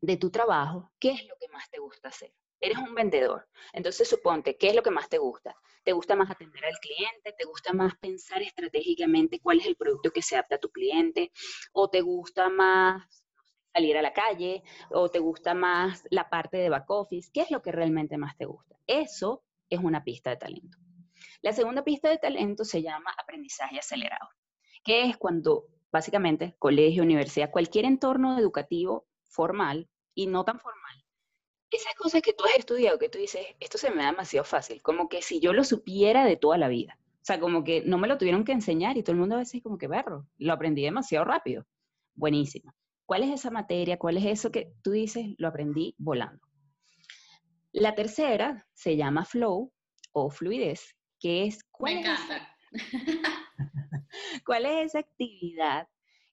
de 0.00 0.16
tu 0.16 0.30
trabajo, 0.30 0.90
¿qué 0.98 1.10
es 1.10 1.26
lo 1.26 1.34
que 1.40 1.48
más 1.48 1.68
te 1.70 1.78
gusta 1.78 2.08
hacer? 2.08 2.32
Eres 2.60 2.78
un 2.78 2.94
vendedor. 2.94 3.48
Entonces, 3.72 4.08
suponte, 4.08 4.56
¿qué 4.56 4.68
es 4.68 4.74
lo 4.74 4.82
que 4.82 4.90
más 4.90 5.08
te 5.08 5.18
gusta? 5.18 5.54
¿Te 5.84 5.92
gusta 5.92 6.16
más 6.16 6.30
atender 6.30 6.64
al 6.64 6.78
cliente? 6.78 7.34
¿Te 7.36 7.44
gusta 7.44 7.72
más 7.72 7.94
pensar 7.98 8.42
estratégicamente 8.42 9.40
cuál 9.40 9.60
es 9.60 9.66
el 9.66 9.76
producto 9.76 10.10
que 10.10 10.22
se 10.22 10.36
adapta 10.36 10.56
a 10.56 10.58
tu 10.58 10.70
cliente? 10.70 11.32
¿O 11.72 11.90
te 11.90 12.00
gusta 12.00 12.48
más 12.48 13.24
salir 13.72 13.96
a 13.96 14.02
la 14.02 14.12
calle? 14.12 14.62
¿O 14.90 15.10
te 15.10 15.18
gusta 15.18 15.54
más 15.54 16.02
la 16.10 16.28
parte 16.28 16.56
de 16.56 16.70
back 16.70 16.90
office? 16.90 17.30
¿Qué 17.32 17.42
es 17.42 17.50
lo 17.50 17.62
que 17.62 17.72
realmente 17.72 18.16
más 18.16 18.36
te 18.36 18.46
gusta? 18.46 18.76
Eso 18.86 19.44
es 19.70 19.80
una 19.80 20.04
pista 20.04 20.30
de 20.30 20.36
talento. 20.36 20.78
La 21.42 21.52
segunda 21.52 21.84
pista 21.84 22.08
de 22.08 22.18
talento 22.18 22.64
se 22.64 22.82
llama 22.82 23.14
aprendizaje 23.18 23.78
acelerado, 23.78 24.28
que 24.84 25.04
es 25.04 25.16
cuando 25.16 25.66
básicamente 25.92 26.56
colegio, 26.58 27.02
universidad, 27.02 27.50
cualquier 27.50 27.84
entorno 27.84 28.38
educativo 28.38 29.06
formal 29.24 29.88
y 30.14 30.26
no 30.26 30.44
tan 30.44 30.58
formal, 30.58 30.86
esas 31.70 31.94
cosas 31.94 32.22
que 32.22 32.32
tú 32.32 32.44
has 32.44 32.58
estudiado, 32.58 32.98
que 32.98 33.08
tú 33.08 33.18
dices, 33.18 33.44
esto 33.60 33.78
se 33.78 33.90
me 33.90 34.02
da 34.02 34.10
demasiado 34.10 34.44
fácil, 34.44 34.82
como 34.82 35.08
que 35.08 35.22
si 35.22 35.40
yo 35.40 35.52
lo 35.52 35.64
supiera 35.64 36.24
de 36.24 36.36
toda 36.36 36.58
la 36.58 36.68
vida. 36.68 36.98
O 37.16 37.26
sea, 37.26 37.40
como 37.40 37.64
que 37.64 37.82
no 37.84 37.98
me 37.98 38.08
lo 38.08 38.18
tuvieron 38.18 38.44
que 38.44 38.52
enseñar 38.52 38.96
y 38.96 39.02
todo 39.02 39.12
el 39.12 39.18
mundo 39.18 39.34
a 39.34 39.38
veces 39.38 39.62
como 39.62 39.78
que 39.78 39.88
berro, 39.88 40.26
lo 40.38 40.52
aprendí 40.52 40.82
demasiado 40.82 41.24
rápido. 41.24 41.66
Buenísimo. 42.14 42.72
¿Cuál 43.04 43.24
es 43.24 43.30
esa 43.30 43.50
materia? 43.50 43.98
¿Cuál 43.98 44.16
es 44.16 44.26
eso 44.26 44.50
que 44.50 44.72
tú 44.82 44.92
dices? 44.92 45.34
Lo 45.38 45.48
aprendí 45.48 45.94
volando. 45.98 46.40
La 47.76 47.94
tercera 47.94 48.66
se 48.72 48.96
llama 48.96 49.26
flow 49.26 49.70
o 50.12 50.30
fluidez, 50.30 50.96
que 51.20 51.44
es... 51.44 51.60
Me 51.78 52.00
encanta. 52.00 52.56
¿Cuál 54.46 54.64
es 54.64 54.86
esa 54.86 55.00
actividad 55.00 55.86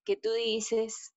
que 0.05 0.15
tú 0.15 0.31
dices, 0.31 1.13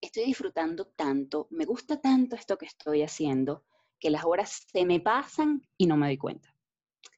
estoy 0.00 0.26
disfrutando 0.26 0.86
tanto, 0.86 1.48
me 1.50 1.64
gusta 1.64 2.00
tanto 2.00 2.36
esto 2.36 2.56
que 2.56 2.66
estoy 2.66 3.02
haciendo, 3.02 3.64
que 3.98 4.10
las 4.10 4.24
horas 4.24 4.64
se 4.72 4.84
me 4.84 5.00
pasan 5.00 5.68
y 5.76 5.86
no 5.86 5.96
me 5.96 6.06
doy 6.06 6.18
cuenta? 6.18 6.54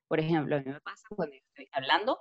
Por 0.09 0.19
ejemplo, 0.19 0.57
a 0.57 0.61
mí 0.61 0.71
me 0.71 0.81
pasa 0.81 1.07
cuando 1.15 1.37
estoy 1.37 1.69
hablando, 1.73 2.19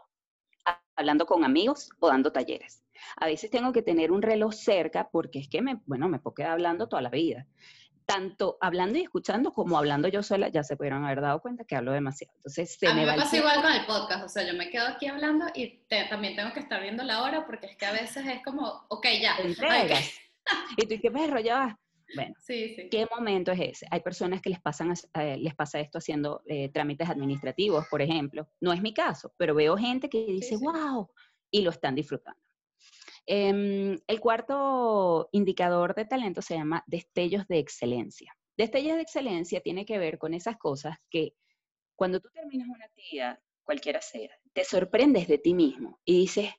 hablando 0.98 1.26
con 1.26 1.46
amigos 1.46 1.90
o 2.02 2.10
dando 2.10 2.34
talleres. 2.34 2.84
A 3.16 3.28
veces 3.28 3.50
tengo 3.50 3.72
que 3.72 3.82
tener 3.82 4.12
un 4.12 4.22
reloj 4.22 4.54
cerca 4.54 5.10
porque 5.10 5.40
es 5.40 5.48
que 5.48 5.62
me, 5.62 5.80
bueno, 5.86 6.10
me 6.10 6.20
puedo 6.20 6.36
quedar 6.36 6.52
hablando 6.52 6.90
toda 6.90 7.02
la 7.02 7.10
vida 7.10 7.48
tanto 8.06 8.58
hablando 8.62 8.98
y 8.98 9.02
escuchando 9.02 9.52
como 9.52 9.78
hablando 9.78 10.08
yo 10.08 10.24
sola, 10.24 10.50
ya 10.50 10.64
se 10.64 10.76
pudieron 10.76 11.06
haber 11.06 11.22
dado 11.22 11.40
cuenta 11.42 11.64
que 11.64 11.76
hablo 11.76 11.92
demasiado. 11.92 12.34
Entonces, 12.38 12.78
se 12.78 12.88
a 12.88 12.94
mí 12.94 13.06
me 13.06 13.16
pasa 13.16 13.38
igual 13.38 13.62
con 13.62 13.72
el 13.72 13.86
podcast, 13.86 14.26
o 14.26 14.30
sea, 14.30 14.44
yo 14.44 14.54
me 14.54 14.70
quedo 14.70 14.88
aquí 14.88 15.08
hablando 15.08 15.46
y 15.54 15.84
también 16.10 16.36
tengo 16.36 16.54
que 16.54 16.60
estar 16.60 16.82
viendo 16.82 17.04
la 17.04 17.24
hora 17.24 17.46
porque 17.46 17.68
es 17.68 17.78
que 17.78 17.86
a 17.86 17.92
veces 17.92 18.26
es 18.26 18.44
como, 18.44 18.86
ok, 18.90 19.08
ya. 19.22 19.36
y 20.78 20.86
tú, 20.86 20.96
¿qué 21.02 21.12
perro? 21.12 21.40
Ya 21.40 21.60
vas. 21.60 21.76
Bueno, 22.16 22.36
sí, 22.40 22.76
sí. 22.76 22.90
¿qué 22.90 23.08
momento 23.16 23.52
es 23.52 23.60
ese? 23.60 23.88
Hay 23.90 24.02
personas 24.02 24.42
que 24.42 24.50
les, 24.50 24.62
pasan, 24.62 24.94
eh, 25.16 25.38
les 25.38 25.56
pasa 25.56 25.80
esto 25.80 25.98
haciendo 25.98 26.42
eh, 26.46 26.70
trámites 26.70 27.10
administrativos, 27.10 27.88
por 27.88 28.02
ejemplo. 28.02 28.48
No 28.62 28.72
es 28.72 28.82
mi 28.82 28.94
caso, 28.94 29.34
pero 29.38 29.56
veo 29.56 29.78
gente 29.78 30.10
que 30.10 30.26
dice, 30.26 30.58
wow, 30.58 31.10
y 31.50 31.62
lo 31.62 31.72
están 31.72 31.96
disfrutando. 31.96 32.40
Em, 33.26 33.98
el 34.08 34.20
cuarto 34.20 35.30
indicador 35.32 35.96
de 35.96 36.06
talento 36.06 36.42
se 36.42 36.56
llama 36.56 36.84
destellos 36.88 37.48
de 37.48 37.60
excelencia. 37.60 38.36
Destellos 38.58 38.96
de 38.96 39.02
excelencia 39.02 39.62
tiene 39.62 39.86
que 39.86 39.98
ver 39.98 40.18
con 40.18 40.34
esas 40.34 40.58
cosas 40.58 40.98
que 41.10 41.34
cuando 41.96 42.20
tú 42.20 42.30
terminas 42.34 42.68
una 42.68 42.86
actividad, 42.86 43.40
cualquiera 43.64 44.02
sea, 44.02 44.30
te 44.52 44.66
sorprendes 44.66 45.28
de 45.28 45.38
ti 45.38 45.54
mismo 45.54 46.00
y 46.04 46.20
dices, 46.20 46.50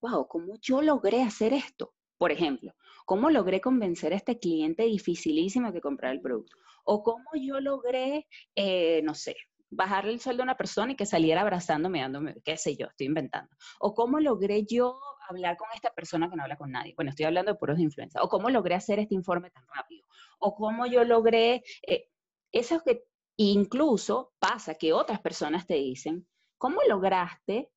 wow, 0.00 0.26
¿cómo 0.26 0.56
yo 0.60 0.80
logré 0.82 1.22
hacer 1.22 1.52
esto? 1.52 1.94
Por 2.16 2.32
ejemplo, 2.32 2.74
¿cómo 3.04 3.30
logré 3.30 3.60
convencer 3.60 4.12
a 4.12 4.16
este 4.16 4.38
cliente 4.38 4.84
dificilísimo 4.84 5.72
que 5.72 5.80
comprara 5.80 6.14
el 6.14 6.20
producto? 6.20 6.56
O 6.84 7.02
cómo 7.02 7.30
yo 7.34 7.60
logré, 7.60 8.26
eh, 8.54 9.02
no 9.02 9.14
sé, 9.14 9.36
bajarle 9.74 10.12
el 10.12 10.20
sueldo 10.20 10.42
a 10.42 10.44
una 10.44 10.56
persona 10.56 10.92
y 10.92 10.96
que 10.96 11.06
saliera 11.06 11.40
abrazándome, 11.40 12.00
dándome, 12.00 12.36
qué 12.44 12.56
sé 12.56 12.76
yo, 12.76 12.86
estoy 12.86 13.06
inventando. 13.06 13.54
O 13.78 13.94
cómo 13.94 14.20
logré 14.20 14.64
yo 14.64 15.00
hablar 15.28 15.56
con 15.56 15.68
esta 15.74 15.90
persona 15.90 16.28
que 16.28 16.36
no 16.36 16.42
habla 16.42 16.56
con 16.56 16.70
nadie. 16.70 16.94
Bueno, 16.96 17.10
estoy 17.10 17.26
hablando 17.26 17.52
de 17.52 17.58
puros 17.58 17.76
de 17.76 17.82
influencia. 17.82 18.22
O 18.22 18.28
cómo 18.28 18.50
logré 18.50 18.74
hacer 18.74 18.98
este 18.98 19.14
informe 19.14 19.50
tan 19.50 19.66
rápido. 19.66 20.06
O 20.38 20.54
cómo 20.54 20.86
yo 20.86 21.04
logré, 21.04 21.62
eh, 21.86 22.08
eso 22.52 22.82
que 22.84 23.04
incluso 23.36 24.32
pasa 24.38 24.74
que 24.74 24.92
otras 24.92 25.20
personas 25.20 25.66
te 25.66 25.74
dicen, 25.74 26.26
¿cómo 26.58 26.80
lograste 26.88 27.70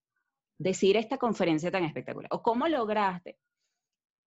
decir 0.57 0.97
esta 0.97 1.17
conferencia 1.17 1.71
tan 1.71 1.83
espectacular? 1.83 2.29
O 2.31 2.41
cómo 2.41 2.67
lograste. 2.67 3.37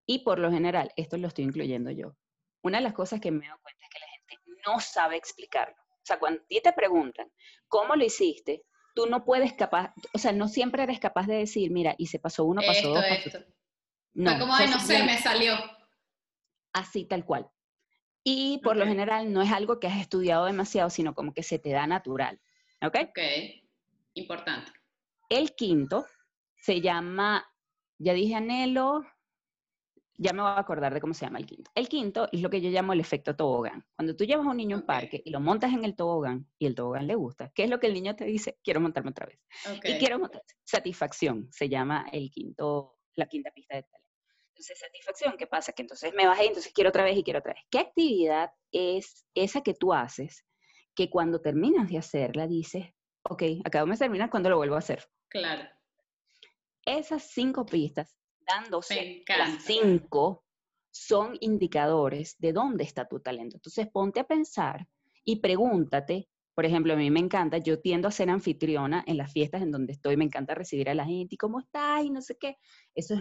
Y 0.07 0.21
por 0.25 0.39
lo 0.39 0.51
general, 0.51 0.93
esto 0.97 1.17
lo 1.17 1.29
estoy 1.29 1.45
incluyendo 1.45 1.91
yo. 1.91 2.17
Una 2.63 2.79
de 2.79 2.85
las 2.85 2.95
cosas 2.95 3.21
que 3.21 3.31
me 3.31 3.47
dado 3.47 3.61
cuenta 3.63 3.85
es 3.85 3.91
que 3.91 4.01
la 4.01 4.09
gente 4.09 4.61
no 4.67 4.81
sabe 4.81 5.17
explicarlo. 5.17 5.80
O 6.03 6.07
sea, 6.07 6.19
cuando 6.19 6.43
te 6.49 6.73
preguntan, 6.73 7.31
¿cómo 7.69 7.95
lo 7.95 8.05
hiciste? 8.05 8.65
tú 8.95 9.07
no 9.07 9.25
puedes 9.25 9.53
capaz, 9.55 9.93
o 10.13 10.19
sea, 10.19 10.33
no 10.33 10.49
siempre 10.49 10.83
eres 10.83 11.01
capaz 11.01 11.27
de 11.27 11.37
decir, 11.37 11.71
mira, 11.71 11.95
y 11.99 12.07
se 12.07 12.19
pasó 12.19 12.45
uno, 12.45 12.63
pasó 12.67 12.89
dos. 12.89 13.05
Esto. 13.05 13.39
No, 14.13 14.39
como, 14.39 14.57
de, 14.57 14.67
no 14.67 14.81
sé, 14.81 15.05
me 15.05 15.19
salió. 15.19 15.55
Así, 16.73 17.05
tal 17.05 17.25
cual. 17.25 17.49
Y 18.25 18.61
por 18.63 18.77
lo 18.77 18.85
general 18.85 19.33
no 19.33 19.41
es 19.41 19.51
algo 19.51 19.81
que 19.81 19.87
has 19.87 20.01
estudiado 20.01 20.45
demasiado, 20.45 20.91
sino 20.91 21.15
como 21.15 21.33
que 21.33 21.43
se 21.43 21.59
te 21.59 21.71
da 21.71 21.87
natural. 21.87 22.41
¿Ok? 22.83 22.97
Ok, 23.09 23.19
importante. 24.15 24.73
El 25.29 25.55
quinto 25.55 26.07
se 26.57 26.81
llama, 26.81 27.47
ya 27.99 28.13
dije 28.13 28.35
anhelo, 28.35 29.03
ya 30.23 30.35
me 30.35 30.43
voy 30.43 30.51
a 30.51 30.59
acordar 30.59 30.93
de 30.93 31.01
cómo 31.01 31.15
se 31.15 31.25
llama 31.25 31.39
el 31.39 31.47
quinto. 31.47 31.71
El 31.75 31.89
quinto 31.89 32.29
es 32.31 32.43
lo 32.43 32.51
que 32.51 32.61
yo 32.61 32.69
llamo 32.69 32.93
el 32.93 33.01
efecto 33.01 33.35
tobogán. 33.35 33.87
Cuando 33.97 34.15
tú 34.15 34.25
llevas 34.25 34.47
a 34.47 34.51
un 34.51 34.59
niño 34.59 34.77
en 34.77 34.85
parque 34.85 35.23
y 35.25 35.31
lo 35.31 35.41
montas 35.41 35.73
en 35.73 35.83
el 35.83 35.97
tobogán 35.97 36.47
y 36.59 36.67
el 36.67 36.75
tobogán 36.75 37.07
le 37.07 37.15
gusta, 37.15 37.51
¿qué 37.55 37.65
es 37.65 37.71
lo 37.71 37.81
que 37.81 37.87
el 37.87 37.95
niño 37.95 38.15
te 38.15 38.27
dice? 38.27 38.59
Quiero 38.63 38.83
montarme 38.83 39.11
otra 39.11 39.25
vez. 39.25 39.41
Y 39.83 39.99
quiero 39.99 40.19
montar. 40.19 40.43
Satisfacción 40.63 41.49
se 41.51 41.71
llama 41.71 42.07
el 42.13 42.31
quinto, 42.31 42.99
la 43.15 43.27
quinta 43.27 43.51
pista 43.51 43.77
de 43.77 43.85
talento. 43.85 44.11
Entonces, 44.49 44.79
satisfacción, 44.79 45.37
¿qué 45.39 45.47
pasa? 45.47 45.73
Que 45.73 45.83
entonces 45.83 46.13
me 46.15 46.27
bajé, 46.27 46.49
entonces 46.49 46.71
quiero 46.75 46.91
otra 46.91 47.03
vez 47.03 47.17
y 47.17 47.25
quiero 47.25 47.39
otra 47.39 47.55
vez. 47.55 47.63
¿Qué 47.71 47.79
actividad 47.79 48.51
es 48.73 49.25
esa 49.35 49.63
que 49.63 49.73
tú 49.73 49.95
haces 49.95 50.45
que 50.95 51.09
cuando 51.09 51.41
terminas 51.41 51.89
de 51.89 51.97
hacerla 51.97 52.47
dices, 52.47 52.85
ok, 53.23 53.43
acabo 53.65 53.91
de 53.91 53.97
terminar, 53.97 54.29
¿cuándo 54.29 54.51
lo 54.51 54.59
vuelvo 54.59 54.75
a 54.75 54.81
hacer? 54.81 55.09
Claro. 55.31 55.67
Esas 56.85 57.23
cinco 57.31 57.65
pistas 57.65 58.20
dándose 58.55 59.23
las 59.29 59.63
cinco 59.63 60.45
son 60.91 61.37
indicadores 61.41 62.37
de 62.39 62.53
dónde 62.53 62.85
está 62.85 63.07
tu 63.07 63.21
talento. 63.21 63.57
Entonces 63.57 63.89
ponte 63.89 64.21
a 64.21 64.25
pensar 64.25 64.87
y 65.25 65.37
pregúntate, 65.37 66.29
por 66.55 66.65
ejemplo, 66.65 66.93
a 66.93 66.97
mí 66.97 67.11
me 67.11 67.21
encanta, 67.21 67.59
yo 67.59 67.81
tiendo 67.81 68.09
a 68.09 68.11
ser 68.11 68.29
anfitriona 68.29 69.05
en 69.07 69.17
las 69.17 69.33
fiestas 69.33 69.63
en 69.63 69.71
donde 69.71 69.93
estoy, 69.93 70.17
me 70.17 70.25
encanta 70.25 70.55
recibir 70.55 70.91
a 70.91 70.95
la 70.95 71.05
gente 71.05 71.35
y 71.35 71.39
cómo 71.39 71.61
estás 71.61 72.05
y 72.05 72.11
no 72.11 72.21
sé 72.21 72.37
qué. 72.39 72.57
Eso 72.95 73.15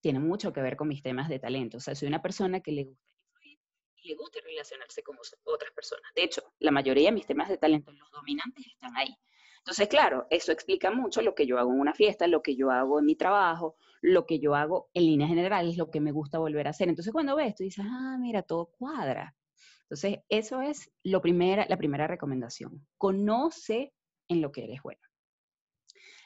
tiene 0.00 0.18
mucho 0.18 0.52
que 0.52 0.62
ver 0.62 0.76
con 0.76 0.88
mis 0.88 1.02
temas 1.02 1.28
de 1.28 1.38
talento. 1.38 1.76
O 1.76 1.80
sea, 1.80 1.94
soy 1.94 2.08
una 2.08 2.22
persona 2.22 2.60
que 2.60 2.72
le 2.72 2.84
gusta 2.84 3.12
influir 3.12 3.58
y 3.96 4.08
le 4.08 4.14
gusta 4.16 4.40
relacionarse 4.42 5.02
con 5.02 5.16
otras 5.44 5.72
personas. 5.72 6.10
De 6.14 6.24
hecho, 6.24 6.42
la 6.58 6.70
mayoría 6.70 7.10
de 7.10 7.14
mis 7.14 7.26
temas 7.26 7.48
de 7.48 7.58
talento, 7.58 7.92
los 7.92 8.10
dominantes, 8.10 8.66
están 8.66 8.96
ahí. 8.96 9.14
Entonces, 9.62 9.86
claro, 9.86 10.26
eso 10.28 10.50
explica 10.50 10.90
mucho 10.90 11.22
lo 11.22 11.36
que 11.36 11.46
yo 11.46 11.56
hago 11.56 11.72
en 11.72 11.78
una 11.78 11.94
fiesta, 11.94 12.26
lo 12.26 12.42
que 12.42 12.56
yo 12.56 12.72
hago 12.72 12.98
en 12.98 13.06
mi 13.06 13.14
trabajo, 13.14 13.76
lo 14.00 14.26
que 14.26 14.40
yo 14.40 14.56
hago 14.56 14.90
en 14.92 15.06
líneas 15.06 15.28
generales, 15.28 15.76
lo 15.76 15.88
que 15.88 16.00
me 16.00 16.10
gusta 16.10 16.38
volver 16.38 16.66
a 16.66 16.70
hacer. 16.70 16.88
Entonces, 16.88 17.12
cuando 17.12 17.36
ves, 17.36 17.54
tú 17.54 17.62
dices, 17.62 17.84
ah, 17.88 18.16
mira, 18.18 18.42
todo 18.42 18.66
cuadra. 18.66 19.36
Entonces, 19.82 20.18
eso 20.28 20.62
es 20.62 20.90
lo 21.04 21.22
primera, 21.22 21.64
la 21.68 21.76
primera 21.76 22.08
recomendación. 22.08 22.84
Conoce 22.98 23.94
en 24.26 24.42
lo 24.42 24.50
que 24.50 24.64
eres 24.64 24.82
bueno. 24.82 25.00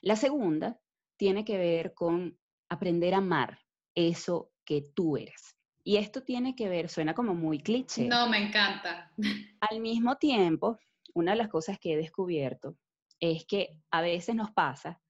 La 0.01 0.17
segunda 0.17 0.81
tiene 1.19 1.45
que 1.45 1.59
ver 1.59 1.93
con 1.93 2.39
aprender 2.71 3.13
a 3.13 3.19
amar 3.19 3.59
eso 3.95 4.51
que 4.65 4.81
tú 4.95 5.19
eres. 5.19 5.59
Y 5.85 5.99
esto 5.99 6.23
tiene 6.23 6.57
que 6.57 6.71
ver, 6.71 6.89
suena 6.89 7.15
como 7.15 7.35
muy 7.35 7.61
cliché. 7.61 8.09
No, 8.09 8.31
me 8.31 8.39
encanta. 8.39 9.13
Al 9.61 9.81
mismo 9.81 10.17
tiempo, 10.17 10.79
una 11.13 11.33
de 11.33 11.37
las 11.37 11.49
cosas 11.49 11.79
que 11.79 11.93
he 11.93 11.97
descubierto 11.99 12.79
es 13.21 13.47
que 13.47 13.81
a 13.91 14.01
veces 14.01 14.35
nos 14.35 14.51
pasa 14.51 15.01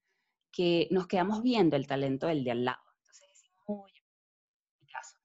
que 0.51 0.87
nos 0.91 1.07
quedamos 1.07 1.43
viendo 1.43 1.75
el 1.75 1.87
talento 1.87 2.27
del 2.27 2.43
de 2.43 2.51
al 2.51 2.65
lado. 2.65 2.83
Entonces 2.99 3.29
decimos, 3.29 3.63
oye, 3.67 4.01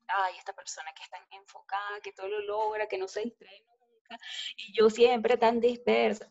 ay, 0.08 0.34
esta 0.38 0.52
persona 0.52 0.92
que 0.94 1.02
es 1.02 1.10
tan 1.10 1.22
enfocada, 1.30 2.00
que 2.02 2.12
todo 2.12 2.28
lo 2.28 2.40
logra, 2.40 2.86
que 2.86 2.98
no 2.98 3.08
se 3.08 3.22
distrae 3.22 3.64
nunca, 3.66 4.18
y 4.56 4.76
yo 4.76 4.90
siempre 4.90 5.36
tan 5.36 5.60
dispersa. 5.60 6.30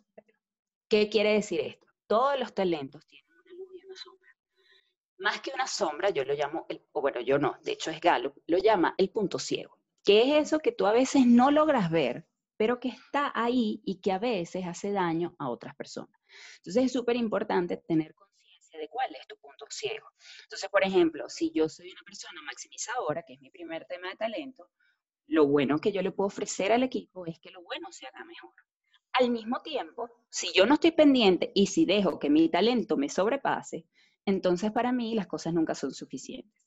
¿Qué 0.88 1.10
quiere 1.10 1.34
decir 1.34 1.62
esto? 1.62 1.88
Todos 2.06 2.40
los 2.40 2.54
talentos 2.54 3.06
tienen 3.08 3.32
una 3.32 3.52
luz 3.54 3.74
y 3.74 3.86
una 3.86 3.96
sombra. 3.96 4.30
Más 5.18 5.42
que 5.42 5.52
una 5.54 5.68
sombra, 5.68 6.10
yo 6.10 6.26
lo 6.26 6.34
llamo, 6.34 6.66
el, 6.70 6.86
o 6.92 7.02
bueno, 7.02 7.22
yo 7.22 7.40
no, 7.40 7.58
de 7.62 7.72
hecho 7.74 7.92
es 7.92 8.02
Galo, 8.02 8.36
lo 8.48 8.58
llama 8.58 8.94
el 8.98 9.10
punto 9.10 9.40
ciego. 9.40 9.78
¿Qué 10.04 10.38
es 10.38 10.48
eso 10.48 10.60
que 10.60 10.72
tú 10.72 10.86
a 10.86 10.92
veces 10.92 11.26
no 11.26 11.52
logras 11.52 11.90
ver, 11.92 12.28
pero 12.58 12.80
que 12.80 12.90
está 12.90 13.32
ahí 13.34 13.82
y 13.86 14.02
que 14.02 14.12
a 14.12 14.20
veces 14.20 14.66
hace 14.66 14.92
daño 14.92 15.36
a 15.40 15.50
otras 15.50 15.76
personas? 15.76 16.21
Entonces 16.58 16.86
es 16.86 16.92
súper 16.94 17.16
importante 17.16 17.78
tener 17.78 18.14
conciencia 18.14 18.80
de 18.80 18.88
cuál 18.90 19.14
es 19.16 19.28
tu 19.28 19.38
punto 19.38 19.66
ciego. 19.72 20.08
Entonces, 20.44 20.70
por 20.70 20.84
ejemplo, 20.84 21.30
si 21.30 21.52
yo 21.52 21.70
soy 21.70 21.92
una 21.92 22.02
persona 22.06 22.42
maximizadora, 22.44 23.24
que 23.24 23.34
es 23.34 23.42
mi 23.42 23.50
primer 23.50 23.86
tema 23.86 24.10
de 24.10 24.16
talento, 24.16 24.70
lo 25.28 25.48
bueno 25.48 25.80
que 25.80 25.92
yo 25.92 26.02
le 26.02 26.12
puedo 26.12 26.28
ofrecer 26.28 26.72
al 26.72 26.84
equipo 26.84 27.26
es 27.26 27.40
que 27.40 27.52
lo 27.52 27.62
bueno 27.64 27.88
se 27.92 28.06
haga 28.06 28.24
mejor. 28.26 28.54
Al 29.14 29.30
mismo 29.30 29.62
tiempo, 29.62 30.10
si 30.30 30.52
yo 30.54 30.66
no 30.66 30.76
estoy 30.76 30.92
pendiente 30.92 31.52
y 31.54 31.68
si 31.68 31.86
dejo 31.86 32.20
que 32.20 32.30
mi 32.30 32.50
talento 32.50 32.98
me 32.98 33.10
sobrepase, 33.10 33.86
entonces 34.26 34.72
para 34.72 34.92
mí 34.92 35.16
las 35.16 35.28
cosas 35.28 35.54
nunca 35.54 35.76
son 35.76 35.94
suficientes. 35.94 36.62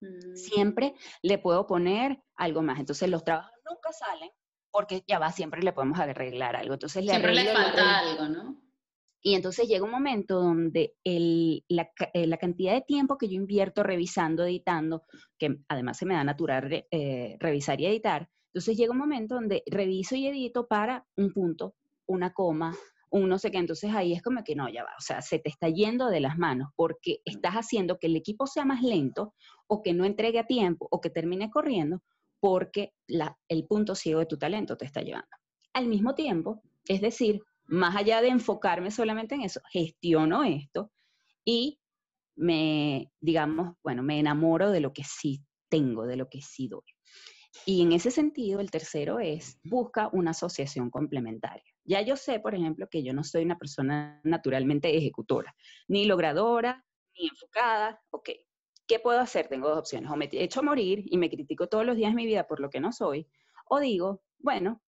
Mm. 0.00 0.34
Siempre 0.34 0.94
le 1.22 1.38
puedo 1.38 1.66
poner 1.66 2.22
algo 2.36 2.62
más. 2.62 2.80
Entonces 2.80 3.08
los 3.08 3.24
trabajos 3.24 3.52
nunca 3.68 3.92
salen 3.92 4.30
porque 4.70 5.04
ya 5.06 5.18
va, 5.18 5.30
siempre 5.32 5.62
le 5.62 5.72
podemos 5.72 5.98
arreglar 5.98 6.56
algo. 6.56 6.74
Entonces 6.74 7.04
siempre 7.04 7.34
le 7.34 7.52
falta 7.52 7.98
algo, 7.98 8.28
¿no? 8.28 8.62
Y 9.22 9.34
entonces 9.34 9.68
llega 9.68 9.84
un 9.84 9.90
momento 9.90 10.40
donde 10.40 10.94
eh, 11.04 11.60
la, 11.68 12.36
cantidad 12.38 12.74
de 12.74 12.82
tiempo 12.82 13.16
que 13.16 13.28
yo 13.28 13.34
invierto 13.34 13.84
revisando, 13.84 14.44
editando, 14.44 15.04
que 15.38 15.58
además 15.68 15.98
se 15.98 16.06
me 16.06 16.14
da 16.14 16.24
natural 16.24 16.86
eh, 16.90 17.36
revisar 17.38 17.80
y 17.80 17.86
editar, 17.86 18.28
entonces 18.52 18.76
llega 18.76 18.92
un 18.92 18.98
momento 18.98 19.36
donde 19.36 19.62
reviso 19.66 20.16
y 20.16 20.26
edito 20.26 20.66
para 20.66 21.06
un 21.16 21.32
punto, 21.32 21.74
una 22.06 22.32
coma, 22.32 22.76
un 23.10 23.28
no 23.28 23.38
sé 23.38 23.50
qué, 23.50 23.58
entonces 23.58 23.94
ahí 23.94 24.12
es 24.12 24.22
como 24.22 24.42
que 24.42 24.56
no, 24.56 24.68
ya 24.68 24.82
va, 24.82 24.90
o 24.98 25.00
sea, 25.00 25.22
se 25.22 25.38
te 25.38 25.48
está 25.48 25.68
yendo 25.68 26.08
de 26.08 26.20
las 26.20 26.36
manos 26.36 26.70
porque 26.74 27.20
estás 27.24 27.54
haciendo 27.54 27.98
que 27.98 28.08
el 28.08 28.16
equipo 28.16 28.46
sea 28.46 28.64
más 28.64 28.82
lento 28.82 29.34
o 29.68 29.82
que 29.82 29.94
no 29.94 30.04
entregue 30.04 30.40
a 30.40 30.46
tiempo 30.46 30.88
o 30.90 31.00
que 31.00 31.10
termine 31.10 31.50
corriendo 31.50 32.02
porque 32.40 32.92
el 33.48 33.66
punto 33.66 33.94
ciego 33.94 34.18
de 34.18 34.26
tu 34.26 34.36
talento 34.36 34.76
te 34.76 34.84
está 34.84 35.00
llevando. 35.00 35.28
Al 35.74 35.86
mismo 35.86 36.14
tiempo, 36.14 36.60
es 36.88 37.00
decir, 37.00 37.40
más 37.72 37.96
allá 37.96 38.20
de 38.20 38.28
enfocarme 38.28 38.90
solamente 38.90 39.34
en 39.34 39.40
eso, 39.40 39.62
gestiono 39.70 40.44
esto 40.44 40.92
y 41.42 41.80
me, 42.36 43.10
digamos, 43.18 43.76
bueno, 43.82 44.02
me 44.02 44.18
enamoro 44.18 44.70
de 44.70 44.80
lo 44.80 44.92
que 44.92 45.04
sí 45.04 45.42
tengo, 45.70 46.04
de 46.04 46.16
lo 46.16 46.28
que 46.28 46.42
sí 46.42 46.68
doy. 46.68 46.84
Y 47.64 47.80
en 47.80 47.92
ese 47.92 48.10
sentido, 48.10 48.60
el 48.60 48.70
tercero 48.70 49.20
es, 49.20 49.58
busca 49.64 50.10
una 50.12 50.32
asociación 50.32 50.90
complementaria. 50.90 51.64
Ya 51.84 52.02
yo 52.02 52.16
sé, 52.16 52.40
por 52.40 52.54
ejemplo, 52.54 52.88
que 52.90 53.02
yo 53.02 53.14
no 53.14 53.24
soy 53.24 53.44
una 53.44 53.58
persona 53.58 54.20
naturalmente 54.22 54.94
ejecutora, 54.94 55.54
ni 55.88 56.04
logradora, 56.04 56.84
ni 57.18 57.28
enfocada. 57.28 58.02
Ok, 58.10 58.30
¿qué 58.86 58.98
puedo 58.98 59.18
hacer? 59.18 59.48
Tengo 59.48 59.70
dos 59.70 59.78
opciones. 59.78 60.10
O 60.10 60.16
me 60.16 60.28
echo 60.30 60.60
a 60.60 60.62
morir 60.62 61.04
y 61.06 61.16
me 61.16 61.30
critico 61.30 61.68
todos 61.68 61.86
los 61.86 61.96
días 61.96 62.10
de 62.10 62.16
mi 62.16 62.26
vida 62.26 62.46
por 62.46 62.60
lo 62.60 62.68
que 62.68 62.80
no 62.80 62.92
soy, 62.92 63.26
o 63.66 63.80
digo, 63.80 64.22
bueno, 64.38 64.82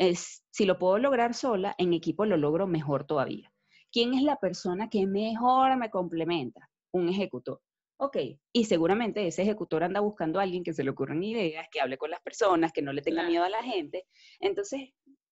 es, 0.00 0.42
si 0.50 0.64
lo 0.64 0.78
puedo 0.78 0.98
lograr 0.98 1.34
sola, 1.34 1.74
en 1.76 1.92
equipo 1.92 2.24
lo 2.24 2.38
logro 2.38 2.66
mejor 2.66 3.04
todavía. 3.04 3.52
¿Quién 3.92 4.14
es 4.14 4.22
la 4.22 4.36
persona 4.36 4.88
que 4.88 5.06
mejor 5.06 5.76
me 5.76 5.90
complementa? 5.90 6.70
Un 6.92 7.10
ejecutor. 7.10 7.60
Ok, 7.98 8.16
y 8.50 8.64
seguramente 8.64 9.26
ese 9.26 9.42
ejecutor 9.42 9.84
anda 9.84 10.00
buscando 10.00 10.40
a 10.40 10.42
alguien 10.42 10.64
que 10.64 10.72
se 10.72 10.84
le 10.84 10.90
ocurran 10.90 11.22
ideas, 11.22 11.66
que 11.70 11.82
hable 11.82 11.98
con 11.98 12.10
las 12.10 12.20
personas, 12.22 12.72
que 12.72 12.80
no 12.80 12.94
le 12.94 13.02
tenga 13.02 13.24
miedo 13.24 13.44
a 13.44 13.50
la 13.50 13.62
gente. 13.62 14.06
Entonces, 14.38 14.88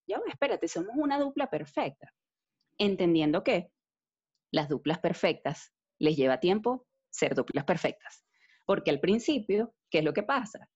ya, 0.07 0.21
espérate, 0.29 0.69
somos 0.69 0.95
una 0.97 1.19
dupla 1.19 1.49
perfecta. 1.49 2.13
Entendiendo 2.77 3.43
que 3.43 3.71
las 4.53 4.69
duplas 4.69 4.99
perfectas 4.99 5.73
les 5.99 6.15
lleva 6.15 6.41
tiempo 6.41 6.87
ser 7.09 7.35
duplas 7.35 7.65
perfectas. 7.65 8.23
Porque 8.67 8.91
al 8.91 9.01
principio, 9.01 9.75
¿qué 9.89 10.01
es 10.01 10.05
lo 10.05 10.13
que 10.13 10.25
pasa? 10.25 10.69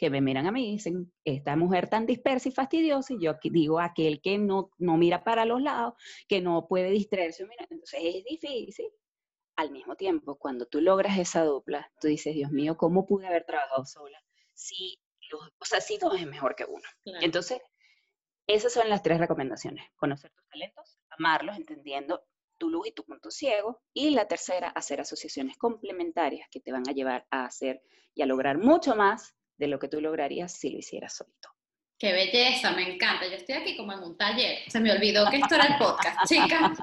Que 0.00 0.10
me 0.10 0.20
miran 0.22 0.46
a 0.46 0.52
mí 0.52 0.68
y 0.68 0.72
dicen, 0.72 1.12
esta 1.24 1.54
mujer 1.56 1.88
tan 1.88 2.06
dispersa 2.06 2.48
y 2.48 2.52
fastidiosa, 2.52 3.12
y 3.12 3.20
yo 3.20 3.34
digo, 3.42 3.78
aquel 3.78 4.20
que 4.22 4.38
no, 4.38 4.70
no 4.78 4.96
mira 4.96 5.22
para 5.22 5.44
los 5.44 5.60
lados, 5.60 5.94
que 6.26 6.40
no 6.40 6.66
puede 6.66 6.90
distraerse. 6.90 7.46
Entonces 7.68 8.00
es 8.02 8.24
difícil 8.24 8.90
al 9.60 9.70
mismo 9.70 9.94
tiempo, 9.94 10.38
cuando 10.38 10.64
tú 10.64 10.80
logras 10.80 11.18
esa 11.18 11.44
dupla, 11.44 11.92
tú 12.00 12.08
dices, 12.08 12.34
Dios 12.34 12.50
mío, 12.50 12.78
¿cómo 12.78 13.06
pude 13.06 13.26
haber 13.26 13.44
trabajado 13.44 13.84
sola? 13.84 14.18
Si, 14.54 14.98
o 15.32 15.64
sea, 15.66 15.82
si 15.82 15.98
dos 15.98 16.18
es 16.18 16.26
mejor 16.26 16.56
que 16.56 16.64
uno. 16.64 16.88
Entonces, 17.20 17.60
esas 18.46 18.72
son 18.72 18.88
las 18.88 19.02
tres 19.02 19.18
recomendaciones. 19.18 19.84
Conocer 19.96 20.32
tus 20.32 20.48
talentos, 20.48 20.98
amarlos, 21.10 21.56
entendiendo 21.56 22.24
tu 22.56 22.70
luz 22.70 22.88
y 22.88 22.92
tu 22.92 23.04
punto 23.04 23.30
ciego. 23.30 23.82
Y 23.92 24.10
la 24.10 24.26
tercera, 24.26 24.68
hacer 24.68 25.00
asociaciones 25.02 25.58
complementarias 25.58 26.48
que 26.50 26.60
te 26.60 26.72
van 26.72 26.88
a 26.88 26.92
llevar 26.92 27.26
a 27.30 27.44
hacer 27.44 27.82
y 28.14 28.22
a 28.22 28.26
lograr 28.26 28.56
mucho 28.56 28.96
más 28.96 29.36
de 29.60 29.68
lo 29.68 29.78
que 29.78 29.88
tú 29.88 30.00
lograrías 30.00 30.52
si 30.54 30.70
lo 30.70 30.78
hicieras 30.78 31.14
solito. 31.14 31.50
Qué 31.98 32.14
belleza, 32.14 32.72
me 32.72 32.94
encanta. 32.94 33.26
Yo 33.26 33.34
estoy 33.34 33.56
aquí 33.56 33.76
como 33.76 33.92
en 33.92 34.02
un 34.02 34.16
taller. 34.16 34.60
Se 34.68 34.80
me 34.80 34.90
olvidó 34.90 35.30
que 35.30 35.36
esto 35.36 35.54
era 35.54 35.66
el 35.66 35.76
podcast, 35.76 36.16
chicas. 36.26 36.78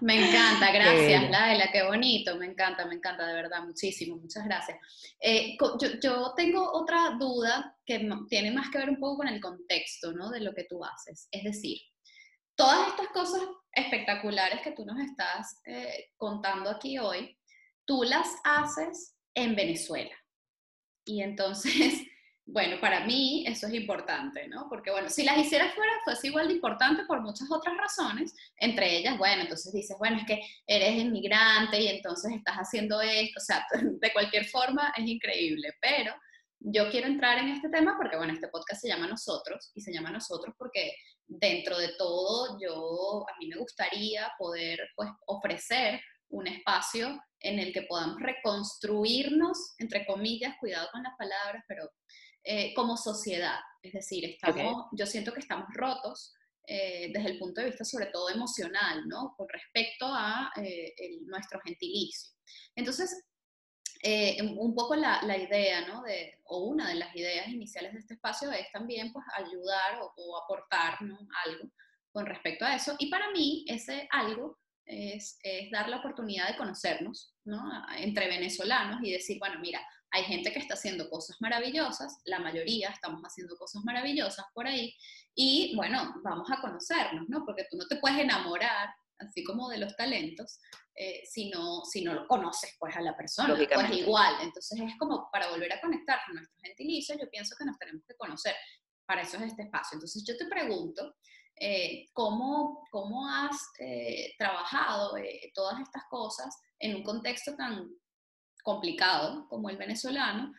Me 0.00 0.14
encanta, 0.14 0.72
gracias, 0.72 1.30
Laila, 1.30 1.70
qué 1.70 1.82
bonito. 1.82 2.34
Me 2.36 2.46
encanta, 2.46 2.86
me 2.86 2.94
encanta, 2.94 3.26
de 3.26 3.34
verdad, 3.34 3.64
muchísimo. 3.64 4.16
Muchas 4.16 4.46
gracias. 4.46 4.78
Eh, 5.20 5.58
yo, 6.02 6.32
tengo 6.34 6.72
otra 6.72 7.10
duda 7.20 7.76
que 7.84 8.08
tiene 8.30 8.50
más 8.50 8.70
que 8.70 8.78
ver 8.78 8.88
un 8.88 8.98
poco 8.98 9.18
con 9.18 9.28
el 9.28 9.42
contexto, 9.42 10.12
¿no? 10.12 10.30
De 10.30 10.40
lo 10.40 10.54
que 10.54 10.64
tú 10.64 10.82
haces. 10.82 11.28
Es 11.30 11.44
decir, 11.44 11.78
todas 12.54 12.88
estas 12.88 13.08
cosas 13.08 13.42
espectaculares 13.72 14.62
que 14.62 14.72
tú 14.72 14.86
nos 14.86 14.98
estás 15.00 15.60
eh, 15.66 16.12
contando 16.16 16.70
aquí 16.70 16.98
hoy, 16.98 17.38
tú 17.84 18.04
las 18.04 18.34
haces 18.42 19.18
en 19.34 19.54
Venezuela. 19.54 20.16
Y 21.06 21.22
entonces 21.22 22.02
bueno, 22.48 22.76
para 22.80 23.04
mí 23.04 23.44
eso 23.46 23.66
es 23.66 23.74
importante, 23.74 24.46
¿no? 24.46 24.68
Porque, 24.68 24.92
bueno, 24.92 25.10
si 25.10 25.24
las 25.24 25.36
hicieras 25.36 25.74
fuera, 25.74 25.90
fuese 26.04 26.28
igual 26.28 26.46
de 26.46 26.54
importante 26.54 27.04
por 27.04 27.20
muchas 27.20 27.50
otras 27.50 27.76
razones, 27.76 28.34
entre 28.58 28.98
ellas, 28.98 29.18
bueno, 29.18 29.42
entonces 29.42 29.72
dices, 29.72 29.96
bueno, 29.98 30.18
es 30.18 30.26
que 30.26 30.40
eres 30.64 30.96
inmigrante 30.96 31.80
y 31.80 31.88
entonces 31.88 32.32
estás 32.32 32.56
haciendo 32.56 33.00
esto, 33.00 33.40
o 33.40 33.44
sea, 33.44 33.66
de 34.00 34.12
cualquier 34.12 34.46
forma 34.46 34.92
es 34.96 35.06
increíble, 35.08 35.74
pero 35.80 36.14
yo 36.60 36.88
quiero 36.88 37.08
entrar 37.08 37.38
en 37.38 37.48
este 37.48 37.68
tema 37.68 37.96
porque, 38.00 38.16
bueno, 38.16 38.32
este 38.32 38.48
podcast 38.48 38.80
se 38.80 38.88
llama 38.88 39.08
Nosotros 39.08 39.72
y 39.74 39.80
se 39.80 39.92
llama 39.92 40.12
Nosotros 40.12 40.54
porque 40.56 40.92
dentro 41.26 41.76
de 41.76 41.94
todo 41.98 42.58
yo, 42.60 43.26
a 43.28 43.38
mí 43.40 43.48
me 43.48 43.56
gustaría 43.56 44.30
poder, 44.38 44.78
pues, 44.94 45.10
ofrecer 45.26 46.00
un 46.30 46.46
espacio 46.46 47.22
en 47.40 47.58
el 47.58 47.72
que 47.72 47.82
podamos 47.82 48.20
reconstruirnos, 48.20 49.74
entre 49.78 50.06
comillas, 50.06 50.56
cuidado 50.58 50.88
con 50.92 51.02
las 51.02 51.16
palabras, 51.16 51.64
pero 51.68 51.90
eh, 52.42 52.72
como 52.74 52.96
sociedad. 52.96 53.58
Es 53.82 53.92
decir, 53.92 54.24
estamos, 54.24 54.86
yo 54.92 55.06
siento 55.06 55.32
que 55.32 55.40
estamos 55.40 55.68
rotos 55.74 56.32
eh, 56.66 57.10
desde 57.12 57.30
el 57.30 57.38
punto 57.38 57.60
de 57.60 57.68
vista 57.68 57.84
sobre 57.84 58.06
todo 58.06 58.30
emocional, 58.30 59.06
¿no? 59.06 59.34
Con 59.36 59.48
respecto 59.48 60.06
a 60.06 60.50
eh, 60.56 60.94
nuestro 61.22 61.60
gentilicio. 61.60 62.32
Entonces, 62.74 63.24
un 64.58 64.74
poco 64.76 64.94
la, 64.94 65.20
la, 65.22 65.36
idea, 65.36 65.86
¿no? 65.88 66.02
De, 66.02 66.38
o 66.44 66.66
una 66.66 66.88
de 66.88 66.94
las 66.94 67.14
ideas 67.16 67.48
iniciales 67.48 67.92
de 67.92 67.98
este 67.98 68.14
espacio 68.14 68.52
es 68.52 68.70
también 68.70 69.12
pues, 69.12 69.24
ayudar 69.36 70.00
o, 70.00 70.12
o 70.16 70.36
aportar 70.40 71.02
¿no? 71.02 71.18
algo 71.44 71.68
con 72.12 72.24
respecto 72.26 72.64
a 72.64 72.76
eso. 72.76 72.94
Y 72.98 73.10
para 73.10 73.30
mí 73.32 73.64
ese 73.66 74.06
algo 74.12 74.58
es, 74.86 75.38
es, 75.42 75.70
dar 75.70 75.88
la 75.88 75.98
oportunidad 75.98 76.48
de 76.48 76.56
conocernos 76.56 77.34
¿no? 77.44 77.60
entre 77.98 78.28
venezolanos 78.28 79.00
y 79.02 79.12
decir, 79.12 79.38
bueno, 79.38 79.58
mira, 79.60 79.80
hay 80.10 80.24
gente 80.24 80.52
que 80.52 80.60
está 80.60 80.74
haciendo 80.74 81.10
cosas 81.10 81.36
maravillosas, 81.40 82.20
la 82.24 82.38
mayoría 82.38 82.90
estamos 82.90 83.20
haciendo 83.22 83.56
cosas 83.56 83.84
maravillosas 83.84 84.46
por 84.54 84.66
ahí, 84.66 84.94
y 85.34 85.74
bueno, 85.76 86.14
vamos 86.22 86.48
a 86.50 86.60
conocernos, 86.60 87.28
¿no? 87.28 87.44
Porque 87.44 87.66
tú 87.70 87.76
no 87.76 87.86
te 87.86 87.96
puedes 87.96 88.18
enamorar, 88.18 88.88
así 89.18 89.44
como 89.44 89.68
de 89.68 89.78
los 89.78 89.94
talentos, 89.96 90.58
eh, 90.94 91.22
si, 91.26 91.50
no, 91.50 91.84
si 91.84 92.02
no 92.02 92.14
lo 92.14 92.26
conoces 92.26 92.74
pues 92.78 92.96
a 92.96 93.02
la 93.02 93.16
persona, 93.16 93.54
pues 93.54 93.90
igual, 93.92 94.36
entonces 94.40 94.80
es 94.80 94.96
como 94.98 95.28
para 95.30 95.50
volver 95.50 95.72
a 95.72 95.80
conectar 95.80 96.20
con 96.26 96.36
nuestros 96.36 96.58
gentilicios, 96.62 97.18
yo 97.20 97.28
pienso 97.28 97.54
que 97.58 97.64
nos 97.64 97.78
tenemos 97.78 98.02
que 98.06 98.14
conocer, 98.16 98.54
para 99.06 99.22
eso 99.22 99.36
es 99.36 99.44
este 99.44 99.62
espacio. 99.62 99.96
Entonces 99.96 100.24
yo 100.26 100.36
te 100.36 100.46
pregunto, 100.46 101.16
eh, 101.58 102.06
¿cómo, 102.12 102.86
¿cómo, 102.90 103.28
has 103.28 103.56
eh, 103.78 104.34
trabajado 104.38 105.14
todas 105.54 105.80
estas 105.80 106.04
cosas 106.10 106.56
en 106.78 106.96
un 106.96 107.02
contexto 107.02 107.56
tan, 107.56 107.88
complicado 108.66 109.46
como 109.48 109.70
el 109.70 109.76
venezolano. 109.76 110.52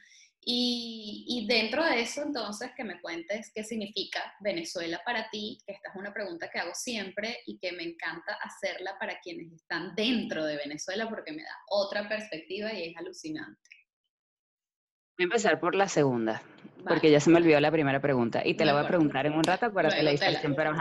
Y, 0.49 1.45
dentro 1.49 1.83
de 1.83 1.99
eso, 1.99 2.21
entonces, 2.23 2.71
que 2.77 2.85
me 2.85 3.01
cuentes 3.01 3.51
qué 3.53 3.65
significa 3.65 4.33
Venezuela 4.39 5.01
para 5.05 5.29
ti, 5.29 5.57
que 5.65 5.73
esta 5.73 5.89
es 5.89 5.95
una 5.97 6.13
pregunta 6.13 6.49
que 6.49 6.59
hago 6.59 6.73
siempre 6.73 7.39
y 7.45 7.59
que 7.59 7.73
me 7.73 7.83
encanta 7.83 8.37
hacerla 8.41 8.97
para 8.97 9.19
quienes 9.19 9.51
están 9.51 9.93
dentro 9.93 10.45
de 10.45 10.55
Venezuela 10.55 11.09
porque 11.09 11.33
me 11.33 11.43
da 11.43 11.51
otra 11.67 12.07
perspectiva 12.07 12.71
y 12.71 12.91
es 12.91 12.95
alucinante. 12.95 13.59
Voy 15.17 15.23
a 15.23 15.25
empezar 15.25 15.59
por 15.59 15.75
la 15.75 15.89
segunda, 15.89 16.41
porque 16.87 17.11
ya 17.11 17.19
se 17.19 17.29
me 17.29 17.37
olvidó 17.37 17.59
la 17.59 17.71
primera 17.71 18.01
pregunta 18.01 18.41
y 18.45 18.55
te 18.55 18.65
la 18.65 18.73
voy 18.73 18.83
a 18.83 18.87
preguntar 18.87 19.25
en 19.25 19.33
un 19.33 19.43
rato, 19.43 19.65
acuérdate 19.65 20.03
la 20.03 20.11
distracción, 20.11 20.55
pero 20.55 20.71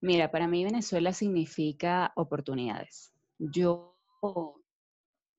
Mira, 0.00 0.32
para 0.32 0.48
mí 0.48 0.64
Venezuela 0.64 1.12
significa 1.12 2.12
oportunidades. 2.16 3.12
Yo 3.38 3.96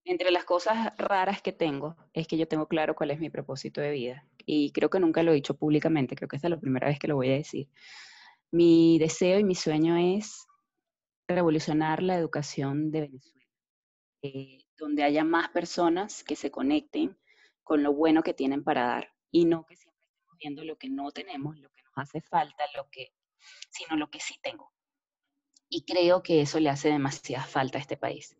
entre 0.05 0.31
las 0.31 0.45
cosas 0.45 0.95
raras 0.97 1.41
que 1.41 1.51
tengo 1.51 1.95
es 2.13 2.27
que 2.27 2.37
yo 2.37 2.47
tengo 2.47 2.67
claro 2.67 2.95
cuál 2.95 3.11
es 3.11 3.19
mi 3.19 3.29
propósito 3.29 3.81
de 3.81 3.91
vida. 3.91 4.25
Y 4.45 4.71
creo 4.71 4.89
que 4.89 4.99
nunca 4.99 5.23
lo 5.23 5.31
he 5.31 5.35
dicho 5.35 5.55
públicamente, 5.55 6.15
creo 6.15 6.27
que 6.27 6.35
esta 6.37 6.47
es 6.47 6.51
la 6.51 6.59
primera 6.59 6.87
vez 6.87 6.99
que 6.99 7.07
lo 7.07 7.15
voy 7.15 7.29
a 7.29 7.35
decir. 7.35 7.67
Mi 8.51 8.97
deseo 8.99 9.39
y 9.39 9.43
mi 9.43 9.55
sueño 9.55 9.97
es 9.97 10.47
revolucionar 11.27 12.03
la 12.03 12.15
educación 12.15 12.91
de 12.91 13.01
Venezuela, 13.01 13.47
eh, 14.21 14.65
donde 14.77 15.03
haya 15.03 15.23
más 15.23 15.49
personas 15.49 16.23
que 16.23 16.35
se 16.35 16.51
conecten 16.51 17.17
con 17.63 17.83
lo 17.83 17.93
bueno 17.93 18.23
que 18.23 18.33
tienen 18.33 18.63
para 18.63 18.85
dar 18.85 19.12
y 19.33 19.45
no 19.45 19.65
que 19.65 19.75
siempre 19.75 19.99
estemos 20.05 20.37
viendo 20.39 20.63
lo 20.63 20.77
que 20.77 20.89
no 20.89 21.11
tenemos, 21.11 21.57
lo 21.57 21.69
que 21.71 21.81
nos 21.81 21.97
hace 21.97 22.21
falta, 22.21 22.63
lo 22.77 22.87
que, 22.89 23.11
sino 23.71 23.97
lo 23.97 24.09
que 24.09 24.19
sí 24.19 24.35
tengo. 24.41 24.71
Y 25.67 25.83
creo 25.85 26.21
que 26.21 26.41
eso 26.41 26.59
le 26.59 26.69
hace 26.69 26.89
demasiada 26.89 27.43
falta 27.43 27.79
a 27.79 27.81
este 27.81 27.97
país. 27.97 28.37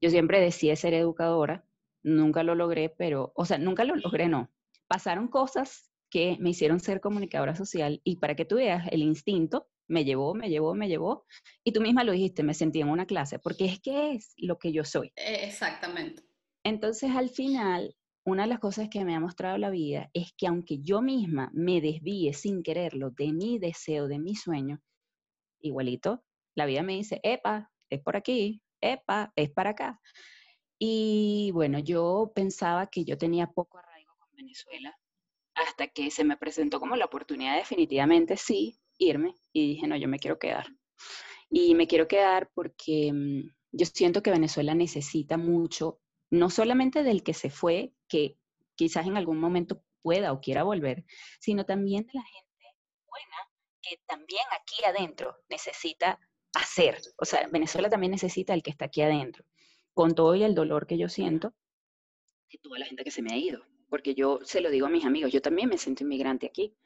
Yo 0.00 0.10
siempre 0.10 0.38
decía 0.40 0.76
ser 0.76 0.92
educadora, 0.92 1.66
nunca 2.02 2.42
lo 2.42 2.54
logré, 2.54 2.90
pero, 2.90 3.32
o 3.34 3.46
sea, 3.46 3.56
nunca 3.56 3.84
lo 3.84 3.96
logré, 3.96 4.28
no. 4.28 4.52
Pasaron 4.86 5.28
cosas 5.28 5.90
que 6.10 6.36
me 6.40 6.50
hicieron 6.50 6.78
ser 6.78 7.00
comunicadora 7.00 7.56
social 7.56 8.02
y 8.04 8.16
para 8.16 8.36
que 8.36 8.44
tú 8.44 8.56
veas, 8.56 8.86
el 8.92 9.02
instinto 9.02 9.66
me 9.88 10.04
llevó, 10.04 10.34
me 10.34 10.50
llevó, 10.50 10.74
me 10.74 10.88
llevó. 10.88 11.24
Y 11.64 11.72
tú 11.72 11.80
misma 11.80 12.04
lo 12.04 12.12
dijiste, 12.12 12.42
me 12.42 12.52
sentí 12.52 12.82
en 12.82 12.90
una 12.90 13.06
clase, 13.06 13.38
porque 13.38 13.64
es 13.64 13.80
que 13.80 14.12
es 14.12 14.34
lo 14.36 14.58
que 14.58 14.72
yo 14.72 14.84
soy. 14.84 15.10
Exactamente. 15.16 16.22
Entonces, 16.62 17.10
al 17.16 17.30
final, 17.30 17.96
una 18.24 18.44
de 18.44 18.48
las 18.48 18.58
cosas 18.58 18.88
que 18.88 19.04
me 19.04 19.14
ha 19.14 19.20
mostrado 19.20 19.58
la 19.58 19.70
vida 19.70 20.10
es 20.14 20.32
que 20.36 20.46
aunque 20.46 20.78
yo 20.80 21.02
misma 21.02 21.50
me 21.52 21.80
desvíe 21.80 22.32
sin 22.32 22.62
quererlo 22.62 23.10
de 23.10 23.32
mi 23.32 23.58
deseo, 23.58 24.08
de 24.08 24.18
mi 24.18 24.34
sueño, 24.34 24.80
igualito, 25.60 26.24
la 26.54 26.66
vida 26.66 26.82
me 26.82 26.94
dice, 26.94 27.20
epa, 27.22 27.70
es 27.90 28.00
por 28.00 28.16
aquí, 28.16 28.62
epa, 28.80 29.32
es 29.36 29.50
para 29.50 29.70
acá. 29.70 30.00
Y 30.78 31.50
bueno, 31.52 31.78
yo 31.78 32.32
pensaba 32.34 32.86
que 32.86 33.04
yo 33.04 33.18
tenía 33.18 33.46
poco 33.46 33.78
arraigo 33.78 34.14
con 34.18 34.34
Venezuela 34.34 34.96
hasta 35.54 35.88
que 35.88 36.10
se 36.10 36.24
me 36.24 36.36
presentó 36.36 36.80
como 36.80 36.96
la 36.96 37.04
oportunidad 37.04 37.56
definitivamente 37.56 38.36
sí 38.36 38.78
irme 38.98 39.34
y 39.52 39.68
dije, 39.68 39.86
no, 39.86 39.96
yo 39.96 40.08
me 40.08 40.18
quiero 40.18 40.38
quedar. 40.38 40.66
Y 41.50 41.74
me 41.74 41.86
quiero 41.86 42.08
quedar 42.08 42.50
porque 42.54 43.12
mm, 43.12 43.50
yo 43.72 43.86
siento 43.86 44.22
que 44.22 44.30
Venezuela 44.30 44.74
necesita 44.74 45.36
mucho 45.36 46.00
no 46.30 46.50
solamente 46.50 47.02
del 47.02 47.22
que 47.22 47.34
se 47.34 47.50
fue, 47.50 47.92
que 48.14 48.38
quizás 48.76 49.08
en 49.08 49.16
algún 49.16 49.40
momento 49.40 49.82
pueda 50.00 50.32
o 50.32 50.40
quiera 50.40 50.62
volver, 50.62 51.04
sino 51.40 51.66
también 51.66 52.06
de 52.06 52.12
la 52.14 52.22
gente 52.22 52.66
buena 53.08 53.36
que 53.82 54.00
también 54.06 54.44
aquí 54.52 54.84
adentro 54.84 55.36
necesita 55.48 56.20
hacer. 56.54 57.00
O 57.16 57.24
sea, 57.24 57.48
Venezuela 57.48 57.90
también 57.90 58.12
necesita 58.12 58.54
el 58.54 58.62
que 58.62 58.70
está 58.70 58.84
aquí 58.84 59.02
adentro, 59.02 59.44
con 59.94 60.14
todo 60.14 60.36
y 60.36 60.44
el 60.44 60.54
dolor 60.54 60.86
que 60.86 60.96
yo 60.96 61.08
siento 61.08 61.54
de 62.52 62.58
toda 62.58 62.78
la 62.78 62.86
gente 62.86 63.02
que 63.02 63.10
se 63.10 63.20
me 63.20 63.32
ha 63.32 63.36
ido. 63.36 63.64
Porque 63.90 64.14
yo 64.14 64.38
se 64.44 64.60
lo 64.60 64.70
digo 64.70 64.86
a 64.86 64.90
mis 64.90 65.04
amigos, 65.04 65.32
yo 65.32 65.42
también 65.42 65.68
me 65.68 65.76
siento 65.76 66.04
inmigrante 66.04 66.46
aquí, 66.46 66.76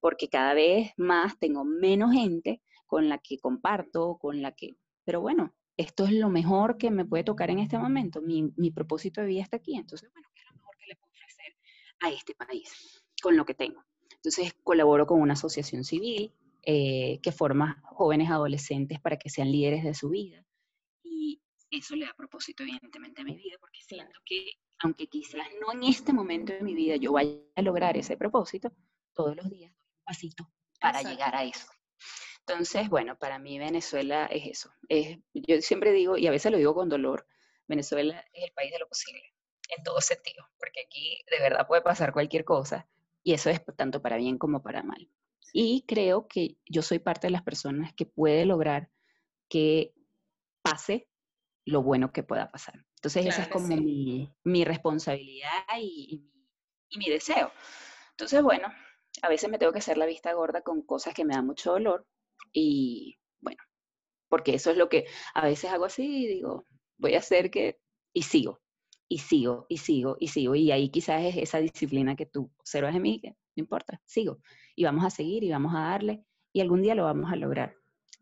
porque 0.00 0.28
cada 0.28 0.52
vez 0.52 0.92
más 0.98 1.38
tengo 1.38 1.64
menos 1.64 2.12
gente 2.12 2.60
con 2.86 3.08
la 3.08 3.16
que 3.16 3.38
comparto, 3.38 4.18
con 4.20 4.42
la 4.42 4.52
que... 4.52 4.76
Pero 5.04 5.22
bueno, 5.22 5.54
esto 5.78 6.04
es 6.04 6.12
lo 6.12 6.28
mejor 6.28 6.76
que 6.76 6.90
me 6.90 7.06
puede 7.06 7.24
tocar 7.24 7.50
en 7.50 7.58
este 7.58 7.78
momento. 7.78 8.20
Mi, 8.20 8.52
mi 8.56 8.70
propósito 8.70 9.20
de 9.20 9.28
vida 9.28 9.42
está 9.42 9.56
aquí. 9.56 9.76
Entonces, 9.76 10.10
bueno, 10.12 10.28
¿qué 10.34 10.40
es 10.40 10.46
lo 10.46 10.56
mejor 10.56 10.76
que 10.78 10.86
le 10.86 10.96
puedo 10.96 11.12
ofrecer 11.12 11.56
a 12.04 12.10
este 12.10 12.34
país 12.34 13.04
con 13.22 13.36
lo 13.36 13.44
que 13.44 13.54
tengo? 13.54 13.84
Entonces, 14.16 14.54
colaboro 14.62 15.06
con 15.06 15.20
una 15.20 15.34
asociación 15.34 15.84
civil 15.84 16.32
eh, 16.62 17.20
que 17.22 17.30
forma 17.30 17.82
jóvenes 17.84 18.30
adolescentes 18.30 19.00
para 19.00 19.18
que 19.18 19.28
sean 19.28 19.52
líderes 19.52 19.84
de 19.84 19.92
su 19.94 20.08
vida. 20.08 20.44
Y 21.02 21.40
eso 21.70 21.94
le 21.94 22.06
da 22.06 22.14
propósito, 22.16 22.62
evidentemente, 22.62 23.20
a 23.20 23.24
mi 23.24 23.36
vida, 23.36 23.56
porque 23.60 23.80
siento 23.82 24.18
que, 24.24 24.46
aunque 24.78 25.06
quizás 25.06 25.46
no 25.60 25.72
en 25.72 25.82
este 25.84 26.12
momento 26.12 26.52
de 26.52 26.62
mi 26.62 26.74
vida 26.74 26.96
yo 26.96 27.12
vaya 27.12 27.36
a 27.54 27.62
lograr 27.62 27.96
ese 27.96 28.16
propósito, 28.16 28.72
todos 29.12 29.36
los 29.36 29.50
días 29.50 29.72
un 29.72 30.04
pasito 30.04 30.50
para 30.80 31.02
llegar 31.02 31.34
a 31.34 31.44
eso. 31.44 31.66
Entonces, 32.46 32.88
bueno, 32.88 33.18
para 33.18 33.38
mí 33.38 33.58
Venezuela 33.58 34.26
es 34.26 34.46
eso. 34.46 34.70
Es, 34.88 35.18
yo 35.32 35.60
siempre 35.60 35.92
digo, 35.92 36.16
y 36.16 36.26
a 36.26 36.30
veces 36.30 36.52
lo 36.52 36.58
digo 36.58 36.74
con 36.74 36.88
dolor, 36.88 37.26
Venezuela 37.66 38.24
es 38.32 38.44
el 38.44 38.52
país 38.52 38.72
de 38.72 38.78
lo 38.78 38.88
posible, 38.88 39.33
en 39.68 39.82
todo 39.82 40.00
sentido, 40.00 40.48
porque 40.58 40.82
aquí 40.86 41.24
de 41.30 41.40
verdad 41.40 41.66
puede 41.66 41.82
pasar 41.82 42.12
cualquier 42.12 42.44
cosa, 42.44 42.88
y 43.22 43.34
eso 43.34 43.50
es 43.50 43.60
tanto 43.76 44.02
para 44.02 44.16
bien 44.16 44.38
como 44.38 44.62
para 44.62 44.82
mal. 44.82 45.08
Y 45.52 45.84
creo 45.86 46.26
que 46.26 46.56
yo 46.66 46.82
soy 46.82 46.98
parte 46.98 47.28
de 47.28 47.30
las 47.30 47.42
personas 47.42 47.94
que 47.94 48.06
puede 48.06 48.44
lograr 48.44 48.90
que 49.48 49.94
pase 50.62 51.08
lo 51.64 51.82
bueno 51.82 52.12
que 52.12 52.22
pueda 52.22 52.50
pasar. 52.50 52.74
Entonces, 52.96 53.26
esa 53.26 53.42
es 53.42 53.48
como 53.48 53.68
mi, 53.68 54.30
mi, 54.42 54.64
responsabilidad 54.64 55.50
y, 55.78 56.30
y 56.88 56.98
mi 56.98 57.08
deseo. 57.08 57.52
Entonces, 58.10 58.42
bueno, 58.42 58.68
a 59.22 59.28
veces 59.28 59.50
me 59.50 59.58
tengo 59.58 59.72
que 59.72 59.78
hacer 59.78 59.98
la 59.98 60.06
vista 60.06 60.32
gorda 60.32 60.62
con 60.62 60.82
cosas 60.82 61.14
que 61.14 61.24
me 61.24 61.34
dan 61.34 61.46
mucho 61.46 61.72
dolor, 61.72 62.06
y 62.52 63.18
bueno, 63.40 63.62
porque 64.28 64.54
eso 64.54 64.70
es 64.70 64.76
lo 64.76 64.88
que 64.88 65.06
a 65.34 65.44
veces 65.44 65.70
hago 65.70 65.84
así 65.84 66.24
y 66.24 66.26
digo, 66.26 66.64
voy 66.96 67.14
a 67.14 67.18
hacer 67.18 67.50
que, 67.50 67.78
y 68.12 68.22
sigo, 68.22 68.60
y 69.08 69.18
sigo, 69.18 69.66
y 69.68 69.78
sigo, 69.78 70.16
y 70.20 70.28
sigo. 70.28 70.54
Y 70.54 70.70
ahí 70.72 70.88
quizás 70.90 71.22
es 71.22 71.36
esa 71.36 71.58
disciplina 71.58 72.16
que 72.16 72.26
tú 72.26 72.50
observas 72.58 72.94
en 72.94 73.02
mí, 73.02 73.20
que 73.20 73.30
no 73.30 73.36
importa, 73.56 74.00
sigo. 74.04 74.38
Y 74.74 74.84
vamos 74.84 75.04
a 75.04 75.10
seguir 75.10 75.44
y 75.44 75.50
vamos 75.50 75.74
a 75.74 75.80
darle, 75.80 76.24
y 76.52 76.60
algún 76.60 76.82
día 76.82 76.94
lo 76.94 77.04
vamos 77.04 77.32
a 77.32 77.36
lograr. 77.36 77.74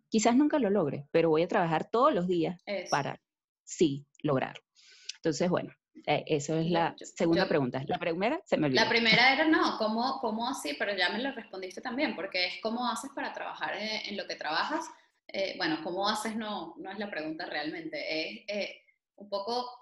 Quizás 0.09 0.37
nunca 0.37 0.59
lo 0.59 0.71
logre, 0.71 1.07
pero 1.11 1.31
voy 1.31 1.43
a 1.43 1.49
trabajar 1.49 1.89
todos 1.91 2.13
los 2.13 2.27
días 2.27 2.61
para 2.91 3.21
sí 3.65 4.07
lograrlo. 4.23 4.63
Entonces, 5.17 5.49
bueno, 5.49 5.73
eh, 6.07 6.25
eso 6.27 6.57
es 6.57 6.71
la 6.71 6.95
segunda 6.99 7.47
pregunta. 7.47 7.83
La 7.87 7.99
primera 7.99 8.41
se 8.45 8.57
me 8.57 8.67
olvidó. 8.67 8.83
La 8.83 8.89
primera 8.89 9.33
era, 9.33 9.47
no, 9.47 9.79
¿cómo, 9.79 10.19
¿cómo 10.21 10.49
así? 10.49 10.75
Pero 10.79 10.97
ya 10.97 11.11
me 11.11 11.23
lo 11.23 11.33
respondiste 11.33 11.81
también, 11.81 12.17
porque 12.17 12.47
es 12.47 12.55
cómo 12.61 12.87
haces 12.89 13.11
para 13.15 13.33
trabajar 13.33 13.75
en, 13.77 14.17
lo 14.17 14.27
que 14.27 14.37
trabajas. 14.37 14.85
Eh, 15.29 15.55
bueno, 15.57 15.79
¿cómo 15.85 16.09
haces? 16.09 16.37
No, 16.37 16.75
no 16.79 16.91
es 16.91 16.99
la 16.99 17.11
pregunta 17.11 17.47
realmente. 17.47 17.99
Es 17.99 18.45
eh, 18.49 18.83
un 19.17 19.29
poco 19.29 19.82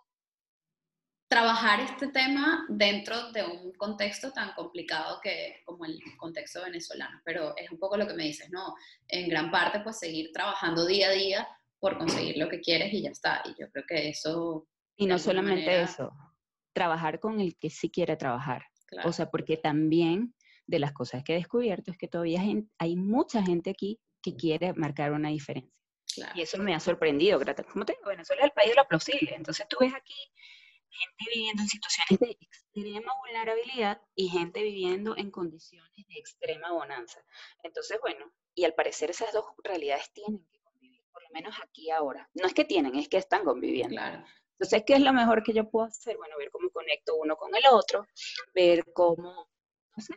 trabajar 1.31 1.79
este 1.79 2.09
tema 2.09 2.67
dentro 2.69 3.31
de 3.31 3.45
un 3.45 3.73
contexto 3.75 4.33
tan 4.33 4.53
complicado 4.55 5.21
que 5.23 5.63
como 5.65 5.85
el 5.85 5.97
contexto 6.17 6.61
venezolano. 6.65 7.21
Pero 7.25 7.57
es 7.57 7.71
un 7.71 7.79
poco 7.79 7.97
lo 7.97 8.05
que 8.05 8.15
me 8.15 8.25
dices, 8.25 8.51
¿no? 8.51 8.75
En 9.07 9.29
gran 9.29 9.49
parte, 9.53 9.79
pues 9.79 10.01
seguir 10.01 10.33
trabajando 10.33 10.85
día 10.85 11.09
a 11.09 11.13
día 11.13 11.49
por 11.79 11.97
conseguir 11.97 12.37
lo 12.37 12.49
que 12.49 12.61
quieres 12.61 12.93
y 12.93 13.03
ya 13.03 13.11
está. 13.11 13.43
Y 13.45 13.51
yo 13.51 13.71
creo 13.71 13.85
que 13.89 14.09
eso 14.09 14.67
y 14.97 15.07
no 15.07 15.21
solamente 15.21 15.81
eso, 15.81 16.11
trabajar 16.73 17.21
con 17.21 17.41
el 17.41 17.57
que 17.57 17.71
sí 17.71 17.91
quiere 17.91 18.17
trabajar. 18.17 18.65
O 19.05 19.13
sea, 19.13 19.31
porque 19.31 19.57
también 19.57 20.35
de 20.67 20.81
las 20.81 20.93
cosas 20.93 21.23
que 21.23 21.35
he 21.35 21.37
descubierto 21.37 21.93
es 21.93 21.97
que 21.97 22.09
todavía 22.09 22.43
hay 22.79 22.97
mucha 22.97 23.41
gente 23.43 23.71
aquí 23.71 24.01
que 24.21 24.35
quiere 24.35 24.73
marcar 24.75 25.13
una 25.13 25.29
diferencia. 25.29 25.73
Y 26.35 26.43
eso 26.43 26.59
me 26.59 26.75
ha 26.75 26.81
sorprendido, 26.81 27.41
como 27.71 27.85
tengo 27.85 28.01
Venezuela 28.05 28.43
es 28.43 28.47
el 28.47 28.53
país 28.53 28.71
de 28.71 28.77
lo 28.77 28.89
plausible. 28.89 29.33
Entonces 29.37 29.65
tú 29.69 29.77
ves 29.81 29.95
aquí 29.95 30.17
gente 30.91 31.25
viviendo 31.35 31.63
en 31.63 31.69
situaciones 31.69 32.21
de 32.21 32.37
extrema 32.41 33.13
vulnerabilidad 33.25 34.01
y 34.15 34.29
gente 34.29 34.63
viviendo 34.63 35.17
en 35.17 35.31
condiciones 35.31 35.91
de 35.95 36.19
extrema 36.19 36.73
bonanza. 36.73 37.23
Entonces, 37.63 37.99
bueno, 38.01 38.33
y 38.55 38.65
al 38.65 38.75
parecer 38.75 39.11
esas 39.11 39.33
dos 39.33 39.45
realidades 39.63 40.13
tienen 40.13 40.47
que 40.51 40.61
convivir, 40.61 41.05
por 41.13 41.23
lo 41.23 41.29
menos 41.31 41.55
aquí 41.63 41.91
ahora. 41.91 42.29
No 42.35 42.47
es 42.47 42.55
que 42.55 42.65
tienen, 42.65 42.95
es 42.97 43.09
que 43.09 43.17
están 43.17 43.45
conviviendo. 43.45 43.97
Claro. 43.97 44.25
Entonces, 44.53 44.83
¿qué 44.87 44.95
es 44.95 45.01
lo 45.01 45.13
mejor 45.15 45.43
que 45.43 45.55
yo 45.55 45.71
puedo 45.71 45.87
hacer? 45.87 46.17
Bueno, 46.19 46.37
ver 46.37 46.51
cómo 46.51 46.69
conecto 46.71 47.17
uno 47.17 47.37
con 47.37 47.55
el 47.55 47.63
otro, 47.71 48.07
ver 48.55 48.85
cómo, 48.93 49.49
no 49.97 50.03
sé. 50.03 50.15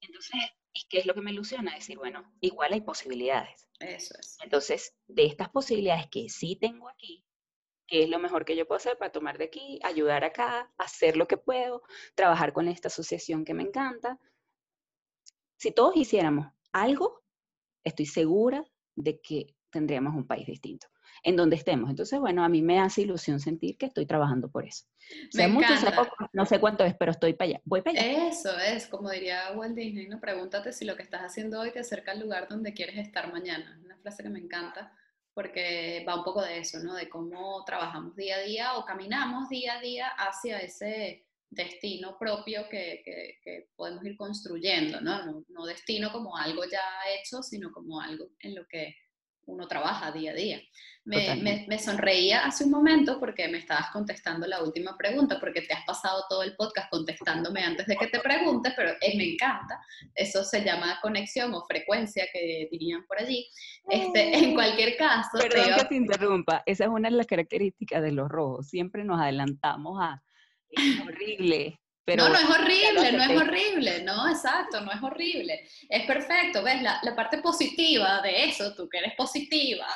Entonces, 0.00 0.34
¿y 0.72 0.86
qué 0.88 0.98
es 0.98 1.06
lo 1.06 1.14
que 1.14 1.20
me 1.20 1.30
ilusiona? 1.30 1.74
Decir, 1.74 1.96
bueno, 1.96 2.34
igual 2.40 2.72
hay 2.72 2.80
posibilidades. 2.80 3.68
Eso 3.78 4.14
es. 4.18 4.36
Entonces, 4.42 4.96
de 5.06 5.26
estas 5.26 5.48
posibilidades 5.50 6.08
que 6.10 6.28
sí 6.28 6.56
tengo 6.56 6.88
aquí, 6.88 7.24
¿qué 7.86 8.04
es 8.04 8.08
lo 8.08 8.18
mejor 8.18 8.44
que 8.44 8.56
yo 8.56 8.66
puedo 8.66 8.76
hacer 8.76 8.96
para 8.98 9.12
tomar 9.12 9.38
de 9.38 9.44
aquí, 9.44 9.78
ayudar 9.82 10.24
acá, 10.24 10.70
hacer 10.78 11.16
lo 11.16 11.26
que 11.26 11.36
puedo, 11.36 11.82
trabajar 12.14 12.52
con 12.52 12.68
esta 12.68 12.88
asociación 12.88 13.44
que 13.44 13.54
me 13.54 13.62
encanta? 13.62 14.18
Si 15.56 15.70
todos 15.70 15.96
hiciéramos 15.96 16.46
algo, 16.72 17.22
estoy 17.84 18.06
segura 18.06 18.64
de 18.96 19.20
que 19.20 19.56
tendríamos 19.70 20.14
un 20.14 20.26
país 20.26 20.46
distinto 20.46 20.86
en 21.22 21.36
donde 21.36 21.56
estemos. 21.56 21.90
Entonces, 21.90 22.20
bueno, 22.20 22.44
a 22.44 22.48
mí 22.48 22.62
me 22.62 22.80
hace 22.80 23.02
ilusión 23.02 23.40
sentir 23.40 23.76
que 23.78 23.86
estoy 23.86 24.06
trabajando 24.06 24.50
por 24.50 24.66
eso. 24.66 24.84
Me 25.34 25.48
mucho, 25.48 25.68
no 26.32 26.46
sé 26.46 26.60
cuánto 26.60 26.84
es, 26.84 26.94
pero 26.94 27.12
estoy 27.12 27.32
para 27.32 27.50
allá. 27.50 27.60
Voy 27.64 27.82
para 27.82 27.98
allá. 27.98 28.28
Eso 28.28 28.58
es, 28.58 28.86
como 28.86 29.10
diría 29.10 29.52
Walt 29.54 29.74
Disney, 29.74 30.06
¿no? 30.06 30.20
Pregúntate 30.20 30.72
si 30.72 30.84
lo 30.84 30.96
que 30.96 31.02
estás 31.02 31.22
haciendo 31.22 31.60
hoy 31.60 31.72
te 31.72 31.80
acerca 31.80 32.12
al 32.12 32.20
lugar 32.20 32.48
donde 32.48 32.74
quieres 32.74 32.98
estar 32.98 33.32
mañana. 33.32 33.80
Una 33.84 33.96
frase 33.96 34.22
que 34.22 34.28
me 34.28 34.38
encanta 34.38 34.92
porque 35.34 36.04
va 36.06 36.16
un 36.16 36.24
poco 36.24 36.42
de 36.42 36.58
eso, 36.58 36.78
¿no? 36.78 36.94
De 36.94 37.08
cómo 37.08 37.64
trabajamos 37.64 38.14
día 38.16 38.36
a 38.36 38.42
día 38.42 38.78
o 38.78 38.84
caminamos 38.84 39.48
día 39.48 39.74
a 39.74 39.80
día 39.80 40.08
hacia 40.08 40.60
ese 40.60 41.26
destino 41.50 42.16
propio 42.18 42.68
que, 42.68 43.02
que, 43.04 43.68
podemos 43.76 44.04
ir 44.04 44.16
construyendo, 44.16 45.00
¿no? 45.00 45.24
¿no? 45.26 45.44
¿no? 45.48 45.66
destino 45.66 46.10
como 46.12 46.36
algo 46.36 46.64
ya 46.64 46.82
hecho, 47.18 47.42
sino 47.42 47.72
como 47.72 48.00
algo 48.00 48.28
en 48.40 48.54
lo 48.54 48.66
que 48.66 48.96
uno 49.46 49.66
trabaja 49.66 50.12
día 50.12 50.32
a 50.32 50.34
día. 50.34 50.60
Me, 51.06 51.66
me, 51.68 51.78
sonreía 51.78 52.46
hace 52.46 52.64
un 52.64 52.70
momento 52.70 53.20
porque 53.20 53.46
me 53.48 53.58
estabas 53.58 53.90
contestando 53.90 54.46
la 54.46 54.62
última 54.62 54.96
pregunta, 54.96 55.38
porque 55.38 55.60
te 55.60 55.74
has 55.74 55.84
pasado 55.84 56.24
todo 56.30 56.42
el 56.42 56.56
podcast 56.56 56.90
contestándome 56.90 57.62
antes 57.62 57.86
de 57.86 57.96
que 57.96 58.06
te 58.06 58.20
preguntes, 58.20 58.72
pero 58.74 58.92
eh, 59.02 59.16
me 59.16 59.32
encanta. 59.32 59.78
Eso 60.14 60.44
se 60.44 60.64
llama 60.64 60.98
conexión 61.02 61.52
o 61.54 61.64
frecuencia 61.66 62.24
que 62.32 62.68
dirían 62.70 63.04
por 63.06 63.18
allí. 63.18 63.46
Este, 63.88 64.34
en 64.38 64.54
cualquier 64.54 64.96
caso... 64.96 65.38
Perdón 65.38 65.74
que 65.78 65.84
te 65.84 65.94
interrumpa, 65.94 66.62
esa 66.64 66.84
es 66.84 66.90
una 66.90 67.10
de 67.10 67.16
las 67.16 67.26
características 67.26 68.02
de 68.02 68.12
los 68.12 68.30
rojos. 68.30 68.68
Siempre 68.68 69.04
nos 69.04 69.20
adelantamos 69.20 69.98
a... 70.00 70.22
Es 70.70 71.00
horrible, 71.00 71.78
no, 72.06 72.28
no 72.28 72.34
es 72.34 72.50
horrible, 72.50 73.12
no 73.12 73.22
es 73.22 73.40
horrible, 73.40 74.02
no, 74.02 74.28
exacto, 74.28 74.80
no 74.80 74.92
es 74.92 75.02
horrible. 75.02 75.68
Es 75.88 76.06
perfecto, 76.06 76.62
¿ves? 76.62 76.82
La, 76.82 77.00
la, 77.02 77.16
parte 77.16 77.38
positiva 77.38 78.20
de 78.22 78.44
eso, 78.44 78.74
tú 78.74 78.88
que 78.88 78.98
eres 78.98 79.14
positiva, 79.16 79.86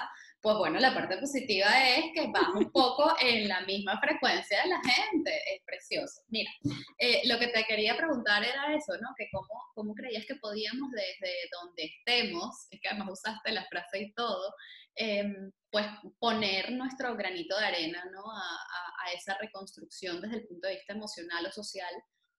pues 0.41 0.57
bueno, 0.57 0.79
la 0.79 0.95
parte 0.95 1.19
positiva 1.19 1.67
es 1.97 2.07
que 2.15 2.29
vas 2.29 2.49
un 2.55 2.71
poco 2.73 3.13
en 3.21 3.49
la 3.49 3.61
misma 3.63 3.99
frecuencia 4.01 4.63
de 4.63 4.69
la 4.69 4.81
gente, 4.81 5.33
es 5.55 5.63
precioso. 5.65 6.23
Mira, 6.29 6.51
eh, 6.99 7.23
lo 7.27 7.39
que 7.39 7.49
te 7.49 7.65
quería 7.65 7.97
preguntar 7.97 8.45
era 8.45 8.75
eso, 8.75 8.93
¿no? 9.01 9.09
Que 9.17 9.29
cómo, 9.33 9.49
cómo 9.75 9.95
creías 9.95 10.25
que 10.27 10.37
podíamos 10.37 10.91
desde 10.93 11.35
donde 11.51 11.85
estemos, 11.85 12.69
es 12.71 12.81
que 12.81 12.89
además 12.89 13.11
usaste 13.13 13.53
la 13.53 13.67
frase 13.67 14.01
y 14.01 14.13
todo, 14.13 14.55
em, 14.99 15.53
pues 15.71 15.87
poner 16.19 16.73
nuestro 16.73 17.15
granito 17.17 17.59
de 17.59 17.67
arena, 17.67 18.05
¿no? 18.13 18.31
A, 18.31 18.41
a, 18.41 19.13
esa 19.15 19.39
reconstrucción 19.39 20.21
desde 20.21 20.39
el 20.39 20.47
punto 20.47 20.69
de 20.69 20.75
vista 20.75 20.93
emocional 20.93 21.47
o 21.47 21.53
social 21.53 21.93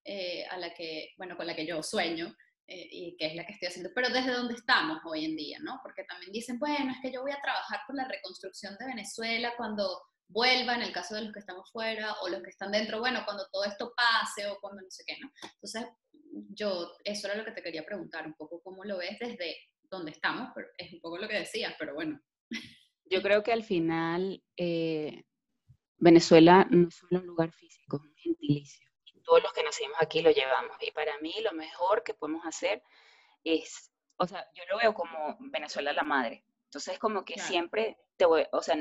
eh, 0.06 0.46
a 0.46 0.58
la 0.58 0.74
que, 0.74 1.14
bueno, 1.18 1.36
con 1.36 1.48
la 1.48 1.56
que 1.56 1.66
yo 1.66 1.82
sueño. 1.82 2.36
Eh, 2.72 2.88
y 2.92 3.18
que 3.18 3.26
es 3.26 3.36
la 3.36 3.48
que 3.48 3.54
estoy 3.54 3.70
haciendo, 3.70 3.90
pero 3.96 4.10
desde 4.10 4.32
dónde 4.32 4.54
estamos 4.54 5.00
hoy 5.04 5.26
en 5.26 5.36
día, 5.36 5.58
¿no? 5.60 5.80
Porque 5.82 6.04
también 6.04 6.32
dicen, 6.32 6.60
bueno, 6.60 6.92
es 6.92 7.00
que 7.02 7.12
yo 7.12 7.24
voy 7.24 7.32
a 7.32 7.42
trabajar 7.42 7.80
por 7.88 7.96
la 7.96 8.08
reconstrucción 8.08 8.78
de 8.80 8.86
Venezuela 8.86 9.54
cuando 9.58 10.04
vuelva, 10.28 10.76
en 10.76 10.84
el 10.84 10.94
caso 10.94 11.16
de 11.16 11.24
los 11.24 11.34
que 11.34 11.40
estamos 11.40 11.72
fuera, 11.72 12.14
o 12.22 12.30
los 12.30 12.44
que 12.44 12.52
están 12.52 12.72
dentro, 12.72 13.00
bueno, 13.00 13.24
cuando 13.26 13.48
todo 13.52 13.66
esto 13.66 13.92
pase, 13.96 14.46
o 14.46 14.60
cuando 14.62 14.84
no 14.84 14.92
sé 14.92 15.04
qué, 15.08 15.18
¿no? 15.20 15.32
Entonces, 15.42 15.86
yo, 16.54 16.92
eso 17.04 17.28
era 17.28 17.38
lo 17.38 17.44
que 17.44 17.54
te 17.54 17.64
quería 17.64 17.84
preguntar, 17.84 18.28
un 18.28 18.36
poco 18.36 18.62
cómo 18.62 18.84
lo 18.84 19.00
ves 19.00 19.18
desde 19.20 19.58
dónde 19.90 20.12
estamos, 20.12 20.52
pero 20.54 20.68
es 20.78 20.94
un 20.94 21.02
poco 21.02 21.18
lo 21.18 21.28
que 21.28 21.40
decías, 21.40 21.74
pero 21.80 21.96
bueno. 21.96 22.22
Yo 23.06 23.22
creo 23.22 23.44
que 23.44 23.52
al 23.52 23.64
final, 23.64 24.44
eh, 24.56 25.24
Venezuela 25.98 26.68
no 26.70 26.88
es 26.88 26.96
solo 26.96 27.20
un 27.22 27.28
lugar 27.28 27.52
físico, 27.52 27.98
es 27.98 28.04
un 28.04 28.16
gentilicio. 28.16 28.88
Y 29.14 29.22
todos 29.22 29.42
los 29.44 29.52
que 29.54 29.64
nacimos 29.64 29.98
aquí 30.00 30.22
lo 30.22 30.32
llevamos. 30.32 30.78
Y 30.82 30.92
para 30.92 31.18
mí 31.20 31.34
lo 31.44 31.54
mejor 31.54 32.04
que 32.04 32.14
podemos 32.14 32.46
hacer 32.46 32.84
es, 33.44 33.92
o 34.18 34.28
sea, 34.28 34.46
yo 34.54 34.64
lo 34.70 34.78
veo 34.78 34.94
como 34.94 35.38
Venezuela 35.40 35.92
la 35.94 36.04
madre. 36.04 36.44
Entonces, 36.66 37.00
como 37.00 37.26
que 37.26 37.40
siempre 37.40 37.98
te 38.16 38.26
voy, 38.26 38.44
o 38.52 38.62
sea, 38.62 38.78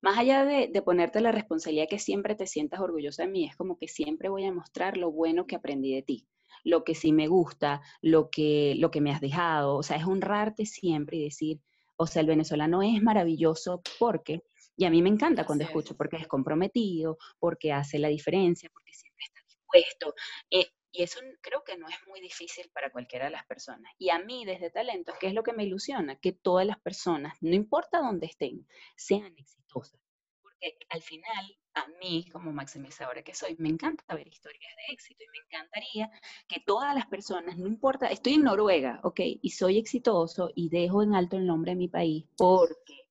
más 0.00 0.18
allá 0.18 0.44
de, 0.44 0.68
de, 0.68 0.82
ponerte 0.82 1.20
la 1.20 1.32
responsabilidad 1.32 1.86
que 1.88 1.98
siempre 1.98 2.34
te 2.34 2.46
sientas 2.46 2.80
orgullosa 2.80 3.24
de 3.24 3.28
mí, 3.28 3.46
es 3.46 3.56
como 3.56 3.76
que 3.76 3.88
siempre 3.88 4.28
voy 4.28 4.46
a 4.46 4.52
mostrar 4.52 4.96
lo 4.96 5.10
bueno 5.10 5.46
que 5.46 5.56
aprendí 5.56 5.94
de 5.94 6.02
ti, 6.02 6.26
lo 6.62 6.82
que 6.82 6.94
sí 6.94 7.12
me 7.12 7.26
gusta, 7.26 7.82
lo 8.00 8.30
que, 8.30 8.74
lo 8.78 8.90
que 8.90 9.00
me 9.02 9.12
has 9.12 9.20
dejado, 9.20 9.76
o 9.76 9.82
sea, 9.82 9.98
es 9.98 10.04
honrarte 10.04 10.66
siempre 10.66 11.18
y 11.18 11.24
decir, 11.24 11.60
o 11.96 12.06
sea, 12.06 12.20
el 12.20 12.26
venezolano 12.26 12.82
es 12.82 13.02
maravilloso 13.02 13.82
porque, 13.98 14.42
y 14.76 14.84
a 14.84 14.90
mí 14.90 15.02
me 15.02 15.08
encanta 15.08 15.46
cuando 15.46 15.64
escucho, 15.64 15.96
porque 15.96 16.16
es 16.16 16.26
comprometido, 16.26 17.18
porque 17.38 17.72
hace 17.72 17.98
la 17.98 18.08
diferencia, 18.08 18.70
porque 18.72 18.92
siempre 18.92 19.24
está 19.24 19.40
dispuesto. 19.46 20.14
Eh, 20.50 20.70
y 20.90 21.02
eso 21.02 21.18
creo 21.40 21.64
que 21.64 21.76
no 21.76 21.88
es 21.88 21.96
muy 22.06 22.20
difícil 22.20 22.70
para 22.72 22.90
cualquiera 22.90 23.24
de 23.24 23.32
las 23.32 23.44
personas. 23.46 23.92
Y 23.98 24.10
a 24.10 24.20
mí, 24.20 24.44
desde 24.44 24.70
talento, 24.70 25.12
¿qué 25.18 25.26
es 25.26 25.34
lo 25.34 25.42
que 25.42 25.52
me 25.52 25.64
ilusiona? 25.64 26.16
Que 26.16 26.32
todas 26.32 26.64
las 26.64 26.78
personas, 26.80 27.36
no 27.40 27.54
importa 27.54 27.98
dónde 27.98 28.26
estén, 28.26 28.66
sean 28.96 29.36
exitosas. 29.36 30.00
Porque 30.40 30.78
al 30.88 31.02
final, 31.02 31.58
a 31.74 31.86
mí, 32.00 32.28
como 32.32 32.52
maximizadora 32.52 33.22
que 33.22 33.34
soy, 33.34 33.56
me 33.58 33.68
encanta 33.68 34.14
ver 34.14 34.28
historias 34.28 34.72
de 34.76 34.94
éxito 34.94 35.24
y 35.24 35.28
me 35.28 35.44
encantaría 35.44 36.10
que 36.46 36.60
todas 36.60 36.94
las 36.94 37.06
personas, 37.06 37.56
no 37.58 37.66
importa, 37.66 38.06
estoy 38.06 38.34
en 38.34 38.44
Noruega, 38.44 39.00
¿ok? 39.02 39.20
Y 39.42 39.50
soy 39.50 39.78
exitoso 39.78 40.50
y 40.54 40.68
dejo 40.68 41.02
en 41.02 41.14
alto 41.14 41.36
el 41.36 41.46
nombre 41.46 41.72
de 41.72 41.76
mi 41.76 41.88
país 41.88 42.26
porque 42.36 43.08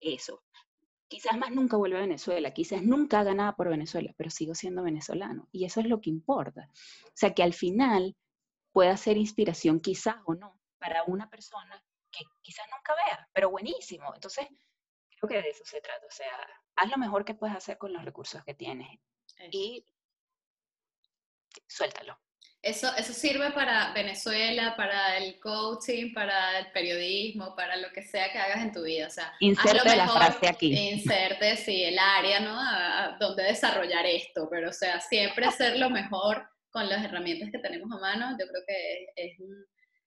eso, 0.00 0.42
quizás 1.08 1.38
más 1.38 1.50
nunca 1.52 1.76
vuelva 1.76 1.98
a 1.98 2.02
Venezuela, 2.02 2.52
quizás 2.52 2.82
nunca 2.82 3.20
haga 3.20 3.34
nada 3.34 3.56
por 3.56 3.68
Venezuela, 3.68 4.12
pero 4.16 4.30
sigo 4.30 4.54
siendo 4.54 4.82
venezolano. 4.82 5.48
Y 5.52 5.64
eso 5.64 5.80
es 5.80 5.86
lo 5.86 6.00
que 6.00 6.10
importa. 6.10 6.68
O 7.04 7.12
sea, 7.14 7.34
que 7.34 7.42
al 7.42 7.54
final 7.54 8.16
pueda 8.72 8.96
ser 8.96 9.16
inspiración 9.16 9.80
quizás 9.80 10.16
o 10.26 10.34
no 10.34 10.60
para 10.78 11.04
una 11.04 11.30
persona 11.30 11.82
que 12.10 12.24
quizás 12.42 12.66
nunca 12.70 12.94
vea, 12.94 13.28
pero 13.32 13.50
buenísimo. 13.50 14.14
Entonces, 14.14 14.46
creo 15.18 15.28
que 15.28 15.42
de 15.42 15.50
eso 15.50 15.64
se 15.64 15.80
trata. 15.80 16.06
O 16.06 16.10
sea, 16.10 16.30
haz 16.76 16.90
lo 16.90 16.98
mejor 16.98 17.24
que 17.24 17.34
puedes 17.34 17.56
hacer 17.56 17.78
con 17.78 17.92
los 17.92 18.04
recursos 18.04 18.44
que 18.44 18.54
tienes 18.54 18.88
y 19.50 19.84
suéltalo. 21.66 22.18
Eso, 22.62 22.92
eso 22.96 23.12
sirve 23.12 23.52
para 23.52 23.92
Venezuela, 23.92 24.74
para 24.76 25.18
el 25.18 25.38
coaching, 25.38 26.12
para 26.12 26.58
el 26.58 26.72
periodismo, 26.72 27.54
para 27.54 27.76
lo 27.76 27.92
que 27.92 28.02
sea 28.02 28.32
que 28.32 28.38
hagas 28.38 28.60
en 28.60 28.72
tu 28.72 28.82
vida. 28.82 29.06
O 29.06 29.10
sea, 29.10 29.32
inserte 29.38 29.94
la 29.94 30.08
frase 30.08 30.48
aquí. 30.48 30.76
Inserte, 30.76 31.56
sí, 31.56 31.84
el 31.84 31.98
área, 31.98 32.40
¿no? 32.40 33.18
donde 33.20 33.44
desarrollar 33.44 34.04
esto, 34.06 34.48
pero 34.50 34.70
o 34.70 34.72
sea, 34.72 35.00
siempre 35.00 35.46
hacer 35.46 35.78
lo 35.78 35.90
mejor 35.90 36.48
con 36.70 36.88
las 36.88 37.04
herramientas 37.04 37.50
que 37.52 37.58
tenemos 37.58 37.88
a 37.92 38.00
mano. 38.00 38.30
Yo 38.32 38.46
creo 38.48 38.62
que 38.66 39.06
es, 39.14 39.38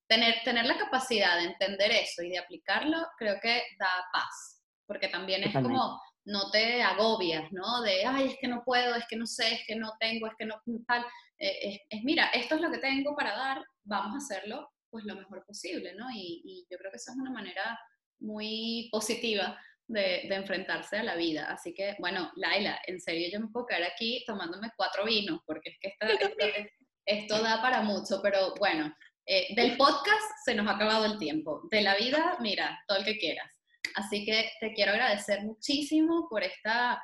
tener, 0.08 0.36
tener 0.44 0.66
la 0.66 0.78
capacidad 0.78 1.38
de 1.38 1.46
entender 1.46 1.92
eso 1.92 2.24
y 2.24 2.32
de 2.32 2.40
aplicarlo, 2.40 2.98
creo 3.18 3.40
que 3.42 3.64
da 3.80 4.06
paz, 4.12 4.62
porque 4.86 5.08
también 5.08 5.44
es 5.44 5.54
como 5.54 6.02
no 6.30 6.52
te 6.52 6.82
agobias, 6.84 7.52
¿no? 7.52 7.82
De, 7.82 8.06
ay, 8.06 8.28
es 8.28 8.38
que 8.40 8.48
no 8.48 8.64
puedo, 8.64 8.96
es 8.96 9.06
que 9.08 9.16
no 9.16 9.26
sé, 9.26 9.54
es 9.56 9.62
que 9.66 9.76
no 9.76 9.94
tengo, 10.00 10.28
es 10.28 10.34
que 10.38 10.46
no 10.46 10.62
tal. 10.88 11.04
Eh, 11.40 11.82
es, 11.90 12.04
mira, 12.04 12.28
esto 12.28 12.56
es 12.56 12.62
lo 12.62 12.72
que 12.72 12.78
tengo 12.78 13.16
para 13.16 13.36
dar, 13.36 13.64
vamos 13.84 14.14
a 14.14 14.18
hacerlo 14.18 14.70
pues 14.92 15.06
lo 15.06 15.16
mejor 15.16 15.46
posible, 15.46 15.94
¿no? 15.96 16.06
Y, 16.14 16.66
yo 16.70 16.78
creo 16.78 16.92
que 16.92 16.98
esa 16.98 17.12
es 17.12 17.18
una 17.18 17.32
manera 17.32 17.80
muy 18.20 18.90
positiva 18.92 19.60
de, 19.88 20.28
enfrentarse 20.34 20.98
a 20.98 21.04
la 21.04 21.16
vida. 21.16 21.46
Así 21.52 21.74
que, 21.74 21.96
bueno, 22.00 22.32
Laila, 22.36 22.80
en 22.86 23.00
serio 23.00 23.30
yo 23.32 23.40
me 23.40 23.52
puedo 23.52 23.68
quedar 23.68 23.84
aquí 23.84 24.24
tomándome 24.26 24.72
cuatro 24.76 25.06
vinos, 25.06 25.42
porque 25.46 25.70
es 25.70 25.78
que 25.80 26.72
esto, 27.06 27.42
da 27.42 27.62
para 27.62 27.82
mucho, 27.82 28.20
pero 28.22 28.54
bueno, 28.60 28.94
eh, 29.26 29.54
del 29.56 29.78
podcast 29.78 30.32
se 30.46 30.54
nos 30.54 30.68
ha 30.68 30.76
acabado 30.76 31.06
el 31.06 31.18
tiempo, 31.18 31.62
de 31.72 31.82
la 31.82 31.96
vida, 31.96 32.38
mira, 32.40 32.80
todo 32.88 33.00
el 33.00 33.06
que 33.06 33.18
quieras. 33.18 33.59
Así 33.96 34.26
que 34.26 34.52
te 34.60 34.74
quiero 34.74 34.92
agradecer 34.92 35.44
muchísimo 35.44 36.28
por 36.30 36.44
esta, 36.44 37.02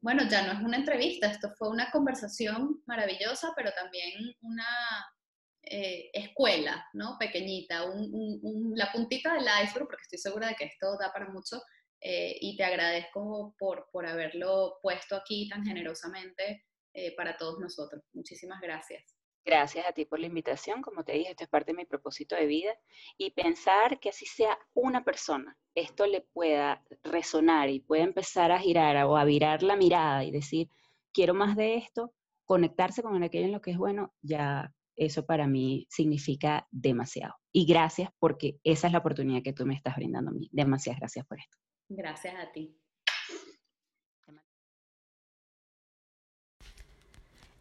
bueno, 0.00 0.24
ya 0.28 0.46
no 0.46 0.52
es 0.52 0.60
una 0.60 0.76
entrevista, 0.76 1.28
esto 1.28 1.50
fue 1.56 1.68
una 1.68 1.90
conversación 1.90 2.82
maravillosa, 2.86 3.52
pero 3.56 3.72
también 3.72 4.12
una 4.40 4.66
eh, 5.62 6.10
escuela, 6.12 6.86
¿no? 6.92 7.16
Pequeñita, 7.18 7.84
la 8.74 8.92
puntita 8.92 9.34
del 9.34 9.44
iceberg, 9.62 9.86
porque 9.86 10.02
estoy 10.02 10.18
segura 10.18 10.48
de 10.48 10.54
que 10.54 10.64
esto 10.64 10.96
da 10.98 11.12
para 11.12 11.28
mucho. 11.28 11.60
Eh, 12.00 12.38
y 12.40 12.56
te 12.56 12.62
agradezco 12.64 13.56
por, 13.58 13.88
por 13.90 14.06
haberlo 14.06 14.78
puesto 14.80 15.16
aquí 15.16 15.48
tan 15.48 15.64
generosamente 15.64 16.64
eh, 16.94 17.14
para 17.16 17.36
todos 17.36 17.58
nosotros. 17.58 18.02
Muchísimas 18.12 18.60
gracias. 18.60 19.17
Gracias 19.48 19.86
a 19.86 19.92
ti 19.92 20.04
por 20.04 20.20
la 20.20 20.26
invitación. 20.26 20.82
Como 20.82 21.04
te 21.04 21.12
dije, 21.12 21.30
esto 21.30 21.44
es 21.44 21.48
parte 21.48 21.72
de 21.72 21.78
mi 21.78 21.86
propósito 21.86 22.36
de 22.36 22.44
vida. 22.44 22.74
Y 23.16 23.30
pensar 23.30 23.98
que 23.98 24.10
así 24.10 24.26
sea 24.26 24.58
una 24.74 25.02
persona, 25.04 25.56
esto 25.74 26.04
le 26.06 26.20
pueda 26.20 26.84
resonar 27.02 27.70
y 27.70 27.80
pueda 27.80 28.04
empezar 28.04 28.52
a 28.52 28.58
girar 28.58 29.02
o 29.06 29.16
a 29.16 29.24
virar 29.24 29.62
la 29.62 29.74
mirada 29.74 30.22
y 30.22 30.30
decir, 30.30 30.68
quiero 31.14 31.32
más 31.32 31.56
de 31.56 31.76
esto, 31.76 32.12
conectarse 32.44 33.02
con 33.02 33.22
aquello 33.22 33.46
en 33.46 33.52
lo 33.52 33.62
que 33.62 33.70
es 33.70 33.78
bueno, 33.78 34.12
ya 34.20 34.70
eso 34.96 35.24
para 35.24 35.46
mí 35.46 35.86
significa 35.88 36.68
demasiado. 36.70 37.32
Y 37.50 37.64
gracias 37.64 38.10
porque 38.18 38.58
esa 38.64 38.88
es 38.88 38.92
la 38.92 38.98
oportunidad 38.98 39.42
que 39.42 39.54
tú 39.54 39.64
me 39.64 39.74
estás 39.74 39.96
brindando 39.96 40.30
a 40.30 40.34
mí. 40.34 40.50
Demasiadas 40.52 41.00
gracias 41.00 41.26
por 41.26 41.38
esto. 41.38 41.56
Gracias 41.88 42.34
a 42.34 42.52
ti. 42.52 42.78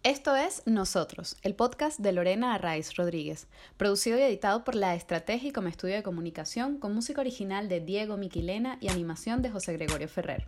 Esto 0.08 0.38
es 0.38 0.64
Nosotros, 0.66 1.36
el 1.41 1.53
podcast 1.53 1.99
de 1.99 2.14
Lorena 2.14 2.53
Arraiz 2.53 2.95
Rodríguez, 2.95 3.45
producido 3.76 4.18
y 4.18 4.22
editado 4.22 4.64
por 4.64 4.74
La 4.74 4.95
Estrategia 4.95 5.51
como 5.51 5.68
estudio 5.68 5.95
de 5.95 6.03
comunicación, 6.03 6.78
con 6.78 6.95
música 6.95 7.20
original 7.20 7.68
de 7.68 7.82
Diego 7.82 8.16
Miquilena 8.16 8.78
y 8.80 8.88
animación 8.88 9.41
de 9.41 9.49
José 9.49 9.74
Gregorio 9.74 10.08
Ferrer. 10.08 10.47